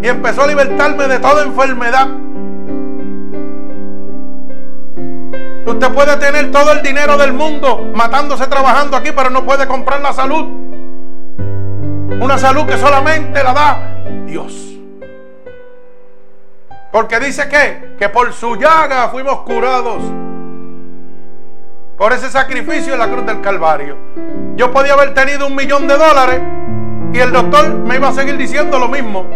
Y 0.02 0.08
empezó 0.08 0.42
a 0.42 0.46
libertarme 0.46 1.06
de 1.06 1.18
toda 1.18 1.44
enfermedad. 1.44 2.08
Usted 5.64 5.92
puede 5.92 6.16
tener 6.16 6.50
todo 6.50 6.72
el 6.72 6.82
dinero 6.82 7.16
del 7.16 7.32
mundo 7.32 7.90
matándose 7.94 8.46
trabajando 8.48 8.96
aquí, 8.96 9.10
pero 9.14 9.30
no 9.30 9.44
puede 9.44 9.66
comprar 9.66 10.00
la 10.00 10.12
salud. 10.12 10.48
Una 12.20 12.36
salud 12.36 12.66
que 12.66 12.76
solamente 12.76 13.42
la 13.42 13.52
da 13.52 14.04
Dios. 14.26 14.52
Porque 16.90 17.20
dice 17.20 17.48
que, 17.48 17.94
que 17.98 18.08
por 18.08 18.32
su 18.32 18.56
llaga 18.56 19.08
fuimos 19.08 19.40
curados. 19.42 20.02
Por 21.96 22.12
ese 22.12 22.28
sacrificio 22.28 22.94
en 22.94 22.98
la 22.98 23.08
cruz 23.08 23.24
del 23.24 23.40
Calvario. 23.40 23.96
Yo 24.56 24.72
podía 24.72 24.94
haber 24.94 25.14
tenido 25.14 25.46
un 25.46 25.54
millón 25.54 25.86
de 25.86 25.96
dólares 25.96 26.40
y 27.12 27.18
el 27.20 27.32
doctor 27.32 27.68
me 27.68 27.96
iba 27.96 28.08
a 28.08 28.12
seguir 28.12 28.36
diciendo 28.36 28.80
lo 28.80 28.88
mismo. 28.88 29.26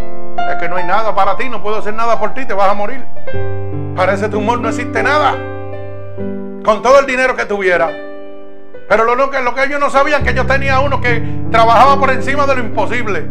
Es 0.51 0.57
que 0.57 0.69
no 0.69 0.77
hay 0.77 0.85
nada 0.85 1.15
para 1.15 1.37
ti, 1.37 1.49
no 1.49 1.63
puedo 1.63 1.77
hacer 1.77 1.95
nada 1.95 2.19
por 2.19 2.35
ti, 2.35 2.45
te 2.45 2.53
vas 2.53 2.69
a 2.69 2.75
morir. 2.75 3.05
Para 3.95 4.15
ese 4.15 4.29
tumor 4.29 4.61
no 4.61 4.69
existe 4.69 5.03
nada 5.03 5.37
con 6.67 6.83
todo 6.83 6.99
el 6.99 7.07
dinero 7.07 7.37
que 7.37 7.47
tuviera. 7.47 7.87
Pero 8.89 9.05
lo, 9.05 9.31
que, 9.31 9.41
lo 9.41 9.55
que 9.55 9.65
ellos 9.65 9.81
no 9.81 9.89
sabían 9.89 10.25
que 10.25 10.35
yo 10.35 10.45
tenía 10.47 10.81
uno 10.81 11.01
que 11.01 11.23
trabajaba 11.51 11.99
por 11.99 12.11
encima 12.11 12.45
de 12.45 12.57
lo 12.57 12.61
imposible. 12.61 13.25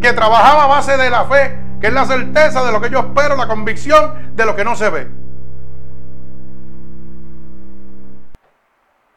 Que 0.00 0.12
trabajaba 0.12 0.64
a 0.64 0.66
base 0.68 0.96
de 0.96 1.10
la 1.10 1.24
fe, 1.24 1.58
que 1.80 1.88
es 1.88 1.92
la 1.92 2.06
certeza 2.06 2.64
de 2.64 2.70
lo 2.70 2.80
que 2.80 2.90
yo 2.90 3.00
espero, 3.00 3.36
la 3.36 3.48
convicción 3.48 4.36
de 4.36 4.46
lo 4.46 4.54
que 4.54 4.64
no 4.64 4.76
se 4.76 4.88
ve. 4.88 5.08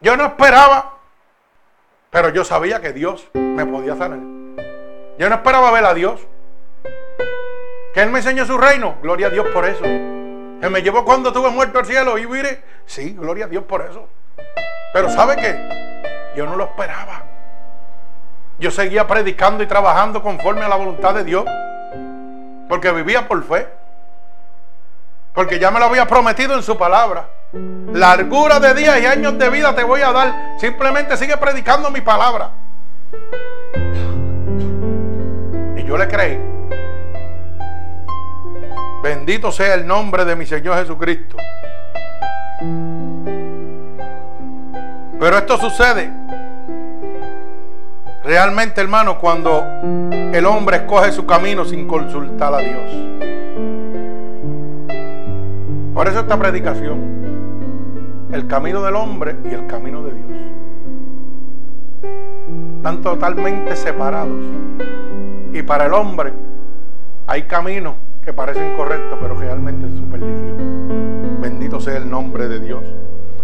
Yo 0.01 0.17
no 0.17 0.25
esperaba, 0.25 0.95
pero 2.09 2.29
yo 2.29 2.43
sabía 2.43 2.81
que 2.81 2.91
Dios 2.91 3.29
me 3.35 3.65
podía 3.67 3.95
sanar. 3.95 4.19
Yo 5.19 5.29
no 5.29 5.35
esperaba 5.35 5.71
ver 5.71 5.85
a 5.85 5.93
Dios. 5.93 6.21
Que 7.93 8.01
Él 8.01 8.09
me 8.09 8.19
enseñó 8.19 8.45
su 8.45 8.57
reino. 8.57 8.95
Gloria 9.03 9.27
a 9.27 9.29
Dios 9.29 9.47
por 9.53 9.65
eso. 9.65 9.83
Me 10.61 10.81
llevó 10.81 11.05
cuando 11.05 11.29
estuve 11.29 11.49
muerto 11.49 11.79
al 11.79 11.85
cielo 11.85 12.17
y 12.17 12.25
vire. 12.25 12.63
Sí, 12.85 13.13
gloria 13.13 13.45
a 13.45 13.47
Dios 13.47 13.63
por 13.63 13.81
eso. 13.81 14.07
Pero 14.93 15.09
¿sabe 15.09 15.35
qué? 15.35 16.33
Yo 16.35 16.45
no 16.45 16.55
lo 16.55 16.65
esperaba. 16.65 17.23
Yo 18.59 18.71
seguía 18.71 19.05
predicando 19.05 19.63
y 19.63 19.67
trabajando 19.67 20.23
conforme 20.23 20.63
a 20.63 20.67
la 20.67 20.75
voluntad 20.75 21.13
de 21.13 21.23
Dios. 21.23 21.45
Porque 22.67 22.91
vivía 22.91 23.27
por 23.27 23.43
fe. 23.43 23.67
Porque 25.33 25.59
ya 25.59 25.69
me 25.69 25.79
lo 25.79 25.85
había 25.85 26.07
prometido 26.07 26.55
en 26.55 26.63
su 26.63 26.75
palabra. 26.77 27.29
Largura 27.93 28.59
de 28.59 28.73
días 28.73 28.99
y 28.99 29.05
años 29.05 29.37
de 29.37 29.49
vida 29.51 29.75
te 29.75 29.83
voy 29.83 30.01
a 30.01 30.11
dar. 30.11 30.57
Simplemente 30.59 31.15
sigue 31.17 31.37
predicando 31.37 31.91
mi 31.91 32.01
palabra. 32.01 32.49
Y 35.75 35.83
yo 35.83 35.97
le 35.97 36.07
creí. 36.07 36.56
Bendito 39.07 39.53
sea 39.53 39.75
el 39.75 39.87
nombre 39.87 40.25
de 40.25 40.35
mi 40.35 40.45
Señor 40.45 40.77
Jesucristo. 40.79 41.37
Pero 45.17 45.37
esto 45.37 45.57
sucede 45.57 46.11
realmente, 48.25 48.81
hermano, 48.81 49.17
cuando 49.17 49.63
el 49.81 50.45
hombre 50.45 50.75
escoge 50.75 51.13
su 51.13 51.25
camino 51.25 51.63
sin 51.63 51.87
consultar 51.87 52.53
a 52.53 52.57
Dios. 52.57 52.91
Por 55.93 56.09
eso 56.09 56.19
esta 56.19 56.37
predicación, 56.37 58.27
el 58.33 58.45
camino 58.45 58.83
del 58.83 58.97
hombre 58.97 59.37
y 59.49 59.53
el 59.53 59.67
camino 59.67 60.03
de 60.03 60.11
Dios, 60.15 60.31
están 62.75 63.01
totalmente 63.01 63.73
separados. 63.77 64.43
Y 65.53 65.61
para 65.61 65.85
el 65.85 65.93
hombre 65.93 66.33
hay 67.25 67.43
caminos 67.43 67.93
que 68.27 68.33
parecen 68.33 68.75
correctos, 68.75 69.17
pero 69.21 69.35
realmente 69.35 69.87
es 69.87 69.93
su 69.95 70.03
perdición. 70.09 71.39
Bendito 71.39 71.79
sea 71.79 71.95
el 71.95 72.09
nombre 72.09 72.49
de 72.49 72.59
Dios. 72.59 72.83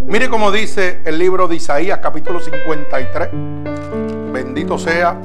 Mire 0.05 0.27
cómo 0.27 0.51
dice 0.51 0.99
el 1.05 1.17
libro 1.17 1.47
de 1.47 1.55
Isaías 1.55 1.99
capítulo 1.99 2.41
53. 2.41 3.29
Bendito 4.33 4.77
sea 4.77 5.15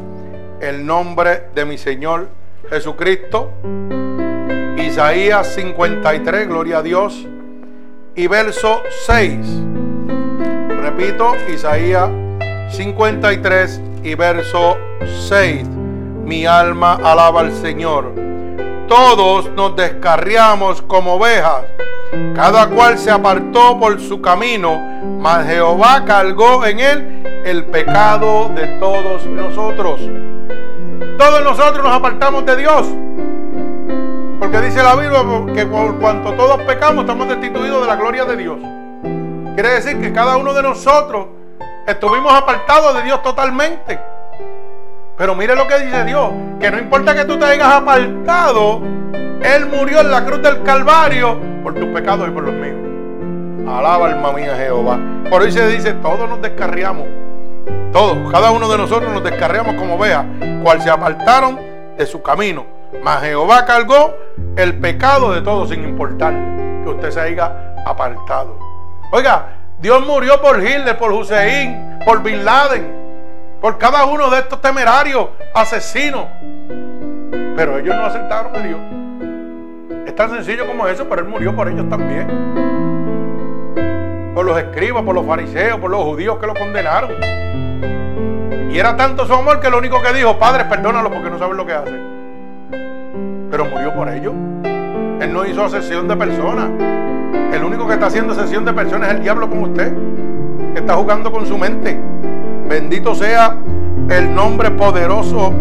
el 0.61 0.87
nombre 0.87 1.47
de 1.57 1.65
mi 1.65 1.77
Señor 1.77 2.29
Jesucristo. 2.71 3.51
Isaías 4.77 5.53
53, 5.57 6.47
gloria 6.47 6.79
a 6.79 6.83
Dios. 6.85 7.27
Y 8.15 8.29
verso 8.29 8.81
6. 9.07 9.39
Repito, 10.83 11.33
Isaías 11.53 12.09
53 12.71 13.81
y 14.05 14.15
verso 14.15 14.77
6. 15.29 15.67
Mi 16.25 16.47
alma 16.47 16.95
alaba 17.03 17.41
al 17.41 17.53
Señor. 17.53 18.38
Todos 18.89 19.51
nos 19.51 19.76
descarriamos 19.76 20.80
como 20.82 21.14
ovejas. 21.14 21.64
Cada 22.34 22.68
cual 22.68 22.97
se 22.97 23.11
apartó 23.11 23.78
por 23.78 24.01
su 24.01 24.22
camino, 24.22 24.80
mas 25.20 25.47
Jehová 25.47 26.05
cargó 26.07 26.64
en 26.64 26.80
él 26.80 27.43
el 27.45 27.66
pecado 27.66 28.49
de 28.55 28.66
todos 28.78 29.26
nosotros. 29.26 30.01
Todos 31.18 31.45
nosotros 31.45 31.84
nos 31.84 31.95
apartamos 31.95 32.47
de 32.47 32.57
Dios. 32.57 32.86
Porque 34.39 34.61
dice 34.62 34.82
la 34.82 34.95
Biblia 34.95 35.20
que 35.55 35.66
por 35.66 35.99
cuanto 35.99 36.32
todos 36.32 36.59
pecamos 36.62 37.03
estamos 37.03 37.28
destituidos 37.28 37.82
de 37.82 37.86
la 37.86 37.97
gloria 37.97 38.24
de 38.24 38.36
Dios. 38.36 38.59
Quiere 39.55 39.70
decir 39.74 40.01
que 40.01 40.12
cada 40.12 40.39
uno 40.39 40.55
de 40.55 40.62
nosotros 40.62 41.26
estuvimos 41.86 42.32
apartados 42.32 42.95
de 42.95 43.03
Dios 43.03 43.22
totalmente. 43.22 44.01
Pero 45.19 45.35
mire 45.35 45.57
lo 45.57 45.66
que 45.66 45.81
dice 45.81 46.05
Dios, 46.05 46.31
que 46.61 46.71
no 46.71 46.79
importa 46.79 47.12
que 47.12 47.25
tú 47.25 47.37
te 47.37 47.45
hayas 47.45 47.66
apartado, 47.66 48.81
Él 49.43 49.66
murió 49.66 50.01
en 50.01 50.12
la 50.12 50.25
cruz 50.25 50.41
del 50.41 50.62
Calvario 50.62 51.41
por 51.64 51.75
tus 51.75 51.87
pecados 51.87 52.29
y 52.29 52.31
por 52.31 52.45
los 52.45 52.55
míos. 52.55 52.77
Alaba 53.69 54.07
alma 54.07 54.33
mía 54.33 54.55
Jehová. 54.57 54.97
Por 55.29 55.43
eso 55.43 55.59
se 55.59 55.69
dice, 55.69 55.95
todos 55.95 56.29
nos 56.29 56.41
descarriamos. 56.41 57.07
Todos, 57.93 58.31
cada 58.31 58.53
uno 58.53 58.69
de 58.69 58.79
nosotros 58.79 59.12
nos 59.12 59.25
descarriamos 59.25 59.75
como 59.75 59.99
vea, 59.99 60.25
cual 60.62 60.81
se 60.81 60.89
apartaron 60.89 61.59
de 61.97 62.07
su 62.07 62.23
camino. 62.23 62.64
Mas 63.03 63.21
Jehová 63.23 63.66
cargó 63.66 64.14
el 64.57 64.79
pecado 64.79 65.33
de 65.33 65.43
todos 65.43 65.71
sin 65.71 65.83
importar 65.83 66.33
que 66.85 66.91
usted 66.91 67.11
se 67.11 67.21
haya 67.21 67.75
apartado. 67.85 68.57
Oiga, 69.11 69.47
Dios 69.81 70.07
murió 70.07 70.41
por 70.41 70.62
Hitler, 70.62 70.97
por 70.97 71.11
Hussein, 71.11 71.99
por 72.07 72.23
Bin 72.23 72.45
Laden 72.45 72.97
por 73.61 73.79
cada 73.79 74.05
uno 74.07 74.31
de 74.31 74.39
estos 74.39 74.61
temerarios, 74.61 75.29
asesinos. 75.55 76.27
Pero 77.57 77.79
ellos 77.79 77.95
no 77.97 78.07
aceptaron 78.07 78.55
a 78.55 78.59
Dios. 78.61 78.79
Es 80.07 80.15
tan 80.15 80.31
sencillo 80.31 80.67
como 80.67 80.87
eso, 80.87 81.07
pero 81.09 81.23
Él 81.23 81.29
murió 81.29 81.55
por 81.55 81.69
ellos 81.69 81.89
también. 81.89 82.27
Por 84.35 84.45
los 84.45 84.57
escribas, 84.59 85.03
por 85.03 85.15
los 85.15 85.27
fariseos, 85.27 85.81
por 85.81 85.91
los 85.91 86.03
judíos 86.05 86.39
que 86.39 86.47
lo 86.47 86.55
condenaron. 86.55 87.11
Y 88.71 88.79
era 88.79 88.97
tanto 88.97 89.27
su 89.27 89.35
amor 89.35 89.61
que 89.61 89.71
lo 89.71 89.79
único 89.79 90.01
que 90.01 90.13
dijo, 90.13 90.39
Padre, 90.39 90.65
perdónalo 90.67 91.11
porque 91.11 91.31
no 91.31 91.39
saben 91.39 91.57
lo 91.57 91.67
que 91.67 91.73
hacen. 91.73 93.49
Pero 93.51 93.65
murió 93.65 93.93
por 93.95 94.09
ellos. 94.09 94.35
Él 95.21 95.33
no 95.33 95.45
hizo 95.45 95.65
asesión 95.65 96.07
de 96.07 96.17
personas. 96.17 96.71
El 97.53 97.65
único 97.65 97.89
que 97.89 97.95
está 97.95 98.07
haciendo 98.07 98.35
asesión 98.35 98.65
de 98.65 98.73
personas 98.73 99.09
es 99.09 99.17
el 99.17 99.23
diablo 99.23 99.49
como 99.49 99.63
usted, 99.63 99.93
que 100.75 100.81
está 100.81 100.95
jugando 100.95 101.33
con 101.33 101.45
su 101.45 101.59
mente. 101.59 101.99
Bendito 102.69 103.14
sea 103.14 103.57
el 104.11 104.35
nombre 104.35 104.71
poderoso 104.71 105.55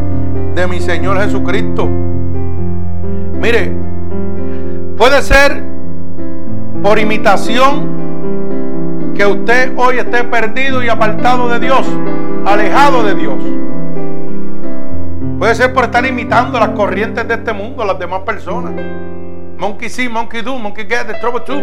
de 0.53 0.67
mi 0.67 0.81
Señor 0.81 1.17
Jesucristo. 1.21 1.87
Mire, 1.87 3.71
puede 4.97 5.21
ser 5.21 5.63
por 6.83 6.99
imitación 6.99 7.95
que 9.15 9.25
usted 9.25 9.71
hoy 9.77 9.99
esté 9.99 10.25
perdido 10.25 10.83
y 10.83 10.89
apartado 10.89 11.47
de 11.47 11.59
Dios, 11.59 11.87
alejado 12.45 13.03
de 13.03 13.15
Dios. 13.15 13.41
Puede 15.39 15.55
ser 15.55 15.73
por 15.73 15.85
estar 15.85 16.05
imitando 16.05 16.59
las 16.59 16.69
corrientes 16.69 17.25
de 17.25 17.35
este 17.35 17.53
mundo, 17.53 17.85
las 17.85 17.97
demás 17.97 18.21
personas. 18.21 18.73
Monkey 19.57 19.87
see, 19.87 20.09
monkey 20.09 20.41
do, 20.41 20.57
monkey 20.57 20.85
get, 20.85 21.07
the 21.07 21.13
trouble 21.15 21.41
too. 21.41 21.61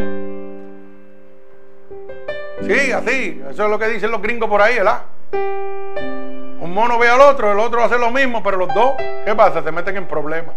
Sí, 2.63 2.93
así. 2.93 3.43
Eso 3.51 3.65
es 3.65 3.71
lo 3.71 3.79
que 3.79 3.89
dicen 3.89 4.11
los 4.11 4.23
gringos 4.23 4.49
por 4.49 4.63
ahí, 4.63 4.77
¿verdad? 4.77 5.03
Un 5.35 6.73
mono 6.73 6.99
ve 6.99 7.09
al 7.09 7.21
otro, 7.21 7.53
el 7.53 7.59
otro 7.59 7.83
hace 7.83 7.99
lo 7.99 8.11
mismo, 8.11 8.43
pero 8.43 8.57
los 8.57 8.73
dos, 8.75 8.95
¿qué 9.25 9.35
pasa? 9.35 9.63
Se 9.63 9.71
meten 9.71 9.97
en 9.97 10.07
problemas. 10.07 10.55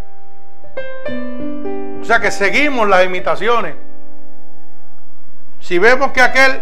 O 2.01 2.05
sea 2.05 2.19
que 2.19 2.31
seguimos 2.31 2.87
las 2.87 3.05
imitaciones. 3.05 3.75
Si 5.59 5.79
vemos 5.79 6.11
que 6.11 6.21
aquel 6.21 6.59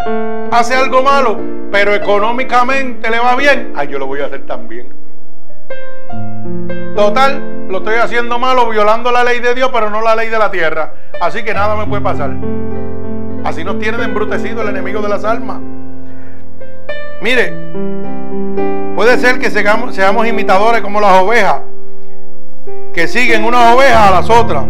hace 0.52 0.76
algo 0.76 1.04
malo, 1.04 1.38
pero 1.72 1.94
económicamente 1.94 3.10
le 3.10 3.20
va 3.20 3.36
bien, 3.36 3.74
ay, 3.76 3.88
yo 3.90 4.00
lo 4.00 4.08
voy 4.08 4.22
a 4.22 4.26
hacer 4.26 4.46
también. 4.48 4.88
Total, 6.96 7.68
lo 7.68 7.80
estoy 7.80 7.96
haciendo 7.96 8.40
malo, 8.40 8.70
violando 8.70 9.12
la 9.12 9.24
ley 9.24 9.40
de 9.42 9.54
Dios, 9.54 9.70
pero 9.72 9.90
no 9.90 10.02
la 10.02 10.16
ley 10.16 10.30
de 10.30 10.40
la 10.40 10.50
tierra. 10.50 10.94
Así 11.22 11.44
que 11.44 11.54
nada 11.54 11.76
me 11.76 11.86
puede 11.86 12.02
pasar. 12.02 12.32
Así 13.44 13.64
nos 13.64 13.78
tiene 13.78 14.02
embrutecido 14.04 14.62
el 14.62 14.70
enemigo 14.70 15.02
de 15.02 15.10
las 15.10 15.24
almas. 15.24 15.60
Mire, 17.22 17.54
puede 18.96 19.18
ser 19.20 19.40
que 19.40 19.50
seamos, 19.52 20.28
imitadores 20.28 20.82
como 20.82 21.02
las 21.02 21.22
ovejas, 21.22 21.58
que 22.94 23.08
siguen 23.08 23.44
unas 23.44 23.76
ovejas 23.76 24.08
a 24.08 24.12
las 24.12 24.30
otras. 24.30 24.64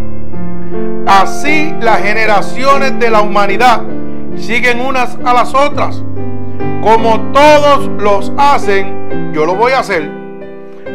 Así 1.06 1.74
las 1.80 2.02
generaciones 2.02 2.98
de 3.00 3.10
la 3.10 3.22
humanidad 3.22 3.82
siguen 4.38 4.82
unas 4.82 5.18
a 5.24 5.34
las 5.34 5.54
otras. 5.54 6.04
Como 6.82 7.32
todos 7.32 7.88
los 8.00 8.32
hacen, 8.38 9.32
yo 9.34 9.46
lo 9.46 9.56
voy 9.56 9.74
a 9.74 9.80
hacer 9.80 10.26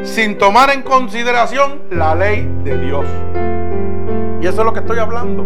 sin 0.02 0.38
tomar 0.38 0.70
en 0.70 0.82
consideración 0.82 1.82
la 1.90 2.14
ley 2.14 2.48
de 2.64 2.78
Dios. 2.78 3.04
Y 4.40 4.46
eso 4.46 4.60
es 4.60 4.64
lo 4.64 4.72
que 4.72 4.80
estoy 4.80 4.98
hablando. 4.98 5.44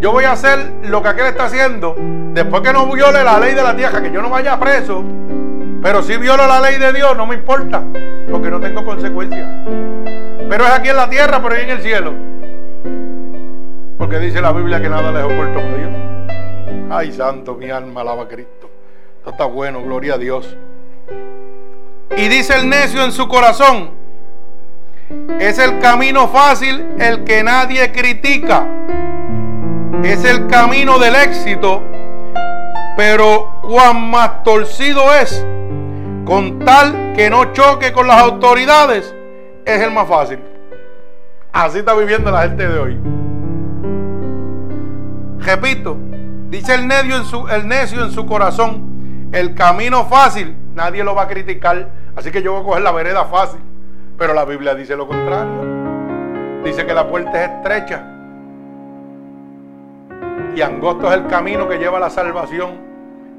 Yo 0.00 0.10
voy 0.10 0.24
a 0.24 0.32
hacer 0.32 0.58
lo 0.82 1.02
que 1.02 1.08
aquel 1.08 1.26
está 1.26 1.44
haciendo 1.44 1.94
después 2.34 2.62
que 2.62 2.72
no 2.72 2.86
viole 2.86 3.22
la 3.22 3.38
ley 3.38 3.54
de 3.54 3.62
la 3.62 3.76
tierra, 3.76 4.02
que 4.02 4.10
yo 4.10 4.20
no 4.20 4.30
vaya 4.30 4.58
preso. 4.58 5.04
Pero 5.82 6.02
si 6.02 6.16
violo 6.16 6.46
la 6.46 6.60
ley 6.60 6.78
de 6.78 6.92
Dios, 6.92 7.16
no 7.16 7.26
me 7.26 7.34
importa, 7.34 7.82
porque 8.30 8.50
no 8.50 8.60
tengo 8.60 8.84
consecuencias. 8.84 9.48
Pero 10.48 10.64
es 10.64 10.70
aquí 10.70 10.88
en 10.88 10.96
la 10.96 11.10
tierra, 11.10 11.42
pero 11.42 11.54
ahí 11.54 11.62
en 11.62 11.70
el 11.70 11.82
cielo. 11.82 12.14
Porque 13.98 14.18
dice 14.18 14.40
la 14.40 14.52
Biblia 14.52 14.80
que 14.80 14.88
nada 14.88 15.10
le 15.10 15.18
es 15.20 15.24
oculto 15.24 15.58
a 15.58 15.76
Dios. 15.76 15.90
Ay, 16.90 17.12
santo, 17.12 17.54
mi 17.54 17.70
alma 17.70 18.02
alaba 18.02 18.22
a 18.22 18.28
Cristo. 18.28 18.70
Esto 19.18 19.30
está 19.30 19.44
bueno, 19.44 19.82
gloria 19.82 20.14
a 20.14 20.18
Dios. 20.18 20.56
Y 22.16 22.28
dice 22.28 22.54
el 22.56 22.68
necio 22.68 23.02
en 23.04 23.12
su 23.12 23.26
corazón, 23.26 23.90
es 25.38 25.58
el 25.58 25.78
camino 25.80 26.28
fácil 26.28 26.94
el 26.98 27.24
que 27.24 27.42
nadie 27.42 27.90
critica 27.90 28.66
es 30.04 30.24
el 30.24 30.46
camino 30.48 30.98
del 30.98 31.14
éxito, 31.14 31.82
pero 32.96 33.60
cuán 33.62 34.10
más 34.10 34.42
torcido 34.42 35.14
es, 35.14 35.44
con 36.24 36.58
tal 36.60 37.12
que 37.14 37.28
no 37.30 37.52
choque 37.52 37.92
con 37.92 38.06
las 38.06 38.20
autoridades, 38.22 39.14
es 39.64 39.80
el 39.80 39.90
más 39.90 40.08
fácil. 40.08 40.38
Así 41.52 41.78
está 41.78 41.94
viviendo 41.94 42.30
la 42.30 42.42
gente 42.42 42.66
de 42.66 42.78
hoy. 42.78 42.98
Repito, 45.40 45.96
dice 46.48 46.74
el 46.74 46.86
necio 46.86 48.04
en 48.04 48.10
su, 48.12 48.26
corazón, 48.26 49.28
el 49.32 49.54
camino 49.54 50.04
fácil, 50.06 50.56
nadie 50.74 51.04
lo 51.04 51.14
va 51.14 51.22
a 51.22 51.28
criticar, 51.28 51.88
así 52.16 52.30
que 52.30 52.42
yo 52.42 52.52
voy 52.52 52.62
a 52.62 52.64
coger 52.64 52.82
la 52.82 52.92
vereda 52.92 53.24
fácil. 53.24 53.60
Pero 54.18 54.34
la 54.34 54.44
Biblia 54.44 54.74
dice 54.74 54.96
lo 54.96 55.08
contrario. 55.08 56.62
Dice 56.64 56.86
que 56.86 56.94
la 56.94 57.08
puerta 57.08 57.44
es 57.44 57.50
estrecha 57.50 58.04
y 60.54 60.60
angosto 60.60 61.08
es 61.08 61.14
el 61.14 61.26
camino 61.26 61.68
que 61.68 61.78
lleva 61.78 61.96
a 61.96 62.00
la 62.00 62.10
salvación. 62.10 62.91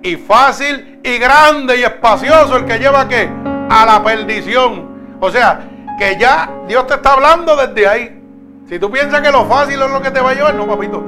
Y 0.03 0.17
fácil 0.17 0.99
y 1.01 1.17
grande 1.17 1.77
y 1.77 1.83
espacioso 1.83 2.57
el 2.57 2.65
que 2.65 2.77
lleva 2.77 3.01
a 3.01 3.07
qué? 3.07 3.29
A 3.69 3.85
la 3.85 4.03
perdición. 4.03 5.17
O 5.21 5.31
sea, 5.31 5.61
que 5.97 6.17
ya 6.17 6.51
Dios 6.67 6.85
te 6.87 6.95
está 6.95 7.13
hablando 7.13 7.55
desde 7.55 7.87
ahí. 7.87 8.21
Si 8.67 8.77
tú 8.79 8.91
piensas 8.91 9.21
que 9.21 9.31
lo 9.31 9.45
fácil 9.45 9.81
es 9.81 9.89
lo 9.89 10.01
que 10.01 10.11
te 10.11 10.19
va 10.19 10.31
a 10.31 10.33
llevar, 10.33 10.55
no, 10.55 10.67
papito. 10.67 11.03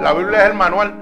La 0.00 0.12
Biblia 0.12 0.40
es 0.40 0.50
el 0.50 0.54
manual. 0.54 0.94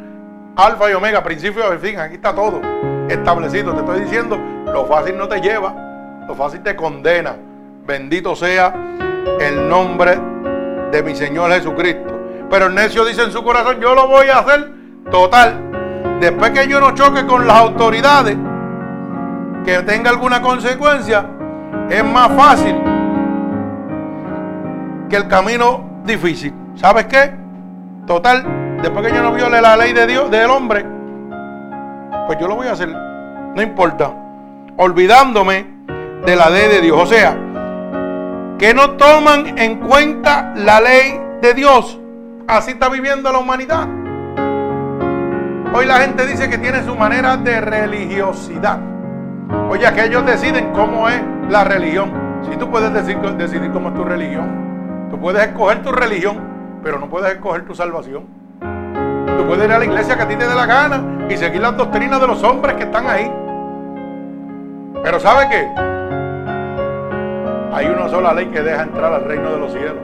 Alfa 0.55 0.91
y 0.91 0.95
omega, 0.95 1.23
principio 1.25 1.75
y 1.75 1.79
fin. 1.79 1.99
Aquí 1.99 2.15
está 2.15 2.33
todo 2.33 2.61
establecido. 3.09 3.73
Te 3.73 3.81
estoy 3.81 4.01
diciendo, 4.03 4.39
lo 4.67 4.87
fácil 4.87 5.19
no 5.19 5.27
te 5.27 5.41
lleva. 5.41 5.75
Lo 6.29 6.37
fácil 6.37 6.63
te 6.63 6.77
condena. 6.77 7.35
Bendito 7.85 8.37
sea 8.37 8.73
el 9.41 9.69
nombre 9.69 10.17
de 10.93 11.03
mi 11.03 11.17
Señor 11.17 11.51
Jesucristo. 11.51 12.21
Pero 12.49 12.67
el 12.67 12.75
necio 12.75 13.05
dice 13.05 13.25
en 13.25 13.33
su 13.33 13.43
corazón, 13.43 13.81
yo 13.81 13.97
lo 13.97 14.07
voy 14.07 14.29
a 14.29 14.39
hacer 14.39 14.71
total. 15.11 15.72
Después 16.23 16.53
que 16.53 16.69
yo 16.69 16.81
no 16.81 16.93
choque 16.93 17.27
con 17.27 17.49
las 17.49 17.57
autoridades, 17.57 18.37
que 19.65 19.83
tenga 19.83 20.09
alguna 20.09 20.41
consecuencia, 20.41 21.27
es 21.91 22.05
más 22.05 22.29
fácil 22.37 22.81
que 25.11 25.17
el 25.17 25.27
camino 25.27 25.85
difícil. 26.05 26.55
¿Sabes 26.77 27.07
qué? 27.07 27.35
Total, 28.07 28.79
después 28.81 29.05
que 29.05 29.13
yo 29.13 29.21
no 29.21 29.33
viole 29.33 29.61
la 29.61 29.77
ley 29.77 29.93
de 29.93 30.07
Dios, 30.07 30.31
del 30.31 30.49
hombre, 30.49 30.87
pues 32.29 32.39
yo 32.39 32.47
lo 32.47 32.55
voy 32.55 32.69
a 32.69 32.75
hacer. 32.75 32.89
No 32.89 33.61
importa. 33.61 34.15
Olvidándome 34.77 35.67
de 36.25 36.37
la 36.37 36.51
ley 36.51 36.69
de 36.69 36.83
Dios. 36.83 37.03
O 37.03 37.07
sea, 37.07 37.37
que 38.61 38.73
no 38.73 38.93
toman 38.93 39.59
en 39.59 39.81
cuenta 39.81 40.53
la 40.55 40.81
ley 40.81 41.21
de 41.41 41.53
Dios. 41.53 41.99
Así 42.47 42.71
está 42.71 42.89
viviendo 42.89 43.33
la 43.33 43.41
humanidad. 43.41 43.89
Hoy 45.75 45.87
la 45.87 46.01
gente 46.01 46.27
dice 46.27 46.51
que 46.51 46.59
tiene 46.59 46.83
su 46.83 46.95
manera 46.95 47.39
de 47.39 47.59
religiosidad. 47.63 48.79
Oye, 49.71 49.91
que 49.95 50.05
ellos 50.05 50.27
deciden 50.27 50.71
cómo 50.73 51.09
es 51.09 51.23
la 51.49 51.65
religión. 51.65 52.13
Si 52.43 52.59
tú 52.59 52.71
puedes 52.71 52.93
decir, 52.93 53.19
decidir 53.39 53.73
cómo 53.73 53.89
es 53.89 53.95
tu 53.95 54.05
religión, 54.05 55.09
tú 55.11 55.19
puedes 55.19 55.43
escoger 55.43 55.83
tu 55.83 55.91
religión, 55.91 56.39
pero 56.83 56.99
no 56.99 57.09
puedes 57.09 57.33
escoger 57.33 57.65
tu 57.65 57.75
salvación. 57.75 58.25
Tú 58.61 59.47
puedes 59.47 59.65
ir 59.65 59.73
a 59.73 59.79
la 59.79 59.85
iglesia 59.87 60.15
que 60.15 60.23
a 60.23 60.29
ti 60.29 60.37
te 60.37 60.47
dé 60.47 60.55
la 60.55 60.67
gana 60.67 61.27
y 61.31 61.37
seguir 61.39 61.63
las 61.63 61.75
doctrinas 61.75 62.21
de 62.21 62.27
los 62.27 62.43
hombres 62.43 62.77
que 62.77 62.83
están 62.83 63.07
ahí. 63.07 63.33
Pero 65.03 65.21
¿sabe 65.21 65.49
qué? 65.49 65.69
Hay 67.73 67.87
una 67.87 68.11
sola 68.11 68.35
ley 68.35 68.47
que 68.47 68.61
deja 68.61 68.83
entrar 68.83 69.11
al 69.11 69.25
reino 69.25 69.51
de 69.53 69.59
los 69.59 69.73
cielos 69.73 69.97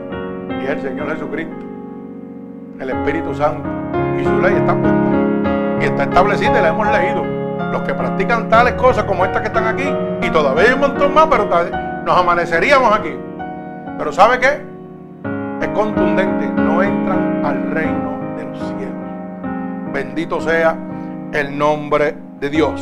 y 0.49 0.63
es 0.63 0.69
el 0.71 0.81
Señor 0.81 1.11
Jesucristo, 1.11 1.55
el 2.79 2.89
Espíritu 2.89 3.35
Santo. 3.35 3.69
Y 4.19 4.23
su 4.23 4.41
ley 4.41 4.55
está 4.55 4.73
puesta 4.73 5.18
y 5.79 5.85
está 5.85 6.03
establecida 6.03 6.59
y 6.59 6.61
la 6.61 6.69
hemos 6.69 6.87
leído. 6.91 7.23
Los 7.71 7.83
que 7.83 7.93
practican 7.93 8.49
tales 8.49 8.73
cosas 8.73 9.03
como 9.03 9.25
estas 9.25 9.41
que 9.41 9.47
están 9.47 9.67
aquí 9.67 9.87
y 10.21 10.29
todavía 10.29 10.63
hay 10.69 10.73
un 10.73 10.79
montón 10.79 11.13
más, 11.13 11.27
pero 11.29 11.47
nos 12.03 12.17
amaneceríamos 12.17 12.91
aquí. 12.97 13.15
Pero 13.97 14.11
¿sabe 14.11 14.39
qué? 14.39 14.61
Es 15.61 15.67
contundente, 15.69 16.47
no 16.47 16.81
entran 16.81 17.45
al 17.45 17.71
reino 17.71 18.17
de 18.37 18.45
los 18.45 18.57
cielos. 18.57 19.93
Bendito 19.93 20.41
sea 20.41 20.75
el 21.33 21.57
nombre 21.57 22.15
de 22.39 22.49
Dios. 22.49 22.81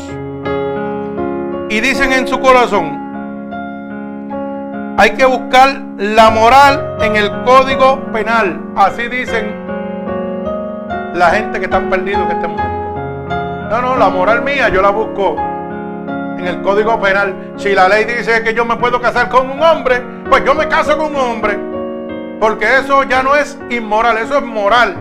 Y 1.69 1.81
dicen 1.81 2.13
en 2.13 2.27
su 2.27 2.39
corazón, 2.39 3.05
hay 4.97 5.11
que 5.11 5.25
buscar 5.25 5.81
la 5.97 6.29
moral 6.29 6.97
en 7.01 7.15
el 7.17 7.43
código 7.43 7.99
penal. 8.13 8.61
Así 8.75 9.07
dicen 9.07 9.53
la 11.13 11.31
gente 11.31 11.59
que 11.59 11.65
están 11.65 11.89
perdidos 11.89 12.21
en 12.21 12.31
este 12.31 12.47
momento. 12.47 12.66
No, 13.69 13.81
no, 13.81 13.97
la 13.97 14.09
moral 14.09 14.43
mía 14.43 14.69
yo 14.69 14.81
la 14.81 14.91
busco 14.91 15.35
en 16.37 16.47
el 16.47 16.61
código 16.61 16.99
penal. 17.01 17.53
Si 17.57 17.73
la 17.73 17.89
ley 17.89 18.05
dice 18.05 18.41
que 18.43 18.53
yo 18.53 18.63
me 18.63 18.77
puedo 18.77 19.01
casar 19.01 19.27
con 19.27 19.49
un 19.49 19.61
hombre, 19.61 20.01
pues 20.29 20.45
yo 20.45 20.55
me 20.55 20.67
caso 20.67 20.97
con 20.97 21.07
un 21.07 21.21
hombre. 21.21 21.59
Porque 22.39 22.77
eso 22.77 23.03
ya 23.03 23.23
no 23.23 23.35
es 23.35 23.59
inmoral, 23.69 24.17
eso 24.19 24.37
es 24.37 24.43
moral. 24.43 24.95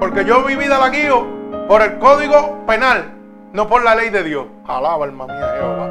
Porque 0.00 0.24
yo 0.24 0.40
mi 0.40 0.56
vida 0.56 0.78
la 0.78 0.88
guío 0.88 1.26
por 1.68 1.80
el 1.82 1.98
código 1.98 2.66
penal, 2.66 3.12
no 3.52 3.68
por 3.68 3.84
la 3.84 3.94
ley 3.94 4.10
de 4.10 4.24
Dios. 4.24 4.46
Alaba 4.66 5.04
alma 5.04 5.26
mía 5.26 5.48
Jehová. 5.58 5.90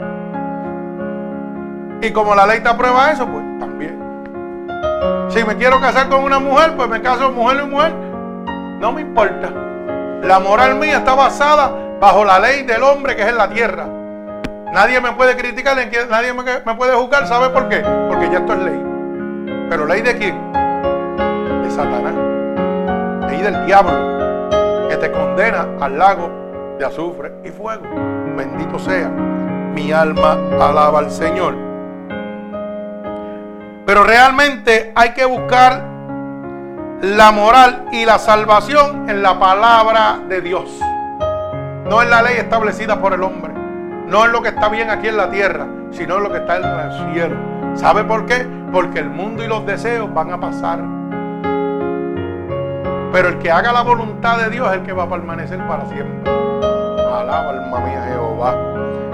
Y 2.01 2.11
como 2.11 2.35
la 2.35 2.45
ley 2.45 2.59
te 2.59 2.67
aprueba 2.67 3.11
eso, 3.11 3.25
pues 3.25 3.43
también. 3.59 3.97
Si 5.29 5.43
me 5.45 5.55
quiero 5.55 5.79
casar 5.79 6.09
con 6.09 6.23
una 6.23 6.39
mujer, 6.39 6.75
pues 6.75 6.89
me 6.89 7.01
caso 7.01 7.31
mujer 7.31 7.61
y 7.63 7.67
mujer. 7.67 7.93
No 8.79 8.91
me 8.91 9.01
importa. 9.01 9.70
La 10.23 10.39
moral 10.39 10.75
mía 10.75 10.97
está 10.97 11.15
basada 11.15 11.71
bajo 11.99 12.23
la 12.23 12.39
ley 12.39 12.63
del 12.63 12.83
hombre 12.83 13.15
que 13.15 13.23
es 13.23 13.27
en 13.27 13.37
la 13.37 13.49
tierra. 13.49 13.85
Nadie 14.71 15.01
me 15.01 15.11
puede 15.13 15.35
criticar, 15.35 15.75
nadie 16.09 16.33
me 16.33 16.75
puede 16.75 16.93
juzgar. 16.93 17.27
¿Sabe 17.27 17.49
por 17.49 17.67
qué? 17.67 17.83
Porque 18.07 18.29
ya 18.29 18.37
esto 18.39 18.53
es 18.53 18.59
ley. 18.59 18.83
¿Pero 19.69 19.85
ley 19.85 20.01
de 20.01 20.17
quién? 20.17 20.51
De 21.63 21.69
Satanás. 21.69 22.13
Ley 23.29 23.41
del 23.41 23.65
diablo. 23.65 24.89
Que 24.89 24.97
te 24.97 25.11
condena 25.11 25.67
al 25.79 25.97
lago 25.97 26.29
de 26.77 26.85
azufre 26.85 27.33
y 27.43 27.49
fuego. 27.49 27.83
Bendito 28.37 28.79
sea. 28.79 29.09
Mi 29.09 29.91
alma 29.91 30.37
alaba 30.59 30.99
al 30.99 31.11
Señor. 31.11 31.55
Pero 33.85 34.03
realmente 34.03 34.91
hay 34.95 35.09
que 35.09 35.25
buscar 35.25 35.90
la 37.01 37.31
moral 37.31 37.85
y 37.91 38.05
la 38.05 38.19
salvación 38.19 39.09
en 39.09 39.23
la 39.23 39.39
palabra 39.39 40.19
de 40.29 40.39
Dios. 40.41 40.69
No 41.89 42.01
en 42.01 42.11
la 42.11 42.21
ley 42.21 42.37
establecida 42.37 43.01
por 43.01 43.13
el 43.13 43.23
hombre. 43.23 43.51
No 44.05 44.25
en 44.25 44.31
lo 44.31 44.41
que 44.43 44.49
está 44.49 44.69
bien 44.69 44.91
aquí 44.91 45.07
en 45.07 45.17
la 45.17 45.31
tierra, 45.31 45.65
sino 45.91 46.17
en 46.17 46.23
lo 46.23 46.31
que 46.31 46.37
está 46.37 46.57
en 46.57 46.63
el 46.63 47.13
cielo. 47.13 47.35
¿Sabe 47.73 48.03
por 48.03 48.27
qué? 48.27 48.45
Porque 48.71 48.99
el 48.99 49.09
mundo 49.09 49.43
y 49.43 49.47
los 49.47 49.65
deseos 49.65 50.13
van 50.13 50.31
a 50.31 50.39
pasar. 50.39 50.79
Pero 53.11 53.29
el 53.29 53.39
que 53.39 53.49
haga 53.51 53.71
la 53.71 53.81
voluntad 53.81 54.37
de 54.37 54.49
Dios 54.51 54.67
es 54.69 54.77
el 54.77 54.83
que 54.83 54.93
va 54.93 55.03
a 55.03 55.09
permanecer 55.09 55.65
para 55.67 55.85
siempre. 55.87 56.31
Alaba 56.31 57.49
alma 57.49 57.79
mía 57.79 58.05
Jehová. 58.09 58.55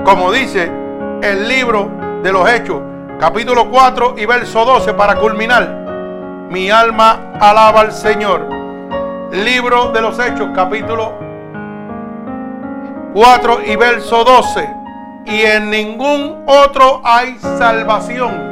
Como 0.03 0.31
dice 0.33 0.69
el 1.21 1.47
libro 1.47 1.89
de 2.21 2.33
los 2.33 2.49
Hechos, 2.49 2.81
capítulo 3.17 3.69
4 3.69 4.15
y 4.17 4.25
verso 4.25 4.65
12 4.65 4.93
para 4.93 5.15
culminar. 5.15 5.86
Mi 6.49 6.69
alma 6.71 7.33
alaba 7.39 7.81
al 7.81 7.91
Señor. 7.91 8.47
Libro 9.31 9.91
de 9.91 10.01
los 10.01 10.17
Hechos, 10.17 10.49
capítulo 10.55 11.13
4 13.13 13.65
y 13.65 13.75
verso 13.75 14.23
12. 14.23 14.69
Y 15.25 15.41
en 15.41 15.69
ningún 15.69 16.45
otro 16.47 17.01
hay 17.03 17.37
salvación. 17.39 18.47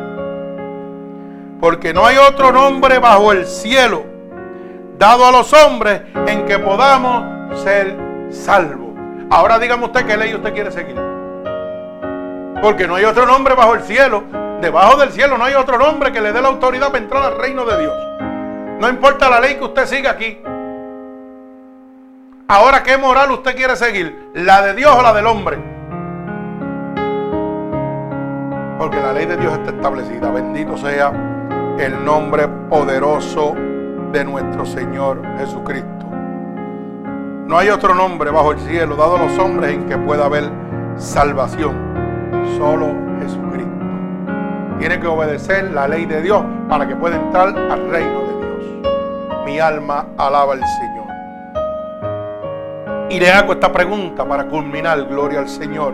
Porque 1.61 1.93
no 1.93 2.05
hay 2.05 2.17
otro 2.17 2.51
nombre 2.51 2.99
bajo 2.99 3.31
el 3.31 3.45
cielo 3.45 4.03
dado 4.97 5.25
a 5.25 5.31
los 5.31 5.53
hombres 5.53 6.01
en 6.27 6.45
que 6.45 6.59
podamos 6.59 7.61
ser 7.61 7.97
salvos. 8.29 8.89
Ahora 9.29 9.57
dígame 9.57 9.85
usted 9.85 10.05
qué 10.05 10.17
ley 10.17 10.33
usted 10.35 10.53
quiere 10.53 10.71
seguir. 10.71 10.97
Porque 12.61 12.87
no 12.87 12.95
hay 12.95 13.05
otro 13.05 13.25
nombre 13.25 13.55
bajo 13.55 13.75
el 13.75 13.83
cielo 13.83 14.23
Debajo 14.65 14.97
del 14.97 15.11
cielo 15.11 15.37
no 15.37 15.45
hay 15.45 15.53
otro 15.53 15.77
nombre 15.77 16.11
que 16.11 16.19
le 16.19 16.33
dé 16.33 16.41
la 16.41 16.47
autoridad 16.47 16.87
para 16.87 16.97
entrar 16.97 17.23
al 17.23 17.37
reino 17.37 17.65
de 17.65 17.81
Dios. 17.81 17.93
No 18.79 18.89
importa 18.89 19.29
la 19.29 19.39
ley 19.39 19.57
que 19.57 19.63
usted 19.63 19.85
siga 19.85 20.09
aquí. 20.09 20.39
Ahora, 22.47 22.81
¿qué 22.81 22.97
moral 22.97 23.29
usted 23.29 23.55
quiere 23.55 23.75
seguir? 23.75 24.31
¿La 24.33 24.63
de 24.63 24.73
Dios 24.73 24.91
o 24.97 25.03
la 25.03 25.13
del 25.13 25.27
hombre? 25.27 25.59
Porque 28.79 28.99
la 28.99 29.13
ley 29.13 29.27
de 29.27 29.37
Dios 29.37 29.53
está 29.53 29.69
establecida. 29.69 30.31
Bendito 30.31 30.75
sea 30.77 31.13
el 31.77 32.03
nombre 32.03 32.47
poderoso 32.67 33.53
de 34.11 34.25
nuestro 34.25 34.65
Señor 34.65 35.21
Jesucristo. 35.37 36.07
No 37.45 37.55
hay 37.59 37.69
otro 37.69 37.93
nombre 37.93 38.31
bajo 38.31 38.53
el 38.53 38.59
cielo 38.61 38.95
dado 38.95 39.17
a 39.17 39.19
los 39.19 39.37
hombres 39.37 39.75
en 39.75 39.87
que 39.87 39.95
pueda 39.95 40.25
haber 40.25 40.49
salvación. 40.97 41.75
Solo 42.57 42.87
Jesucristo 43.21 43.44
tiene 44.79 44.99
que 44.99 45.07
obedecer 45.07 45.71
la 45.71 45.87
ley 45.87 46.05
de 46.05 46.21
Dios 46.21 46.43
para 46.69 46.87
que 46.87 46.95
pueda 46.95 47.15
entrar 47.15 47.47
al 47.47 47.89
reino 47.89 48.21
de 48.21 48.35
Dios. 48.37 49.45
Mi 49.45 49.59
alma 49.59 50.07
alaba 50.17 50.53
al 50.53 50.63
Señor. 50.65 51.05
Y 53.09 53.19
le 53.19 53.31
hago 53.31 53.53
esta 53.53 53.71
pregunta 53.71 54.25
para 54.25 54.47
culminar, 54.47 55.03
gloria 55.05 55.39
al 55.39 55.49
Señor. 55.49 55.93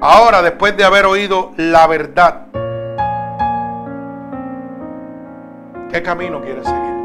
Ahora, 0.00 0.42
después 0.42 0.76
de 0.76 0.84
haber 0.84 1.06
oído 1.06 1.52
la 1.56 1.86
verdad, 1.86 2.42
¿qué 5.90 6.02
camino 6.02 6.42
quiere 6.42 6.62
seguir? 6.62 6.96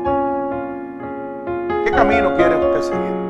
¿Qué 1.85 1.91
camino 1.91 2.35
quiere 2.35 2.55
usted 2.57 2.81
seguir? 2.81 3.21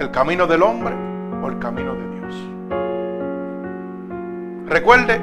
¿El 0.00 0.10
camino 0.10 0.46
del 0.46 0.62
hombre 0.62 0.94
o 1.42 1.48
el 1.48 1.58
camino 1.60 1.94
de 1.94 2.00
Dios? 2.00 2.13
Recuerde 4.66 5.20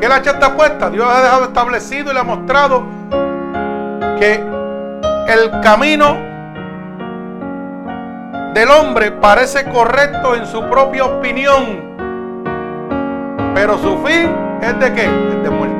que 0.00 0.08
la 0.08 0.16
hacha 0.16 0.32
está 0.32 0.54
puesta. 0.54 0.90
Dios 0.90 1.06
ha 1.08 1.22
dejado 1.22 1.44
establecido 1.44 2.10
y 2.10 2.14
le 2.14 2.20
ha 2.20 2.24
mostrado 2.24 2.84
que 4.18 4.34
el 5.28 5.60
camino 5.60 6.16
del 8.54 8.70
hombre 8.70 9.12
parece 9.12 9.64
correcto 9.64 10.34
en 10.36 10.46
su 10.46 10.60
propia 10.68 11.04
opinión. 11.04 11.92
Pero 13.54 13.78
su 13.78 13.98
fin 14.04 14.30
es 14.60 14.78
de 14.78 14.92
qué? 14.92 15.04
Es 15.04 15.42
de 15.42 15.50
muerte. 15.50 15.76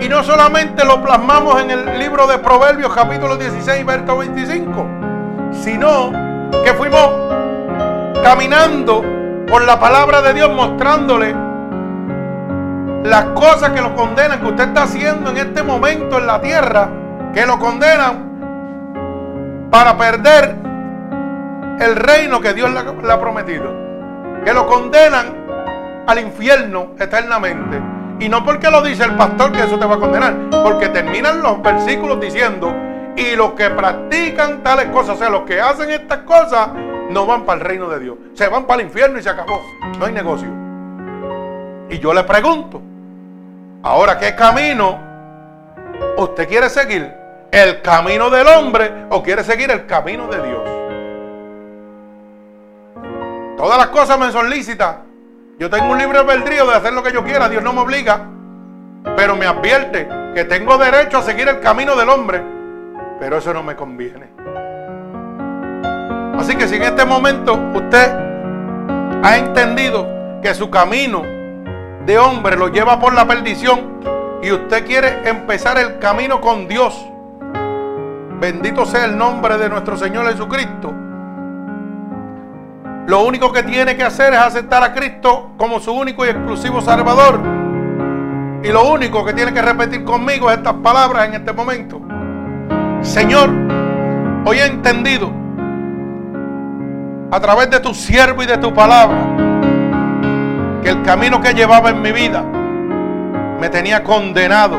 Y 0.00 0.08
no 0.08 0.22
solamente 0.22 0.84
lo 0.84 1.02
plasmamos 1.02 1.60
en 1.62 1.70
el 1.70 1.98
libro 1.98 2.26
de 2.26 2.38
Proverbios 2.38 2.94
capítulo 2.94 3.36
16, 3.36 3.84
verso 3.84 4.18
25, 4.18 4.86
sino 5.52 6.12
que 6.64 6.72
fuimos 6.74 7.10
caminando 8.22 9.13
por 9.54 9.64
la 9.64 9.78
palabra 9.78 10.20
de 10.20 10.34
Dios 10.34 10.50
mostrándole 10.50 11.32
las 13.04 13.24
cosas 13.36 13.70
que 13.70 13.80
lo 13.80 13.94
condenan, 13.94 14.40
que 14.40 14.46
usted 14.46 14.64
está 14.64 14.82
haciendo 14.82 15.30
en 15.30 15.36
este 15.36 15.62
momento 15.62 16.18
en 16.18 16.26
la 16.26 16.40
tierra, 16.40 16.88
que 17.32 17.46
lo 17.46 17.60
condenan 17.60 19.68
para 19.70 19.96
perder 19.96 20.56
el 21.78 21.94
reino 21.94 22.40
que 22.40 22.52
Dios 22.52 22.68
le 22.68 23.12
ha 23.12 23.20
prometido, 23.20 23.72
que 24.44 24.52
lo 24.52 24.66
condenan 24.66 25.26
al 26.08 26.18
infierno 26.18 26.88
eternamente. 26.98 27.80
Y 28.18 28.28
no 28.28 28.44
porque 28.44 28.72
lo 28.72 28.82
dice 28.82 29.04
el 29.04 29.14
pastor 29.14 29.52
que 29.52 29.62
eso 29.62 29.78
te 29.78 29.86
va 29.86 29.94
a 29.94 30.00
condenar, 30.00 30.34
porque 30.64 30.88
terminan 30.88 31.42
los 31.42 31.62
versículos 31.62 32.18
diciendo, 32.18 32.74
Y 33.14 33.36
los 33.36 33.52
que 33.52 33.70
practican 33.70 34.64
tales 34.64 34.86
cosas, 34.86 35.14
o 35.14 35.18
sea, 35.20 35.30
los 35.30 35.42
que 35.42 35.60
hacen 35.60 35.90
estas 35.90 36.18
cosas, 36.26 36.70
no 37.10 37.26
van 37.26 37.44
para 37.44 37.60
el 37.60 37.64
reino 37.66 37.88
de 37.88 38.00
Dios. 38.00 38.16
Se 38.34 38.48
van 38.48 38.64
para 38.66 38.80
el 38.80 38.88
infierno 38.88 39.18
y 39.18 39.22
se 39.22 39.30
acabó. 39.30 39.60
No 39.98 40.06
hay 40.06 40.12
negocio. 40.12 40.48
Y 41.90 41.98
yo 41.98 42.14
le 42.14 42.24
pregunto, 42.24 42.80
ahora 43.82 44.18
qué 44.18 44.34
camino 44.34 44.98
usted 46.16 46.48
quiere 46.48 46.68
seguir? 46.68 47.12
¿El 47.50 47.82
camino 47.82 48.30
del 48.30 48.48
hombre 48.48 49.06
o 49.10 49.22
quiere 49.22 49.44
seguir 49.44 49.70
el 49.70 49.86
camino 49.86 50.26
de 50.26 50.42
Dios? 50.42 50.62
Todas 53.56 53.78
las 53.78 53.88
cosas 53.88 54.18
me 54.18 54.32
son 54.32 54.50
lícitas. 54.50 54.96
Yo 55.58 55.70
tengo 55.70 55.92
un 55.92 55.98
libre 55.98 56.18
albedrío 56.18 56.66
de 56.66 56.74
hacer 56.74 56.92
lo 56.92 57.02
que 57.02 57.12
yo 57.12 57.22
quiera. 57.22 57.48
Dios 57.48 57.62
no 57.62 57.72
me 57.72 57.80
obliga. 57.80 58.26
Pero 59.16 59.36
me 59.36 59.46
advierte 59.46 60.08
que 60.34 60.44
tengo 60.44 60.76
derecho 60.78 61.18
a 61.18 61.22
seguir 61.22 61.48
el 61.48 61.60
camino 61.60 61.94
del 61.94 62.08
hombre. 62.08 62.42
Pero 63.20 63.38
eso 63.38 63.54
no 63.54 63.62
me 63.62 63.76
conviene. 63.76 64.32
Así 66.38 66.56
que 66.56 66.68
si 66.68 66.76
en 66.76 66.82
este 66.82 67.04
momento 67.04 67.54
usted 67.74 68.12
ha 69.22 69.36
entendido 69.36 70.06
que 70.42 70.54
su 70.54 70.68
camino 70.68 71.22
de 72.04 72.18
hombre 72.18 72.56
lo 72.56 72.68
lleva 72.68 72.98
por 72.98 73.14
la 73.14 73.26
perdición 73.26 74.00
y 74.42 74.52
usted 74.52 74.84
quiere 74.84 75.28
empezar 75.28 75.78
el 75.78 75.98
camino 75.98 76.40
con 76.40 76.68
Dios, 76.68 77.06
bendito 78.40 78.84
sea 78.84 79.06
el 79.06 79.16
nombre 79.16 79.56
de 79.56 79.68
nuestro 79.68 79.96
Señor 79.96 80.26
Jesucristo. 80.28 80.92
Lo 83.06 83.22
único 83.22 83.52
que 83.52 83.62
tiene 83.62 83.96
que 83.96 84.02
hacer 84.02 84.32
es 84.32 84.38
aceptar 84.38 84.82
a 84.82 84.92
Cristo 84.92 85.52
como 85.56 85.78
su 85.78 85.92
único 85.92 86.24
y 86.24 86.30
exclusivo 86.30 86.80
Salvador. 86.80 87.40
Y 88.62 88.68
lo 88.68 88.90
único 88.90 89.24
que 89.24 89.34
tiene 89.34 89.52
que 89.52 89.60
repetir 89.60 90.04
conmigo 90.04 90.50
es 90.50 90.56
estas 90.56 90.74
palabras 90.74 91.28
en 91.28 91.34
este 91.34 91.52
momento. 91.52 92.00
Señor, 93.02 93.50
hoy 94.46 94.58
he 94.58 94.66
entendido 94.66 95.43
a 97.34 97.40
través 97.40 97.68
de 97.68 97.80
tu 97.80 97.92
siervo 97.92 98.44
y 98.44 98.46
de 98.46 98.56
tu 98.58 98.72
palabra 98.72 99.18
que 100.84 100.88
el 100.88 101.02
camino 101.02 101.40
que 101.40 101.52
llevaba 101.52 101.90
en 101.90 102.00
mi 102.00 102.12
vida 102.12 102.44
me 103.60 103.68
tenía 103.70 104.04
condenado 104.04 104.76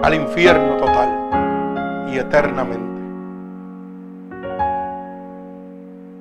al 0.00 0.14
infierno 0.14 0.76
total 0.76 2.06
y 2.08 2.18
eternamente. 2.18 3.02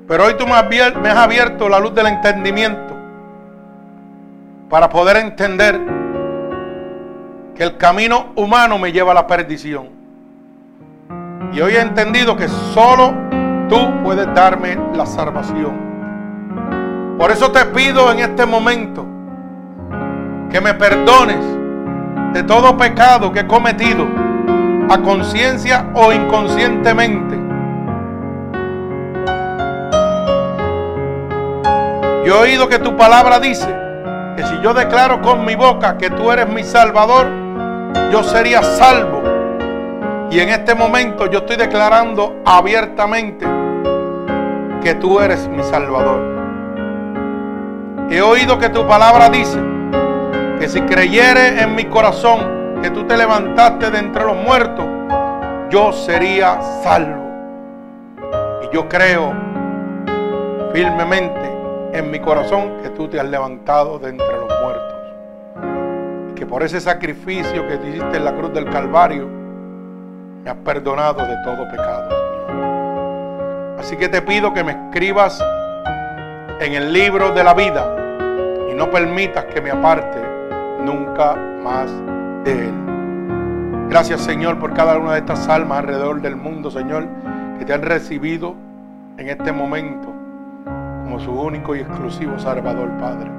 Pero 0.07 0.25
hoy 0.25 0.33
tú 0.33 0.47
me 0.47 0.55
has 0.55 1.17
abierto 1.17 1.69
la 1.69 1.79
luz 1.79 1.93
del 1.93 2.07
entendimiento 2.07 2.95
para 4.67 4.89
poder 4.89 5.17
entender 5.17 5.79
que 7.53 7.61
el 7.61 7.77
camino 7.77 8.29
humano 8.35 8.79
me 8.79 8.91
lleva 8.91 9.11
a 9.11 9.13
la 9.13 9.27
perdición. 9.27 9.89
Y 11.53 11.61
hoy 11.61 11.75
he 11.75 11.81
entendido 11.81 12.35
que 12.35 12.47
solo 12.47 13.29
tú 13.71 14.03
puedes 14.03 14.27
darme 14.35 14.77
la 14.93 15.05
salvación. 15.05 17.15
Por 17.17 17.31
eso 17.31 17.53
te 17.53 17.63
pido 17.67 18.11
en 18.11 18.19
este 18.19 18.45
momento 18.45 19.05
que 20.51 20.59
me 20.59 20.73
perdones 20.73 21.39
de 22.33 22.43
todo 22.43 22.75
pecado 22.75 23.31
que 23.31 23.39
he 23.39 23.47
cometido 23.47 24.05
a 24.89 25.01
conciencia 25.01 25.89
o 25.93 26.11
inconscientemente. 26.11 27.37
Yo 32.25 32.35
he 32.35 32.39
oído 32.39 32.67
que 32.67 32.77
tu 32.77 32.97
palabra 32.97 33.39
dice 33.39 33.73
que 34.35 34.43
si 34.43 34.59
yo 34.61 34.73
declaro 34.73 35.21
con 35.21 35.45
mi 35.45 35.55
boca 35.55 35.97
que 35.97 36.09
tú 36.09 36.29
eres 36.29 36.49
mi 36.49 36.65
salvador, 36.65 37.29
yo 38.11 38.21
sería 38.21 38.61
salvo. 38.63 39.21
Y 40.29 40.41
en 40.41 40.49
este 40.49 40.75
momento 40.75 41.27
yo 41.27 41.39
estoy 41.39 41.55
declarando 41.55 42.41
abiertamente 42.45 43.60
que 44.81 44.95
tú 44.95 45.19
eres 45.19 45.47
mi 45.47 45.63
Salvador. 45.63 46.19
He 48.09 48.21
oído 48.21 48.57
que 48.59 48.69
tu 48.69 48.85
palabra 48.87 49.29
dice 49.29 49.59
que 50.59 50.67
si 50.67 50.81
creyere 50.81 51.61
en 51.61 51.75
mi 51.75 51.85
corazón 51.85 52.81
que 52.81 52.89
tú 52.89 53.05
te 53.05 53.15
levantaste 53.15 53.91
de 53.91 53.99
entre 53.99 54.25
los 54.25 54.35
muertos, 54.35 54.85
yo 55.69 55.93
sería 55.93 56.61
salvo. 56.83 57.21
Y 58.63 58.75
yo 58.75 58.89
creo 58.89 59.33
firmemente 60.73 61.51
en 61.93 62.09
mi 62.09 62.19
corazón 62.19 62.81
que 62.81 62.89
tú 62.89 63.07
te 63.07 63.19
has 63.19 63.27
levantado 63.27 63.99
de 63.99 64.09
entre 64.09 64.33
los 64.35 64.49
muertos. 64.61 64.95
Y 66.31 66.33
que 66.33 66.45
por 66.45 66.63
ese 66.63 66.81
sacrificio 66.81 67.67
que 67.67 67.75
hiciste 67.75 68.17
en 68.17 68.25
la 68.25 68.33
cruz 68.33 68.53
del 68.53 68.65
Calvario, 68.69 69.27
me 70.43 70.49
has 70.49 70.57
perdonado 70.57 71.25
de 71.25 71.35
todo 71.45 71.69
pecado. 71.69 72.20
Así 73.81 73.97
que 73.97 74.09
te 74.09 74.21
pido 74.21 74.53
que 74.53 74.63
me 74.63 74.73
escribas 74.73 75.43
en 76.59 76.73
el 76.73 76.93
libro 76.93 77.31
de 77.31 77.43
la 77.43 77.55
vida 77.55 77.83
y 78.71 78.75
no 78.75 78.91
permitas 78.91 79.45
que 79.45 79.59
me 79.59 79.71
aparte 79.71 80.21
nunca 80.85 81.35
más 81.63 81.91
de 82.43 82.67
él. 82.67 82.73
Gracias 83.89 84.21
Señor 84.21 84.59
por 84.59 84.75
cada 84.75 84.99
una 84.99 85.13
de 85.13 85.19
estas 85.21 85.49
almas 85.49 85.79
alrededor 85.79 86.21
del 86.21 86.35
mundo, 86.35 86.69
Señor, 86.69 87.07
que 87.57 87.65
te 87.65 87.73
han 87.73 87.81
recibido 87.81 88.53
en 89.17 89.29
este 89.29 89.51
momento 89.51 90.09
como 91.03 91.19
su 91.19 91.31
único 91.31 91.75
y 91.75 91.79
exclusivo 91.79 92.37
Salvador, 92.37 92.87
Padre. 92.99 93.31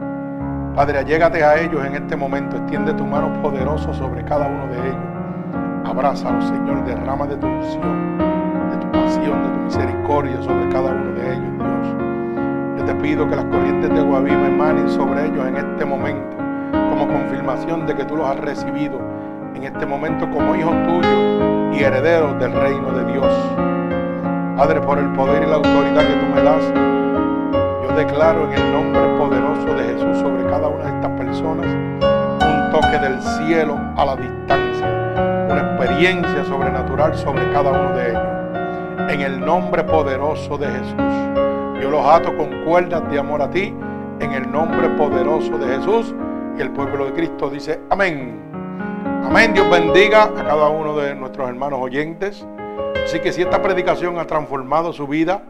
Padre, 0.74 0.99
allégate 0.99 1.45
a 1.45 1.61
ellos 1.61 1.86
en 1.86 1.95
este 1.95 2.16
momento, 2.16 2.57
extiende 2.57 2.93
tu 2.95 3.07
mano 3.07 3.40
poderosa 3.43 3.95
sobre 3.95 4.24
cada 4.24 4.49
uno 4.49 4.66
de 4.66 4.88
ellos. 4.88 5.84
Abrázalos, 5.84 6.45
Señor, 6.47 6.84
derrama 6.84 7.28
de 7.28 7.36
tu 7.36 7.47
unción 7.47 8.52
de 8.93 9.49
tu 9.49 9.61
misericordia 9.64 10.43
sobre 10.43 10.68
cada 10.68 10.90
uno 10.90 11.12
de 11.14 11.32
ellos, 11.32 11.59
Dios. 11.59 12.78
Yo 12.78 12.84
te 12.84 12.95
pido 12.97 13.28
que 13.28 13.36
las 13.36 13.45
corrientes 13.47 13.90
de 13.90 13.99
agua 13.99 14.20
viva 14.20 14.47
emanen 14.47 14.88
sobre 14.88 15.26
ellos 15.26 15.47
en 15.47 15.57
este 15.57 15.84
momento, 15.84 16.36
como 16.90 17.09
confirmación 17.09 17.86
de 17.86 17.95
que 17.95 18.05
tú 18.05 18.16
los 18.16 18.26
has 18.26 18.38
recibido 18.38 19.01
en 19.55 19.64
este 19.64 19.86
momento 19.86 20.28
como 20.30 20.55
hijos 20.55 20.74
tuyos 20.86 21.76
y 21.78 21.82
herederos 21.82 22.38
del 22.38 22.53
reino 22.53 22.93
de 22.93 23.12
Dios. 23.12 23.26
Padre, 24.57 24.80
por 24.80 24.99
el 24.99 25.11
poder 25.12 25.43
y 25.43 25.47
la 25.47 25.57
autoridad 25.57 26.07
que 26.07 26.14
tú 26.14 26.26
me 26.34 26.43
das, 26.43 26.62
yo 27.82 27.97
declaro 27.97 28.45
en 28.45 28.53
el 28.53 28.72
nombre 28.72 29.03
poderoso 29.18 29.74
de 29.74 29.84
Jesús 29.84 30.18
sobre 30.18 30.45
cada 30.51 30.68
una 30.68 30.84
de 30.84 30.90
estas 30.90 31.11
personas 31.12 31.66
un 31.66 32.70
toque 32.70 32.99
del 32.99 33.20
cielo 33.22 33.78
a 33.97 34.05
la 34.05 34.16
distancia, 34.16 34.86
una 35.49 35.61
experiencia 35.61 36.45
sobrenatural 36.45 37.16
sobre 37.16 37.51
cada 37.53 37.70
uno 37.70 37.97
de 37.97 38.11
ellos 38.11 38.32
en 39.09 39.20
el 39.20 39.40
nombre 39.40 39.84
poderoso 39.84 40.59
de 40.59 40.66
Jesús. 40.66 41.80
Yo 41.80 41.90
los 41.90 42.05
ato 42.05 42.36
con 42.36 42.64
cuerdas 42.64 43.09
de 43.11 43.18
amor 43.18 43.43
a 43.43 43.51
ti 43.51 43.74
en 44.20 44.32
el 44.32 44.51
nombre 44.51 44.88
poderoso 44.90 45.59
de 45.59 45.76
Jesús. 45.76 46.14
Y 46.57 46.61
el 46.61 46.70
pueblo 46.70 47.07
de 47.07 47.12
Cristo 47.12 47.51
dice 47.51 47.80
amén. 47.90 48.40
Amén. 49.24 49.55
Dios 49.55 49.68
bendiga 49.70 50.24
a 50.24 50.34
cada 50.34 50.68
uno 50.68 50.97
de 50.97 51.14
nuestros 51.14 51.49
hermanos 51.49 51.78
oyentes. 51.80 52.45
Así 53.05 53.20
que 53.20 53.32
si 53.32 53.43
esta 53.43 53.62
predicación 53.62 54.18
ha 54.18 54.26
transformado 54.26 54.93
su 54.93 55.07
vida, 55.07 55.43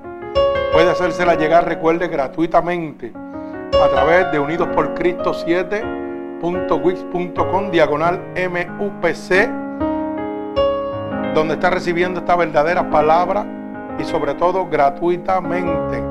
puede 0.73 0.91
hacérsela 0.91 1.35
llegar, 1.35 1.67
recuerde, 1.67 2.09
gratuitamente 2.09 3.13
a 3.83 3.89
través 3.89 4.31
de 4.31 4.39
Unidos 4.39 4.69
por 4.75 4.93
Cristo 4.95 5.33
7.wix.com 5.33 7.71
diagonal 7.71 8.21
MUPC 8.37 9.62
donde 11.35 11.55
está 11.55 11.71
recibiendo 11.71 12.21
esta 12.21 12.37
verdadera 12.37 12.91
palabra 12.91 13.47
y 13.99 14.05
sobre 14.05 14.35
todo 14.35 14.69
gratuitamente. 14.69 16.03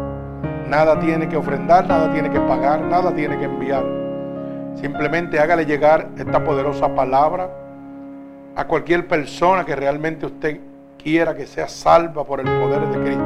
Nada 0.68 1.00
tiene 1.00 1.28
que 1.28 1.38
ofrendar, 1.38 1.88
nada 1.88 2.12
tiene 2.12 2.30
que 2.30 2.40
pagar, 2.40 2.82
nada 2.82 3.14
tiene 3.14 3.38
que 3.38 3.46
enviar. 3.46 3.84
Simplemente 4.76 5.40
hágale 5.40 5.66
llegar 5.66 6.08
esta 6.18 6.44
poderosa 6.44 6.96
palabra 6.96 7.50
a 8.56 8.66
cualquier 8.66 9.08
persona 9.08 9.66
que 9.66 9.76
realmente 9.76 10.26
usted 10.26 10.60
quiera 10.98 11.36
que 11.36 11.46
sea 11.46 11.68
salva 11.68 12.24
por 12.24 12.40
el 12.40 12.46
poder 12.46 12.88
de 12.88 13.00
Cristo. 13.00 13.24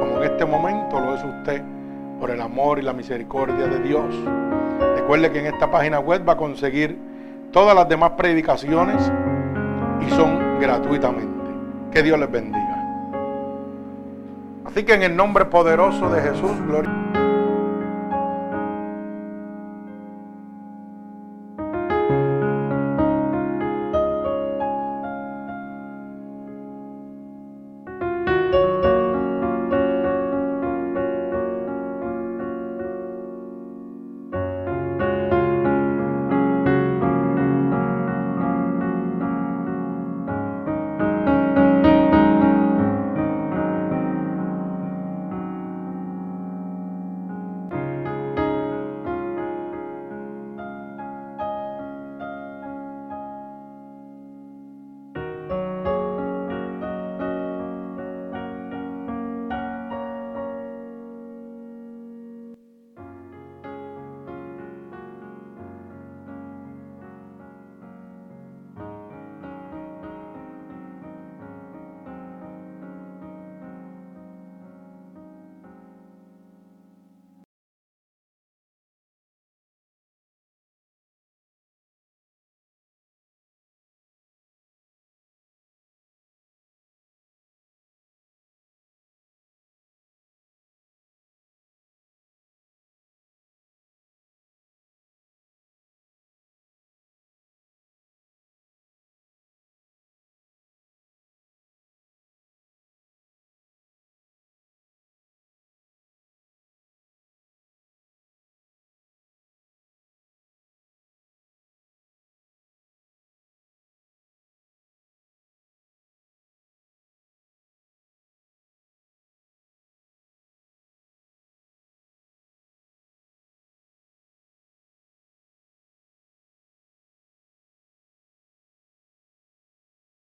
Como 0.00 0.16
en 0.16 0.22
este 0.24 0.44
momento 0.44 1.00
lo 1.00 1.14
es 1.14 1.24
usted 1.24 1.62
por 2.18 2.30
el 2.30 2.40
amor 2.40 2.78
y 2.78 2.82
la 2.82 2.92
misericordia 2.92 3.66
de 3.66 3.78
Dios. 3.80 4.14
Recuerde 4.96 5.30
que 5.30 5.40
en 5.40 5.46
esta 5.46 5.70
página 5.70 6.00
web 6.00 6.26
va 6.26 6.32
a 6.32 6.36
conseguir 6.36 6.96
todas 7.52 7.76
las 7.76 7.88
demás 7.88 8.12
predicaciones 8.16 9.12
y 10.00 10.10
son 10.10 10.43
gratuitamente. 10.64 11.50
Que 11.92 12.02
Dios 12.02 12.18
les 12.18 12.30
bendiga. 12.30 12.80
Así 14.64 14.82
que 14.84 14.94
en 14.94 15.02
el 15.02 15.14
nombre 15.14 15.44
poderoso 15.44 16.08
de 16.08 16.22
Jesús, 16.22 16.52
gloria. 16.66 17.13